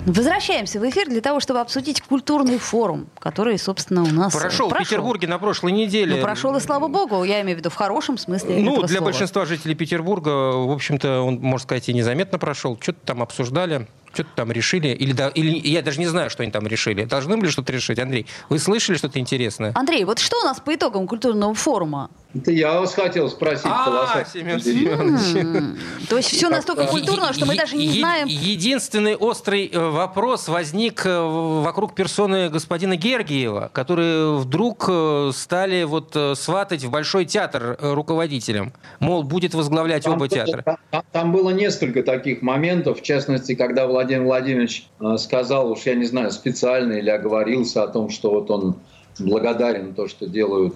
Возвращаемся 0.06 0.80
в 0.80 0.88
эфир 0.88 1.08
для 1.08 1.20
того, 1.20 1.40
чтобы 1.40 1.60
обсудить 1.60 2.00
культурный 2.00 2.58
форум, 2.58 3.06
который, 3.18 3.58
собственно, 3.58 4.02
у 4.02 4.06
нас 4.06 4.32
прошел, 4.34 4.68
прошел. 4.68 4.84
в 4.84 4.88
Петербурге 4.88 5.28
на 5.28 5.38
прошлой 5.38 5.72
неделе. 5.72 6.16
Ну, 6.16 6.22
прошел, 6.22 6.56
и 6.56 6.60
слава 6.60 6.88
богу, 6.88 7.22
я 7.24 7.40
имею 7.42 7.56
в 7.56 7.60
виду 7.60 7.70
в 7.70 7.74
хорошем 7.74 8.18
смысле 8.18 8.56
Ну, 8.58 8.78
для 8.80 8.88
слова. 8.88 9.04
большинства 9.04 9.44
жителей 9.46 9.74
Петербурга, 9.74 10.28
в 10.28 10.70
общем-то, 10.72 11.20
он, 11.20 11.40
можно 11.40 11.64
сказать, 11.64 11.88
и 11.88 11.94
незаметно 11.94 12.38
прошел. 12.38 12.78
Что-то 12.80 12.98
там 13.04 13.22
обсуждали 13.22 13.86
что-то 14.12 14.30
там 14.34 14.52
решили, 14.52 14.88
или, 14.88 15.12
да, 15.12 15.28
или 15.28 15.50
я 15.68 15.82
даже 15.82 16.00
не 16.00 16.06
знаю, 16.06 16.30
что 16.30 16.42
они 16.42 16.52
там 16.52 16.66
решили. 16.66 17.04
Должны 17.04 17.36
были 17.36 17.50
что-то 17.50 17.72
решить, 17.72 17.98
Андрей? 17.98 18.26
Вы 18.48 18.58
слышали 18.58 18.96
что-то 18.96 19.18
интересное? 19.18 19.72
Андрей, 19.74 20.04
вот 20.04 20.18
что 20.18 20.40
у 20.40 20.44
нас 20.44 20.60
по 20.60 20.74
итогам 20.74 21.06
культурного 21.06 21.54
форума? 21.54 22.10
Это 22.32 22.52
я 22.52 22.78
вас 22.78 22.94
хотел 22.94 23.28
спросить. 23.28 23.66
А, 23.66 24.24
Семен 24.32 24.60
Семенович. 24.60 26.08
То 26.08 26.16
есть 26.16 26.30
все 26.30 26.48
настолько 26.48 26.86
культурно, 26.86 27.32
что 27.32 27.44
мы 27.44 27.56
даже 27.56 27.76
не 27.76 27.88
знаем... 27.88 28.28
Единственный 28.28 29.16
острый 29.16 29.66
э, 29.66 29.78
вопрос 29.78 30.46
возник 30.46 31.04
э, 31.04 31.20
вокруг 31.20 31.94
персоны 31.94 32.48
господина 32.48 32.96
Гергиева, 32.96 33.70
которые 33.72 34.36
вдруг 34.36 34.84
э, 34.88 35.32
стали 35.34 35.82
вот 35.82 36.16
сватать 36.34 36.84
в 36.84 36.90
Большой 36.90 37.24
театр 37.24 37.76
руководителем. 37.80 38.72
Мол, 39.00 39.24
будет 39.24 39.54
возглавлять 39.54 40.06
оба 40.06 40.28
театра. 40.28 40.78
Там 41.12 41.32
было 41.32 41.50
несколько 41.50 42.02
таких 42.02 42.42
моментов, 42.42 43.00
в 43.00 43.02
частности, 43.02 43.54
когда 43.54 43.86
Владимир 43.86 43.99
Владимирович 44.04 44.88
сказал, 45.18 45.70
уж 45.70 45.80
я 45.86 45.94
не 45.94 46.04
знаю, 46.04 46.30
специально 46.30 46.94
или 46.94 47.10
оговорился 47.10 47.82
о 47.82 47.88
том, 47.88 48.10
что 48.10 48.30
вот 48.30 48.50
он 48.50 48.76
благодарен 49.18 49.94
то, 49.94 50.08
что 50.08 50.26
делают 50.26 50.74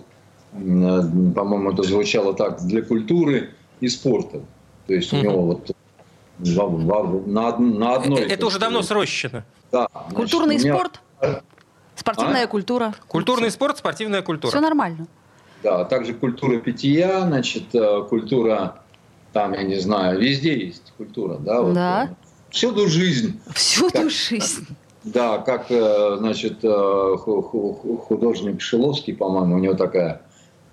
Э, 0.54 1.02
по-моему, 1.34 1.72
это 1.72 1.82
звучало 1.82 2.34
так, 2.34 2.60
для 2.62 2.82
культуры 2.82 3.50
и 3.80 3.88
спорта. 3.88 4.40
То 4.86 4.94
есть 4.94 5.12
у 5.12 5.16
него 5.16 5.42
вот 5.42 5.70
на, 6.38 7.58
на 7.58 7.94
одной... 7.94 8.22
Это, 8.22 8.34
это 8.34 8.46
уже 8.46 8.58
давно 8.58 8.82
срощено. 8.82 9.44
Да. 9.72 9.88
Значит, 9.92 10.16
Культурный 10.16 10.56
меня... 10.58 10.74
спорт? 10.74 11.00
Спортивная 11.96 12.44
а? 12.44 12.46
культура? 12.46 12.94
Культурный 13.08 13.50
спорт, 13.50 13.78
спортивная 13.78 14.22
культура. 14.22 14.50
Все 14.50 14.60
нормально. 14.60 15.06
Да, 15.62 15.84
также 15.84 16.12
культура 16.12 16.58
питья, 16.58 17.22
значит, 17.22 17.74
э, 17.74 18.02
культура, 18.08 18.82
там, 19.32 19.54
я 19.54 19.62
не 19.62 19.76
знаю, 19.80 20.20
везде 20.20 20.66
есть 20.66 20.92
культура, 20.96 21.36
да? 21.38 21.62
Вот, 21.62 21.74
да. 21.74 22.14
Всюду 22.54 22.88
жизнь. 22.88 23.40
Всюду 23.52 23.92
как, 23.92 24.10
жизнь. 24.10 24.66
Да, 25.02 25.38
как, 25.38 25.66
значит, 25.68 26.60
художник 26.60 28.60
Шиловский, 28.60 29.14
по-моему, 29.14 29.56
у 29.56 29.58
него 29.58 29.74
такая 29.74 30.22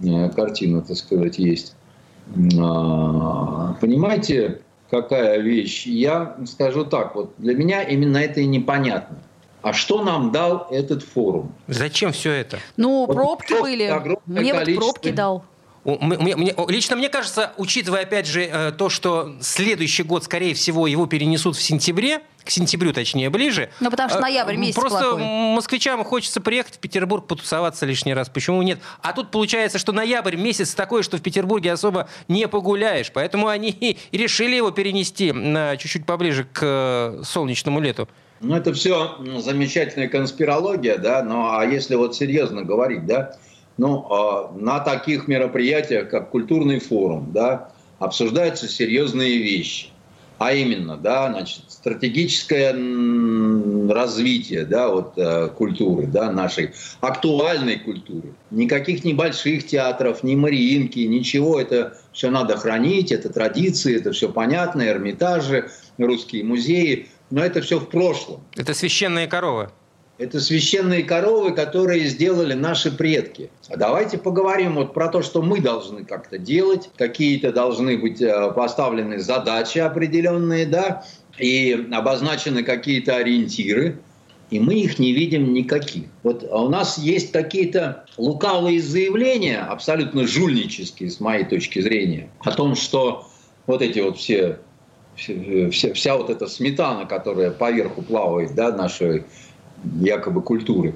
Э, 0.04 0.30
картина, 0.30 0.82
так 0.82 0.98
сказать, 0.98 1.38
есть. 1.38 1.76
А, 2.60 3.76
понимаете, 3.82 4.62
какая 4.90 5.40
вещь? 5.40 5.86
Я 5.86 6.38
скажу 6.46 6.86
так, 6.86 7.16
вот 7.16 7.34
для 7.38 7.56
меня 7.56 7.84
именно 7.84 8.18
это 8.18 8.42
и 8.42 8.46
непонятно. 8.46 9.18
А 9.62 9.74
что 9.74 10.04
нам 10.04 10.32
дал 10.32 10.68
этот 10.72 11.04
форум? 11.04 11.54
Зачем 11.68 12.14
все 12.14 12.32
это? 12.32 12.58
Ну, 12.78 13.06
вот 13.06 13.14
пробки 13.14 13.54
были. 13.54 13.94
Мне 14.26 14.54
вот 14.54 14.76
пробки 14.76 15.12
дал. 15.12 15.44
Мне, 15.84 16.36
мне, 16.36 16.56
лично 16.68 16.96
мне 16.96 17.10
кажется, 17.10 17.54
учитывая, 17.58 18.02
опять 18.04 18.28
же, 18.28 18.44
э, 18.44 18.72
то, 18.72 18.90
что 18.90 19.36
следующий 19.42 20.04
год, 20.04 20.24
скорее 20.24 20.54
всего, 20.54 20.86
его 20.86 21.08
перенесут 21.08 21.56
в 21.56 21.62
сентябре, 21.62 22.22
к 22.44 22.52
сентябрю, 22.52 22.94
точнее, 22.94 23.32
ближе. 23.32 23.70
Ну, 23.80 23.90
потому 23.90 24.10
что 24.10 24.20
э, 24.20 24.22
ноябрь 24.22 24.58
месяц 24.58 24.76
Просто 24.76 25.00
плохой. 25.00 25.24
москвичам 25.56 26.04
хочется 26.04 26.40
приехать 26.40 26.76
в 26.76 26.78
Петербург, 26.78 27.26
потусоваться 27.26 27.88
лишний 27.88 28.14
раз. 28.14 28.30
Почему 28.30 28.62
нет? 28.62 28.80
А 29.02 29.14
тут 29.14 29.32
получается, 29.32 29.80
что 29.80 29.92
ноябрь 29.92 30.36
месяц 30.36 30.76
такой, 30.76 31.02
что 31.02 31.18
в 31.18 31.22
Петербурге 31.22 31.72
особо 31.72 32.08
не 32.28 32.48
погуляешь. 32.48 33.12
Поэтому 33.12 33.48
они 33.48 33.70
и 34.12 34.18
решили 34.18 34.56
его 34.56 34.70
перенести 34.70 35.32
на 35.32 35.78
чуть-чуть 35.78 36.06
поближе 36.06 36.44
к 36.44 36.60
э, 36.62 37.24
солнечному 37.24 37.80
лету. 37.80 38.08
Ну, 38.40 38.56
это 38.56 38.74
все 38.74 39.18
замечательная 39.38 40.08
конспирология, 40.08 40.98
да, 40.98 41.24
но 41.24 41.58
а 41.58 41.66
если 41.66 41.94
вот 41.94 42.16
серьезно 42.16 42.64
говорить, 42.64 43.06
да, 43.06 43.36
ну, 43.78 44.06
а, 44.10 44.52
на 44.56 44.80
таких 44.80 45.28
мероприятиях, 45.28 46.10
как 46.10 46.30
культурный 46.30 46.80
форум, 46.80 47.32
да, 47.34 47.72
обсуждаются 48.00 48.68
серьезные 48.68 49.38
вещи. 49.38 49.88
А 50.42 50.54
именно, 50.54 50.98
да, 50.98 51.30
значит, 51.30 51.66
стратегическое 51.68 52.72
развитие 53.94 54.66
да, 54.66 54.90
вот, 54.90 55.14
э, 55.16 55.50
культуры, 55.50 56.08
да, 56.08 56.32
нашей 56.32 56.72
актуальной 57.00 57.78
культуры. 57.78 58.34
Никаких 58.50 59.04
небольших 59.04 59.68
театров, 59.68 60.24
ни 60.24 60.34
Мариинки, 60.34 60.98
ничего. 61.02 61.62
Это 61.62 61.96
все 62.12 62.32
надо 62.32 62.58
хранить, 62.58 63.12
это 63.12 63.32
традиции, 63.32 63.98
это 63.98 64.14
все 64.14 64.30
понятно, 64.30 64.82
Эрмитажи, 64.82 65.70
русские 66.00 66.44
музеи. 66.44 67.10
Но 67.30 67.44
это 67.46 67.62
все 67.62 67.80
в 67.80 67.88
прошлом. 67.88 68.44
Это 68.56 68.74
священные 68.74 69.28
коровы. 69.28 69.70
Это 70.22 70.40
священные 70.40 71.02
коровы, 71.02 71.52
которые 71.52 72.06
сделали 72.06 72.54
наши 72.54 72.96
предки. 72.96 73.50
А 73.70 73.76
давайте 73.76 74.20
поговорим 74.20 74.76
вот 74.76 74.94
про 74.94 75.08
то, 75.08 75.24
что 75.24 75.42
мы 75.42 75.62
должны 75.62 76.06
как-то 76.06 76.38
делать. 76.38 76.92
Какие-то 76.96 77.52
должны 77.52 77.98
быть 77.98 78.22
э, 78.22 78.52
поставлены 78.52 79.18
задачи 79.18 79.80
определенные, 79.80 80.68
да, 80.68 81.04
и 81.40 81.88
обозначены 81.92 82.62
какие-то 82.62 83.16
ориентиры. 83.16 83.98
И 84.52 84.60
мы 84.60 84.76
их 84.76 85.00
не 85.00 85.12
видим 85.12 85.56
никаких. 85.56 86.04
Вот 86.22 86.44
у 86.44 86.70
нас 86.70 87.00
есть 87.00 87.32
какие-то 87.32 88.06
лукавые 88.18 88.80
заявления, 88.80 89.62
абсолютно 89.62 90.28
жульнические, 90.28 91.10
с 91.10 91.20
моей 91.20 91.46
точки 91.46 91.80
зрения, 91.80 92.30
о 92.42 92.52
том, 92.52 92.76
что 92.76 93.26
вот 93.66 93.82
эти 93.82 93.98
вот 93.98 94.20
все, 94.20 94.60
все, 95.16 95.94
вся 95.94 96.16
вот 96.16 96.30
эта 96.30 96.46
сметана, 96.46 97.08
которая 97.08 97.50
поверху 97.50 98.04
плавает, 98.04 98.54
да, 98.54 98.72
нашей 98.72 99.24
якобы 99.84 100.42
культуры. 100.42 100.96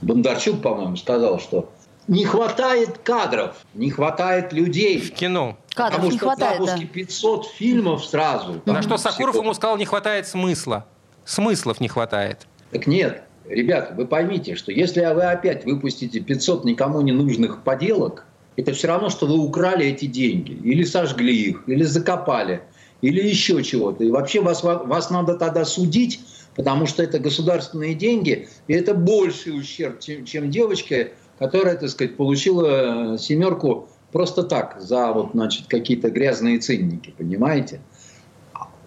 Бондарчук, 0.00 0.60
по-моему, 0.62 0.96
сказал, 0.96 1.40
что 1.40 1.70
не 2.06 2.24
хватает 2.24 2.98
кадров, 2.98 3.56
не 3.72 3.90
хватает 3.90 4.52
людей. 4.52 5.00
В 5.00 5.12
кино. 5.12 5.56
Кадров 5.74 5.96
потому 5.96 6.12
не 6.12 6.18
что 6.18 6.26
хватает, 6.26 6.58
запуске 6.58 6.86
да. 6.86 6.92
500 6.92 7.46
фильмов 7.46 8.04
сразу. 8.04 8.60
На 8.66 8.82
что 8.82 8.96
Сакуров 8.98 9.34
ему 9.36 9.54
сказал, 9.54 9.76
не 9.76 9.86
хватает 9.86 10.26
смысла. 10.26 10.86
Смыслов 11.24 11.80
не 11.80 11.88
хватает. 11.88 12.46
Так 12.70 12.86
нет, 12.86 13.22
ребята, 13.48 13.94
вы 13.94 14.06
поймите, 14.06 14.54
что 14.56 14.70
если 14.72 15.00
вы 15.00 15.22
опять 15.22 15.64
выпустите 15.64 16.20
500 16.20 16.64
никому 16.64 17.00
не 17.00 17.12
нужных 17.12 17.62
поделок, 17.62 18.26
это 18.56 18.72
все 18.72 18.88
равно, 18.88 19.08
что 19.08 19.26
вы 19.26 19.38
украли 19.38 19.86
эти 19.86 20.04
деньги, 20.04 20.52
или 20.52 20.84
сожгли 20.84 21.34
их, 21.34 21.64
или 21.66 21.82
закопали, 21.82 22.62
или 23.00 23.20
еще 23.26 23.62
чего-то. 23.62 24.04
И 24.04 24.10
вообще 24.10 24.40
вас, 24.40 24.62
вас 24.62 25.10
надо 25.10 25.34
тогда 25.34 25.64
судить 25.64 26.20
потому 26.54 26.86
что 26.86 27.02
это 27.02 27.18
государственные 27.18 27.94
деньги, 27.94 28.48
и 28.66 28.74
это 28.74 28.94
больший 28.94 29.58
ущерб, 29.58 30.00
чем, 30.00 30.24
чем 30.24 30.50
девочка, 30.50 31.08
которая, 31.38 31.76
так 31.76 31.90
сказать, 31.90 32.16
получила 32.16 33.18
семерку 33.18 33.88
просто 34.12 34.44
так, 34.44 34.76
за 34.80 35.12
вот, 35.12 35.30
значит, 35.32 35.66
какие-то 35.66 36.10
грязные 36.10 36.58
ценники, 36.58 37.12
понимаете? 37.16 37.80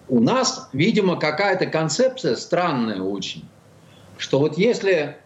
У 0.08 0.20
нас, 0.20 0.70
видимо, 0.72 1.16
какая-то 1.16 1.66
концепция 1.66 2.34
странная 2.36 3.02
очень, 3.02 3.44
что 4.16 4.38
вот 4.38 4.56
если, 4.56 5.18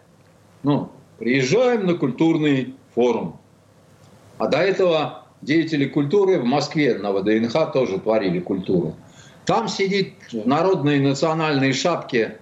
ну, 0.63 0.89
приезжаем 1.19 1.85
на 1.85 1.93
культурный 1.93 2.75
форум, 2.93 3.39
а 4.37 4.47
до 4.47 4.57
этого 4.57 5.25
деятели 5.41 5.85
культуры 5.85 6.39
в 6.39 6.43
Москве 6.43 6.97
на 6.97 7.13
ВДНХ 7.13 7.71
тоже 7.71 7.99
творили 7.99 8.39
культуру. 8.39 8.95
Там 9.45 9.67
сидит 9.67 10.13
в 10.31 10.47
народной 10.47 10.99
национальной 10.99 11.73
шапке 11.73 12.37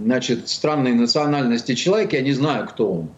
значит, 0.00 0.48
странной 0.48 0.94
национальности 0.94 1.74
человек, 1.74 2.12
я 2.12 2.22
не 2.22 2.32
знаю, 2.32 2.66
кто 2.68 2.92
он. 2.92 3.08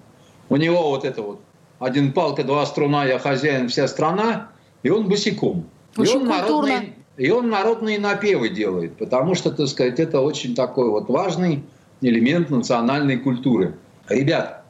У 0.49 0.57
него 0.57 0.91
вот 0.91 1.05
это 1.05 1.23
вот 1.23 1.41
один 1.79 2.13
палка, 2.13 2.45
два 2.45 2.67
струна, 2.67 3.05
я 3.05 3.19
хозяин, 3.19 3.69
вся 3.69 3.89
страна, 3.89 4.49
и 4.83 4.91
он 4.91 5.09
босиком. 5.09 5.67
Очень 5.97 6.13
и 6.13 6.17
он 6.17 6.29
культурно. 6.29 6.69
народные, 6.69 6.95
и 7.17 7.31
он 7.31 7.51
народные 7.51 7.99
напевы 7.99 8.49
делает, 8.49 8.97
потому 8.97 9.35
что, 9.35 9.51
так 9.51 9.69
сказать, 9.69 10.01
это 10.01 10.21
очень 10.21 10.55
такой 10.55 10.91
вот 10.91 11.09
важный 11.09 11.65
элемент 12.01 12.51
национальной 12.51 13.17
культуры. 13.19 13.75
Ребят, 14.09 14.65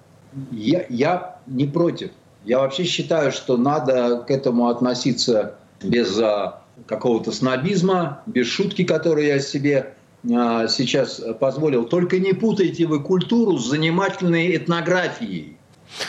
я, 0.51 0.85
я 0.89 1.39
не 1.47 1.67
против. 1.67 2.11
Я 2.45 2.59
вообще 2.59 2.85
считаю, 2.85 3.33
что 3.33 3.57
надо 3.57 4.19
к 4.27 4.31
этому 4.31 4.69
относиться 4.69 5.57
без 5.85 6.19
а, 6.19 6.61
какого-то 6.87 7.33
снобизма, 7.33 8.23
без 8.27 8.47
шутки, 8.49 8.85
которую 8.85 9.27
я 9.27 9.39
себе 9.39 9.95
а, 10.33 10.67
сейчас 10.69 11.21
позволил. 11.39 11.85
Только 11.85 12.19
не 12.19 12.33
путайте 12.33 12.87
вы 12.87 13.03
культуру 13.03 13.59
с 13.59 13.69
занимательной 13.69 14.57
этнографией. 14.57 15.57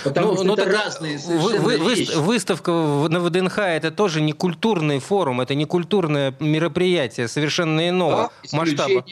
Потому 0.04 0.30
Ну, 0.30 0.36
что 0.36 0.44
ну 0.46 0.54
это 0.54 0.64
так, 0.64 0.74
разные 0.86 1.14
вы- 1.18 1.20
совершенно 1.20 1.60
вы- 1.62 1.78
вы- 1.78 1.96
вещи. 1.96 2.16
Выставка 2.18 2.72
на 2.72 3.20
ВДНХ 3.20 3.60
это 3.60 3.92
тоже 3.92 4.22
не 4.22 4.32
культурный 4.32 5.00
форум, 5.00 5.42
это 5.42 5.54
не 5.54 5.66
культурное 5.66 6.34
мероприятие, 6.40 7.28
совершенно 7.28 7.88
иного 7.88 8.32
За 8.48 8.58
масштаба. 8.58 9.04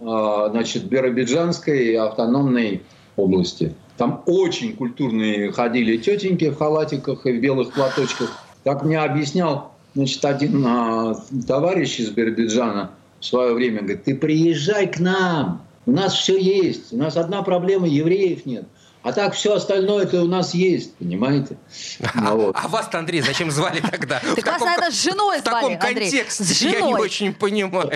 а, 0.00 0.48
значит, 0.50 0.84
Биробиджанской 0.84 1.94
автономной 1.96 2.82
области. 3.16 3.74
Там 3.96 4.22
очень 4.26 4.76
культурные 4.76 5.50
ходили 5.50 5.96
тетеньки 5.96 6.50
в 6.50 6.56
халатиках 6.58 7.24
и 7.26 7.32
в 7.32 7.40
белых 7.40 7.72
платочках. 7.72 8.30
Как 8.62 8.84
мне 8.84 8.98
объяснял 9.00 9.72
значит, 9.96 10.24
один 10.24 10.64
а, 10.66 11.16
товарищ 11.48 11.98
из 11.98 12.10
Биробиджана 12.10 12.90
в 13.20 13.24
свое 13.24 13.54
время, 13.54 13.78
говорит, 13.80 14.04
ты 14.04 14.14
приезжай 14.14 14.86
к 14.86 15.00
нам, 15.00 15.62
у 15.86 15.92
нас 15.92 16.14
все 16.14 16.38
есть, 16.38 16.92
у 16.92 16.96
нас 16.98 17.16
одна 17.16 17.42
проблема, 17.42 17.88
евреев 17.88 18.44
нет. 18.46 18.64
А 19.02 19.12
так 19.12 19.34
все 19.34 19.54
остальное 19.54 20.02
это 20.02 20.20
у 20.22 20.26
нас 20.26 20.52
есть, 20.52 20.94
понимаете? 20.96 21.56
Ну, 22.14 22.36
вот. 22.36 22.56
А 22.58 22.68
вас, 22.68 22.88
Андрей, 22.92 23.20
зачем 23.22 23.50
звали 23.50 23.80
тогда? 23.80 24.18
В 24.22 24.34
Так 24.34 24.44
вас, 24.46 24.54
таком- 24.54 24.66
наверное, 24.68 24.90
с 24.90 25.02
женой 25.02 25.38
В 25.38 25.42
таком 25.42 25.60
звали, 25.76 25.94
контексте 25.94 26.68
я 26.70 26.80
не 26.80 26.94
очень 26.94 27.32
понимаю. 27.32 27.90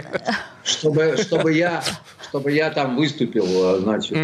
чтобы, 0.64 1.16
чтобы, 1.18 1.53
я, 1.53 1.82
чтобы 2.28 2.53
я 2.53 2.70
там 2.70 2.96
выступил, 2.96 3.44
э, 3.46 3.80
значит, 3.80 4.16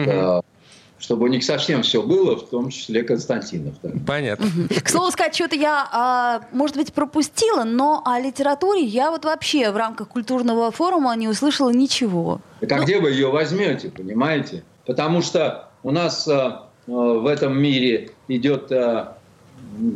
чтобы 0.99 1.25
у 1.25 1.27
них 1.29 1.45
совсем 1.45 1.83
все 1.83 2.03
было, 2.03 2.37
в 2.37 2.49
том 2.49 2.71
числе 2.71 3.03
Константинов. 3.03 3.75
да. 3.83 3.91
Понятно. 4.07 4.47
К 4.83 4.89
слову 4.89 5.11
сказать, 5.11 5.35
что-то 5.35 5.57
я, 5.57 5.87
а, 5.93 6.43
может 6.53 6.77
быть, 6.77 6.93
пропустила, 6.93 7.65
но 7.65 8.03
о 8.05 8.19
литературе 8.19 8.83
я 8.83 9.11
вот 9.11 9.25
вообще 9.25 9.71
в 9.71 9.77
рамках 9.77 10.09
культурного 10.09 10.71
форума 10.71 11.15
не 11.17 11.29
услышала 11.29 11.71
ничего. 11.71 12.41
Так 12.61 12.73
а 12.73 12.79
где 12.81 12.99
вы 12.99 13.11
ее 13.11 13.31
возьмете, 13.31 13.91
понимаете? 13.91 14.65
Потому 14.87 15.21
что 15.21 15.69
у 15.83 15.91
нас 15.91 16.27
э, 16.27 16.33
э, 16.33 16.57
в 16.87 17.27
этом 17.27 17.61
мире 17.61 18.11
идет 18.29 18.73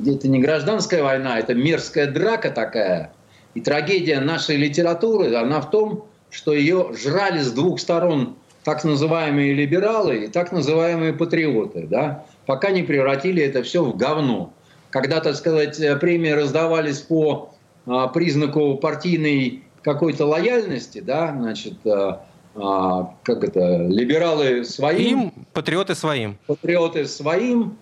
это 0.06 0.28
не 0.28 0.40
гражданская 0.40 1.02
война, 1.02 1.38
это 1.38 1.54
мерзкая 1.54 2.10
драка 2.10 2.50
такая. 2.50 3.12
И 3.54 3.60
трагедия 3.60 4.20
нашей 4.20 4.56
литературы, 4.56 5.34
она 5.34 5.60
в 5.60 5.70
том, 5.70 6.06
что 6.30 6.52
ее 6.52 6.92
жрали 6.96 7.40
с 7.40 7.50
двух 7.52 7.80
сторон 7.80 8.36
так 8.64 8.84
называемые 8.84 9.54
либералы 9.54 10.24
и 10.24 10.28
так 10.28 10.52
называемые 10.52 11.12
патриоты, 11.12 11.86
да, 11.88 12.24
пока 12.46 12.70
не 12.70 12.82
превратили 12.82 13.42
это 13.42 13.62
все 13.62 13.82
в 13.82 13.96
говно. 13.96 14.52
Когда, 14.90 15.20
так 15.20 15.36
сказать, 15.36 15.78
э, 15.80 15.96
премии 15.96 16.30
раздавались 16.30 16.98
по 16.98 17.54
а, 17.86 18.08
признаку 18.08 18.76
партийной 18.76 19.62
какой-то 19.82 20.26
лояльности, 20.26 21.00
да, 21.00 21.34
значит, 21.36 21.74
а, 21.86 22.26
а, 22.54 23.14
как 23.22 23.44
это, 23.44 23.86
либералы 23.86 24.64
своим, 24.64 25.20
Им, 25.20 25.32
патриоты 25.52 25.94
своим. 25.94 26.36
патриоты 26.46 27.06
своим, 27.06 27.78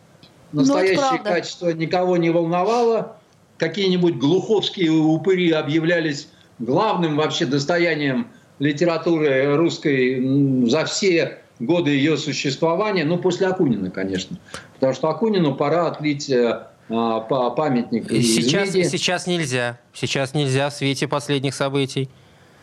Ну, 0.52 0.60
настоящее 0.60 0.96
правда. 0.96 1.30
качество 1.30 1.70
никого 1.70 2.16
не 2.16 2.30
волновало, 2.30 3.16
какие-нибудь 3.56 4.16
глуховские 4.16 4.90
упыри 4.92 5.50
объявлялись 5.50 6.28
главным 6.58 7.16
вообще 7.16 7.46
достоянием 7.46 8.28
литературы 8.58 9.56
русской 9.56 10.66
за 10.68 10.84
все 10.84 11.38
годы 11.60 11.90
ее 11.90 12.16
существования, 12.16 13.04
ну, 13.04 13.18
после 13.18 13.46
Акунина, 13.48 13.90
конечно. 13.90 14.36
Потому 14.74 14.94
что 14.94 15.08
Акунину 15.10 15.54
пора 15.56 15.88
отлить 15.88 16.30
э, 16.30 16.66
а, 16.88 17.20
па- 17.20 17.50
памятник 17.50 18.08
Сейчас, 18.10 18.74
меди. 18.74 18.86
сейчас 18.88 19.26
нельзя. 19.26 19.78
Сейчас 19.92 20.34
нельзя 20.34 20.70
в 20.70 20.74
свете 20.74 21.08
последних 21.08 21.54
событий. 21.54 22.08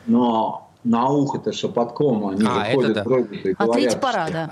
Но 0.08 0.72
на 0.84 1.10
ухо-то 1.10 1.52
шепотком 1.52 2.28
они 2.28 2.46
А, 2.48 2.54
же 2.56 2.62
это 2.62 2.72
ходят, 2.76 2.94
да. 2.94 3.04
бродят 3.04 3.32
и 3.34 3.38
Отлить 3.58 3.58
говорят, 3.58 4.02
пора, 4.02 4.30
да. 4.30 4.52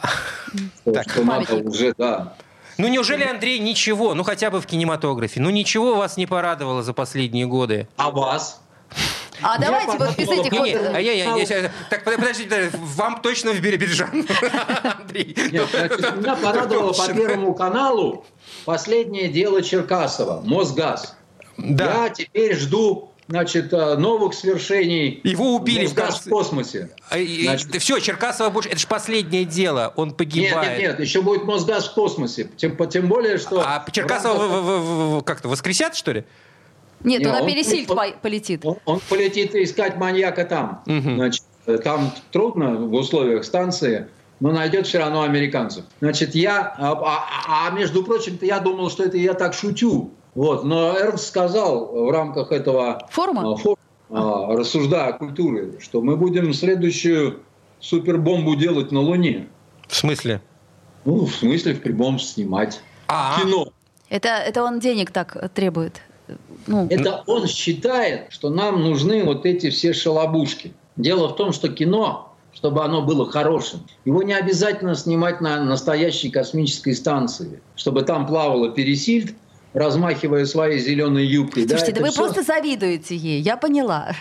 что, 0.81 0.91
Так, 0.91 1.09
что 1.09 1.23
надо 1.23 1.55
уже, 1.57 1.93
да. 1.97 2.33
Ну 2.79 2.87
неужели, 2.87 3.23
Андрей, 3.23 3.59
ничего, 3.59 4.15
ну 4.15 4.23
хотя 4.23 4.49
бы 4.49 4.59
в 4.59 4.65
кинематографе, 4.65 5.39
ну 5.39 5.51
ничего 5.51 5.95
вас 5.95 6.17
не 6.17 6.25
порадовало 6.25 6.81
за 6.81 6.93
последние 6.93 7.45
годы? 7.45 7.87
А 7.97 8.09
вас? 8.09 8.62
А 9.41 9.55
Я 9.55 9.65
давайте 9.65 9.97
вот 9.97 10.17
не, 10.17 10.73
а 10.75 10.99
э, 10.99 11.03
я, 11.03 11.11
я, 11.13 11.35
я 11.35 11.45
щас- 11.45 11.71
так, 11.89 12.03
под- 12.03 12.15
подождите, 12.17 12.49
подождите, 12.49 12.77
вам 12.95 13.21
точно 13.21 13.51
в 13.51 13.59
Биробиджан, 13.59 14.27
Андрей. 14.83 15.35
Нет, 15.51 15.67
значит, 15.71 16.15
меня 16.17 16.35
порадовало 16.35 16.93
по 16.93 17.07
Первому 17.13 17.53
каналу 17.55 18.25
последнее 18.65 19.29
дело 19.29 19.61
Черкасова, 19.61 20.41
Мосгаз. 20.45 21.15
Да, 21.57 22.03
Я 22.05 22.09
теперь 22.09 22.55
жду 22.55 23.09
значит, 23.27 23.71
э, 23.73 23.95
новых 23.95 24.33
свершений. 24.33 25.19
Его 25.23 25.55
убили 25.55 25.85
в 25.87 25.93
конце. 25.93 26.27
в 26.27 26.29
космосе. 26.29 26.89
все, 27.79 27.95
А, 27.95 28.01
Черкасова 28.01 28.49
больше, 28.49 28.69
это 28.69 28.79
же 28.79 28.87
последнее 28.87 29.45
дело, 29.45 29.93
он 29.95 30.09
Нет, 30.09 30.17
погибает. 30.17 30.79
нет, 30.79 30.79
нет, 30.79 30.99
еще 30.99 31.21
будет 31.21 31.43
Мосгаз 31.45 31.87
в 31.87 31.93
космосе. 31.93 32.49
Тем, 32.57 32.75
тем 32.89 33.07
более, 33.07 33.37
что... 33.37 33.61
А 33.65 33.83
Черкасова 33.91 34.37
рамках- 34.37 35.25
как-то 35.25 35.47
воскресят, 35.47 35.95
что 35.95 36.11
ли? 36.11 36.23
Нет, 37.03 37.19
Не, 37.19 37.25
туда 37.25 37.41
он- 37.41 37.47
пересильд 37.47 37.89
он- 37.89 37.97
по- 37.97 38.17
полетит. 38.21 38.65
Он, 38.65 38.77
он 38.85 38.99
полетит 39.09 39.55
искать 39.55 39.97
маньяка 39.97 40.45
там. 40.45 40.81
Мгм. 40.85 41.15
Значит, 41.15 41.43
э, 41.65 41.77
там 41.77 42.11
трудно 42.31 42.75
в 42.75 42.93
условиях 42.93 43.43
станции, 43.43 44.07
но 44.39 44.51
найдет 44.51 44.87
все 44.87 44.99
равно 44.99 45.23
американцев. 45.23 45.85
Значит, 46.01 46.35
я, 46.35 46.73
а, 46.77 46.91
а- 46.93 47.67
а 47.67 47.71
между 47.71 48.03
прочим-то 48.03 48.45
я 48.45 48.59
думал, 48.59 48.89
что 48.89 49.03
это 49.03 49.17
я 49.17 49.33
так 49.33 49.53
шутю. 49.53 50.11
Вот, 50.35 50.63
но 50.63 50.97
Эрнст 50.97 51.27
сказал 51.27 52.05
в 52.05 52.09
рамках 52.11 52.51
этого 52.51 53.07
Форума? 53.11 53.53
а, 53.53 53.55
форума, 53.55 53.77
а, 54.09 54.55
рассуждая 54.55 55.09
о 55.09 55.13
культуре, 55.13 55.73
что 55.79 56.01
мы 56.01 56.17
будем 56.17 56.51
следующую 56.53 57.41
супербомбу 57.79 58.55
делать 58.55 58.91
на 58.91 58.99
Луне. 59.01 59.47
В 59.87 59.95
смысле? 59.95 60.41
Ну, 61.05 61.25
в 61.25 61.35
смысле, 61.35 61.73
в 61.75 61.81
прямом 61.81 62.17
снимать. 62.17 62.81
А, 63.07 63.39
Кино. 63.39 63.67
Это, 64.09 64.29
это 64.29 64.63
он 64.63 64.79
денег 64.79 65.11
так 65.11 65.51
требует. 65.53 66.01
Ну, 66.67 66.87
Это 66.89 67.23
он 67.27 67.47
считает, 67.47 68.27
что 68.29 68.49
нам 68.49 68.81
нужны 68.81 69.23
вот 69.23 69.45
эти 69.45 69.69
все 69.69 69.93
шалобушки. 69.93 70.73
Дело 70.95 71.27
в 71.29 71.35
том, 71.35 71.51
что 71.53 71.69
кино, 71.69 72.33
чтобы 72.53 72.83
оно 72.83 73.01
было 73.01 73.29
хорошим, 73.29 73.81
его 74.05 74.23
не 74.23 74.33
обязательно 74.33 74.95
снимать 74.95 75.41
на 75.41 75.63
настоящей 75.63 76.29
космической 76.29 76.93
станции, 76.93 77.61
чтобы 77.75 78.03
там 78.03 78.27
плавала 78.27 78.69
Пересильд, 78.69 79.33
размахивая 79.73 80.45
своей 80.45 80.79
зеленой 80.79 81.25
юбкой. 81.25 81.67
слушайте, 81.67 81.91
да, 81.93 81.97
это 81.97 82.01
вы 82.03 82.11
всё- 82.11 82.23
просто 82.23 82.43
завидуете 82.43 83.15
ей, 83.15 83.41
я 83.41 83.57
поняла. 83.57 84.13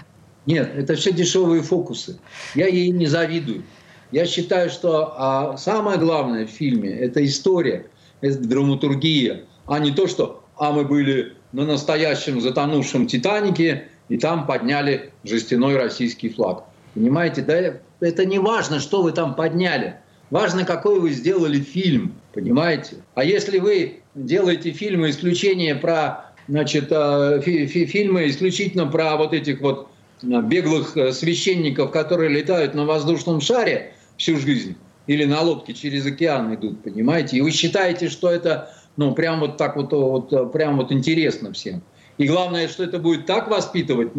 Нет, 0.46 0.72
это 0.74 0.94
все 0.94 1.12
дешевые 1.12 1.62
фокусы. 1.62 2.18
Я 2.54 2.66
ей 2.66 2.90
не 2.90 3.06
завидую. 3.06 3.62
Я 4.10 4.26
считаю, 4.26 4.70
что 4.70 5.14
а, 5.16 5.56
самое 5.56 5.98
главное 5.98 6.46
в 6.46 6.50
фильме– 6.50 6.90
это 6.90 7.24
история, 7.24 7.86
это 8.20 8.38
драматургия, 8.38 9.44
а 9.66 9.78
не 9.78 9.90
то, 9.92 10.06
что 10.06 10.42
«а 10.56 10.72
мы 10.72 10.84
были 10.84 11.34
на 11.52 11.64
настоящем 11.64 12.40
затонувшем 12.40 13.06
«Титанике», 13.06 13.88
и 14.08 14.18
там 14.18 14.46
подняли 14.46 15.12
жестяной 15.24 15.76
российский 15.76 16.28
флаг». 16.28 16.64
Понимаете, 16.94 17.42
да 17.42 17.74
это 18.00 18.24
не 18.26 18.38
важно, 18.38 18.80
что 18.80 19.02
вы 19.02 19.12
там 19.12 19.34
подняли. 19.34 19.96
Важно, 20.30 20.64
какой 20.64 21.00
вы 21.00 21.10
сделали 21.10 21.60
фильм, 21.60 22.14
понимаете? 22.34 22.96
А 23.14 23.24
если 23.24 23.58
вы 23.58 24.00
делаете 24.14 24.72
фильмы 24.72 25.10
исключение 25.10 25.74
про, 25.74 26.32
значит, 26.48 26.88
э, 26.90 27.40
фи- 27.44 27.66
фи- 27.66 27.86
фильмы 27.86 28.28
исключительно 28.28 28.86
про 28.86 29.16
вот 29.16 29.32
этих 29.32 29.60
вот 29.60 29.88
э, 30.22 30.26
беглых 30.42 30.96
э, 30.96 31.12
священников, 31.12 31.90
которые 31.90 32.30
летают 32.30 32.74
на 32.74 32.84
воздушном 32.84 33.40
шаре 33.40 33.94
всю 34.16 34.38
жизнь 34.38 34.76
или 35.06 35.24
на 35.24 35.40
лодке 35.40 35.74
через 35.74 36.06
океан 36.06 36.54
идут, 36.54 36.82
понимаете? 36.82 37.36
И 37.36 37.40
вы 37.40 37.50
считаете, 37.50 38.08
что 38.08 38.30
это, 38.30 38.70
ну, 38.96 39.14
прям 39.14 39.40
вот 39.40 39.56
так 39.56 39.76
вот, 39.76 39.92
вот 39.92 40.52
прям 40.52 40.76
вот 40.76 40.92
интересно 40.92 41.52
всем. 41.52 41.82
И 42.18 42.26
главное, 42.26 42.68
что 42.68 42.84
это 42.84 42.98
будет 42.98 43.26
так 43.26 43.48
воспитывать 43.48 44.10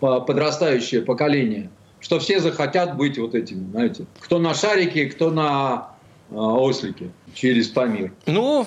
подрастающее 0.00 1.02
поколение, 1.02 1.70
что 2.00 2.18
все 2.18 2.40
захотят 2.40 2.96
быть 2.96 3.18
вот 3.18 3.34
этими, 3.34 3.70
знаете, 3.70 4.06
кто 4.20 4.38
на 4.38 4.54
шарике, 4.54 5.06
кто 5.06 5.30
на 5.30 5.90
э, 6.30 6.34
ослике 6.34 7.10
через 7.34 7.68
Памир. 7.68 8.12
ну, 8.26 8.66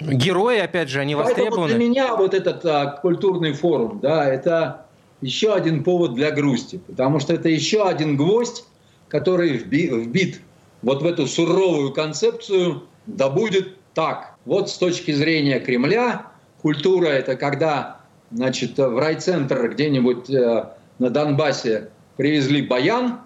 герои, 0.00 0.58
опять 0.58 0.88
же, 0.88 1.00
они 1.00 1.14
Поэтому 1.14 1.34
для 1.34 1.50
востребованы. 1.50 1.84
меня 1.84 2.16
вот 2.16 2.34
этот 2.34 2.64
а, 2.64 2.86
культурный 2.86 3.52
форум, 3.52 4.00
да, 4.00 4.24
это 4.24 4.86
еще 5.20 5.52
один 5.52 5.84
повод 5.84 6.14
для 6.14 6.30
грусти, 6.30 6.78
потому 6.78 7.20
что 7.20 7.34
это 7.34 7.48
еще 7.48 7.86
один 7.86 8.16
гвоздь, 8.16 8.64
который 9.08 9.58
вби- 9.58 9.94
вбит 9.94 10.40
вот 10.82 11.02
в 11.02 11.06
эту 11.06 11.26
суровую 11.26 11.92
концепцию, 11.92 12.84
да 13.06 13.28
будет 13.28 13.76
так. 13.92 14.36
Вот 14.46 14.70
с 14.70 14.78
точки 14.78 15.12
зрения 15.12 15.60
Кремля 15.60 16.26
культура– 16.62 17.06
это 17.08 17.36
когда 17.36 18.00
значит, 18.30 18.78
в 18.78 18.98
райцентр 18.98 19.68
где-нибудь 19.68 20.30
э, 20.30 20.64
на 20.98 21.10
Донбассе 21.10 21.90
привезли 22.16 22.62
баян, 22.62 23.20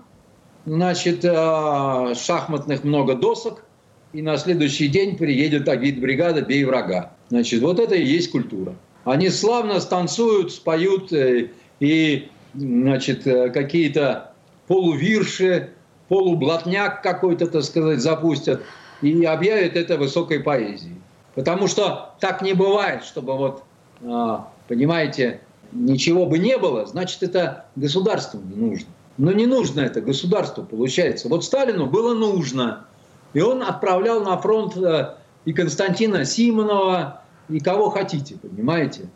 значит, 0.66 1.24
э, 1.24 2.14
шахматных 2.14 2.84
много 2.84 3.14
досок, 3.14 3.64
и 4.12 4.22
на 4.22 4.36
следующий 4.36 4.88
день 4.88 5.16
приедет 5.16 5.68
агитбригада 5.68 6.42
«Бей 6.42 6.64
врага». 6.64 7.12
Значит, 7.28 7.60
вот 7.62 7.80
это 7.80 7.94
и 7.94 8.04
есть 8.04 8.30
культура. 8.30 8.74
Они 9.04 9.28
славно 9.28 9.80
станцуют, 9.80 10.52
споют 10.52 11.12
э, 11.12 11.50
и 11.80 12.28
значит, 12.54 13.24
какие-то 13.24 14.32
полувирши, 14.66 15.70
полублатняк 16.08 17.02
какой-то, 17.02 17.46
так 17.46 17.62
сказать, 17.62 18.00
запустят 18.00 18.62
и 19.02 19.24
объявят 19.24 19.76
это 19.76 19.96
высокой 19.96 20.40
поэзией. 20.40 20.96
Потому 21.34 21.66
что 21.66 22.14
так 22.20 22.42
не 22.42 22.52
бывает, 22.52 23.04
чтобы 23.04 23.36
вот, 23.36 23.64
а, 24.04 24.48
понимаете, 24.68 25.40
ничего 25.72 26.26
бы 26.26 26.38
не 26.38 26.56
было, 26.58 26.86
значит, 26.86 27.22
это 27.22 27.66
государству 27.76 28.40
не 28.40 28.56
нужно. 28.56 28.88
Но 29.16 29.32
не 29.32 29.46
нужно 29.46 29.80
это 29.80 30.00
государству, 30.00 30.64
получается. 30.64 31.28
Вот 31.28 31.44
Сталину 31.44 31.86
было 31.86 32.14
нужно. 32.14 32.86
И 33.32 33.40
он 33.40 33.62
отправлял 33.62 34.20
на 34.22 34.36
фронт 34.38 34.76
э, 34.76 35.14
и 35.44 35.52
Константина 35.52 36.24
Симонова, 36.24 37.22
и 37.48 37.60
кого 37.60 37.90
хотите, 37.90 38.36
понимаете, 38.36 39.08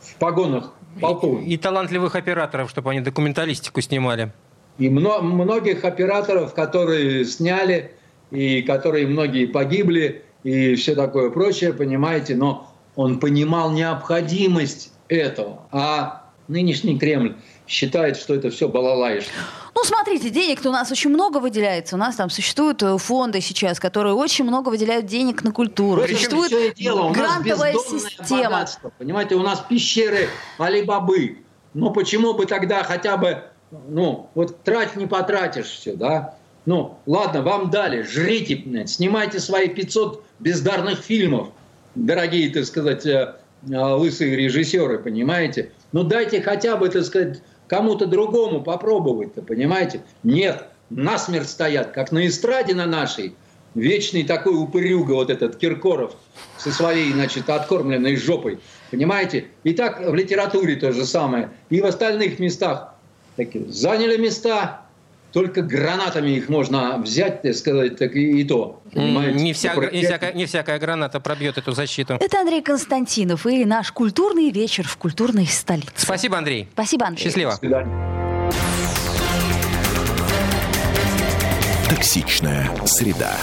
в 0.00 0.16
погонах 0.16 0.72
полковника. 1.00 1.44
И, 1.48 1.54
и 1.54 1.56
талантливых 1.56 2.14
операторов, 2.14 2.70
чтобы 2.70 2.90
они 2.90 3.00
документалистику 3.00 3.80
снимали. 3.80 4.32
И 4.78 4.88
мно, 4.88 5.20
многих 5.20 5.84
операторов, 5.84 6.54
которые 6.54 7.24
сняли, 7.24 7.92
и 8.30 8.62
которые 8.62 9.06
многие 9.06 9.46
погибли, 9.46 10.24
и 10.42 10.74
все 10.76 10.94
такое 10.94 11.30
прочее, 11.30 11.72
понимаете, 11.72 12.36
но 12.36 12.72
он 12.96 13.20
понимал 13.20 13.70
необходимость 13.72 14.92
этого. 15.08 15.66
А 15.70 16.30
нынешний 16.48 16.98
Кремль 16.98 17.36
считает, 17.66 18.16
что 18.16 18.34
это 18.34 18.50
все 18.50 18.68
балалаишно. 18.68 19.32
Ну, 19.74 19.84
смотрите, 19.84 20.30
денег 20.30 20.60
у 20.64 20.70
нас 20.70 20.90
очень 20.90 21.10
много 21.10 21.38
выделяется. 21.38 21.94
У 21.94 21.98
нас 21.98 22.16
там 22.16 22.30
существуют 22.30 22.82
э, 22.82 22.98
фонды 22.98 23.40
сейчас, 23.40 23.78
которые 23.78 24.14
очень 24.14 24.44
много 24.44 24.70
выделяют 24.70 25.06
денег 25.06 25.44
на 25.44 25.52
культуру. 25.52 26.02
Причем 26.02 26.16
Существует 26.16 26.74
дело, 26.74 27.12
грантовая 27.12 27.74
система. 27.74 28.44
Богатство, 28.44 28.90
понимаете, 28.98 29.36
у 29.36 29.42
нас 29.42 29.62
пещеры 29.68 30.28
Алибабы. 30.58 31.38
Но 31.74 31.90
почему 31.90 32.34
бы 32.34 32.46
тогда 32.46 32.82
хотя 32.82 33.16
бы, 33.16 33.44
ну, 33.70 34.30
вот 34.34 34.64
трать 34.64 34.96
не 34.96 35.06
потратишь 35.06 35.66
все, 35.66 35.94
да? 35.94 36.37
Ну, 36.68 36.98
ладно, 37.06 37.40
вам 37.40 37.70
дали, 37.70 38.02
жрите, 38.02 38.84
снимайте 38.86 39.40
свои 39.40 39.68
500 39.68 40.22
бездарных 40.38 40.98
фильмов, 40.98 41.48
дорогие, 41.94 42.50
так 42.50 42.66
сказать, 42.66 43.06
э, 43.06 43.36
э, 43.66 43.74
лысые 43.74 44.36
режиссеры, 44.36 44.98
понимаете? 44.98 45.72
Ну, 45.92 46.02
дайте 46.04 46.42
хотя 46.42 46.76
бы, 46.76 46.90
так 46.90 47.06
сказать, 47.06 47.40
кому-то 47.68 48.04
другому 48.04 48.60
попробовать-то, 48.60 49.40
понимаете? 49.40 50.02
Нет, 50.22 50.66
насмерть 50.90 51.48
стоят, 51.48 51.92
как 51.92 52.12
на 52.12 52.26
эстраде 52.26 52.74
на 52.74 52.84
нашей, 52.84 53.34
вечный 53.74 54.24
такой 54.24 54.54
упырюга 54.54 55.12
вот 55.12 55.30
этот 55.30 55.56
Киркоров 55.56 56.16
со 56.58 56.70
своей, 56.70 57.10
значит, 57.14 57.48
откормленной 57.48 58.16
жопой, 58.16 58.58
понимаете? 58.90 59.46
И 59.64 59.72
так 59.72 60.06
в 60.06 60.14
литературе 60.14 60.76
то 60.76 60.92
же 60.92 61.06
самое, 61.06 61.48
и 61.70 61.80
в 61.80 61.86
остальных 61.86 62.38
местах. 62.38 62.94
Такие, 63.36 63.64
заняли 63.72 64.18
места, 64.18 64.82
только 65.32 65.62
гранатами 65.62 66.30
их 66.30 66.48
можно 66.48 66.98
взять, 66.98 67.42
так 67.42 67.54
сказать, 67.54 67.96
так 67.98 68.14
и, 68.14 68.40
и 68.40 68.44
то. 68.44 68.80
Не, 68.92 69.52
вся, 69.52 69.74
не, 69.74 70.02
всякая, 70.02 70.32
не 70.32 70.46
всякая 70.46 70.78
граната 70.78 71.20
пробьет 71.20 71.58
эту 71.58 71.72
защиту. 71.72 72.14
Это 72.14 72.40
Андрей 72.40 72.62
Константинов 72.62 73.46
и 73.46 73.64
наш 73.64 73.92
культурный 73.92 74.50
вечер 74.50 74.86
в 74.86 74.96
культурной 74.96 75.46
столице. 75.46 75.92
Спасибо, 75.96 76.38
Андрей. 76.38 76.68
Спасибо, 76.72 77.06
Андрей. 77.06 77.24
Счастливо. 77.24 77.52
До 77.52 77.56
свидания. 77.58 78.18
Токсичная 81.88 82.70
среда. 82.86 83.36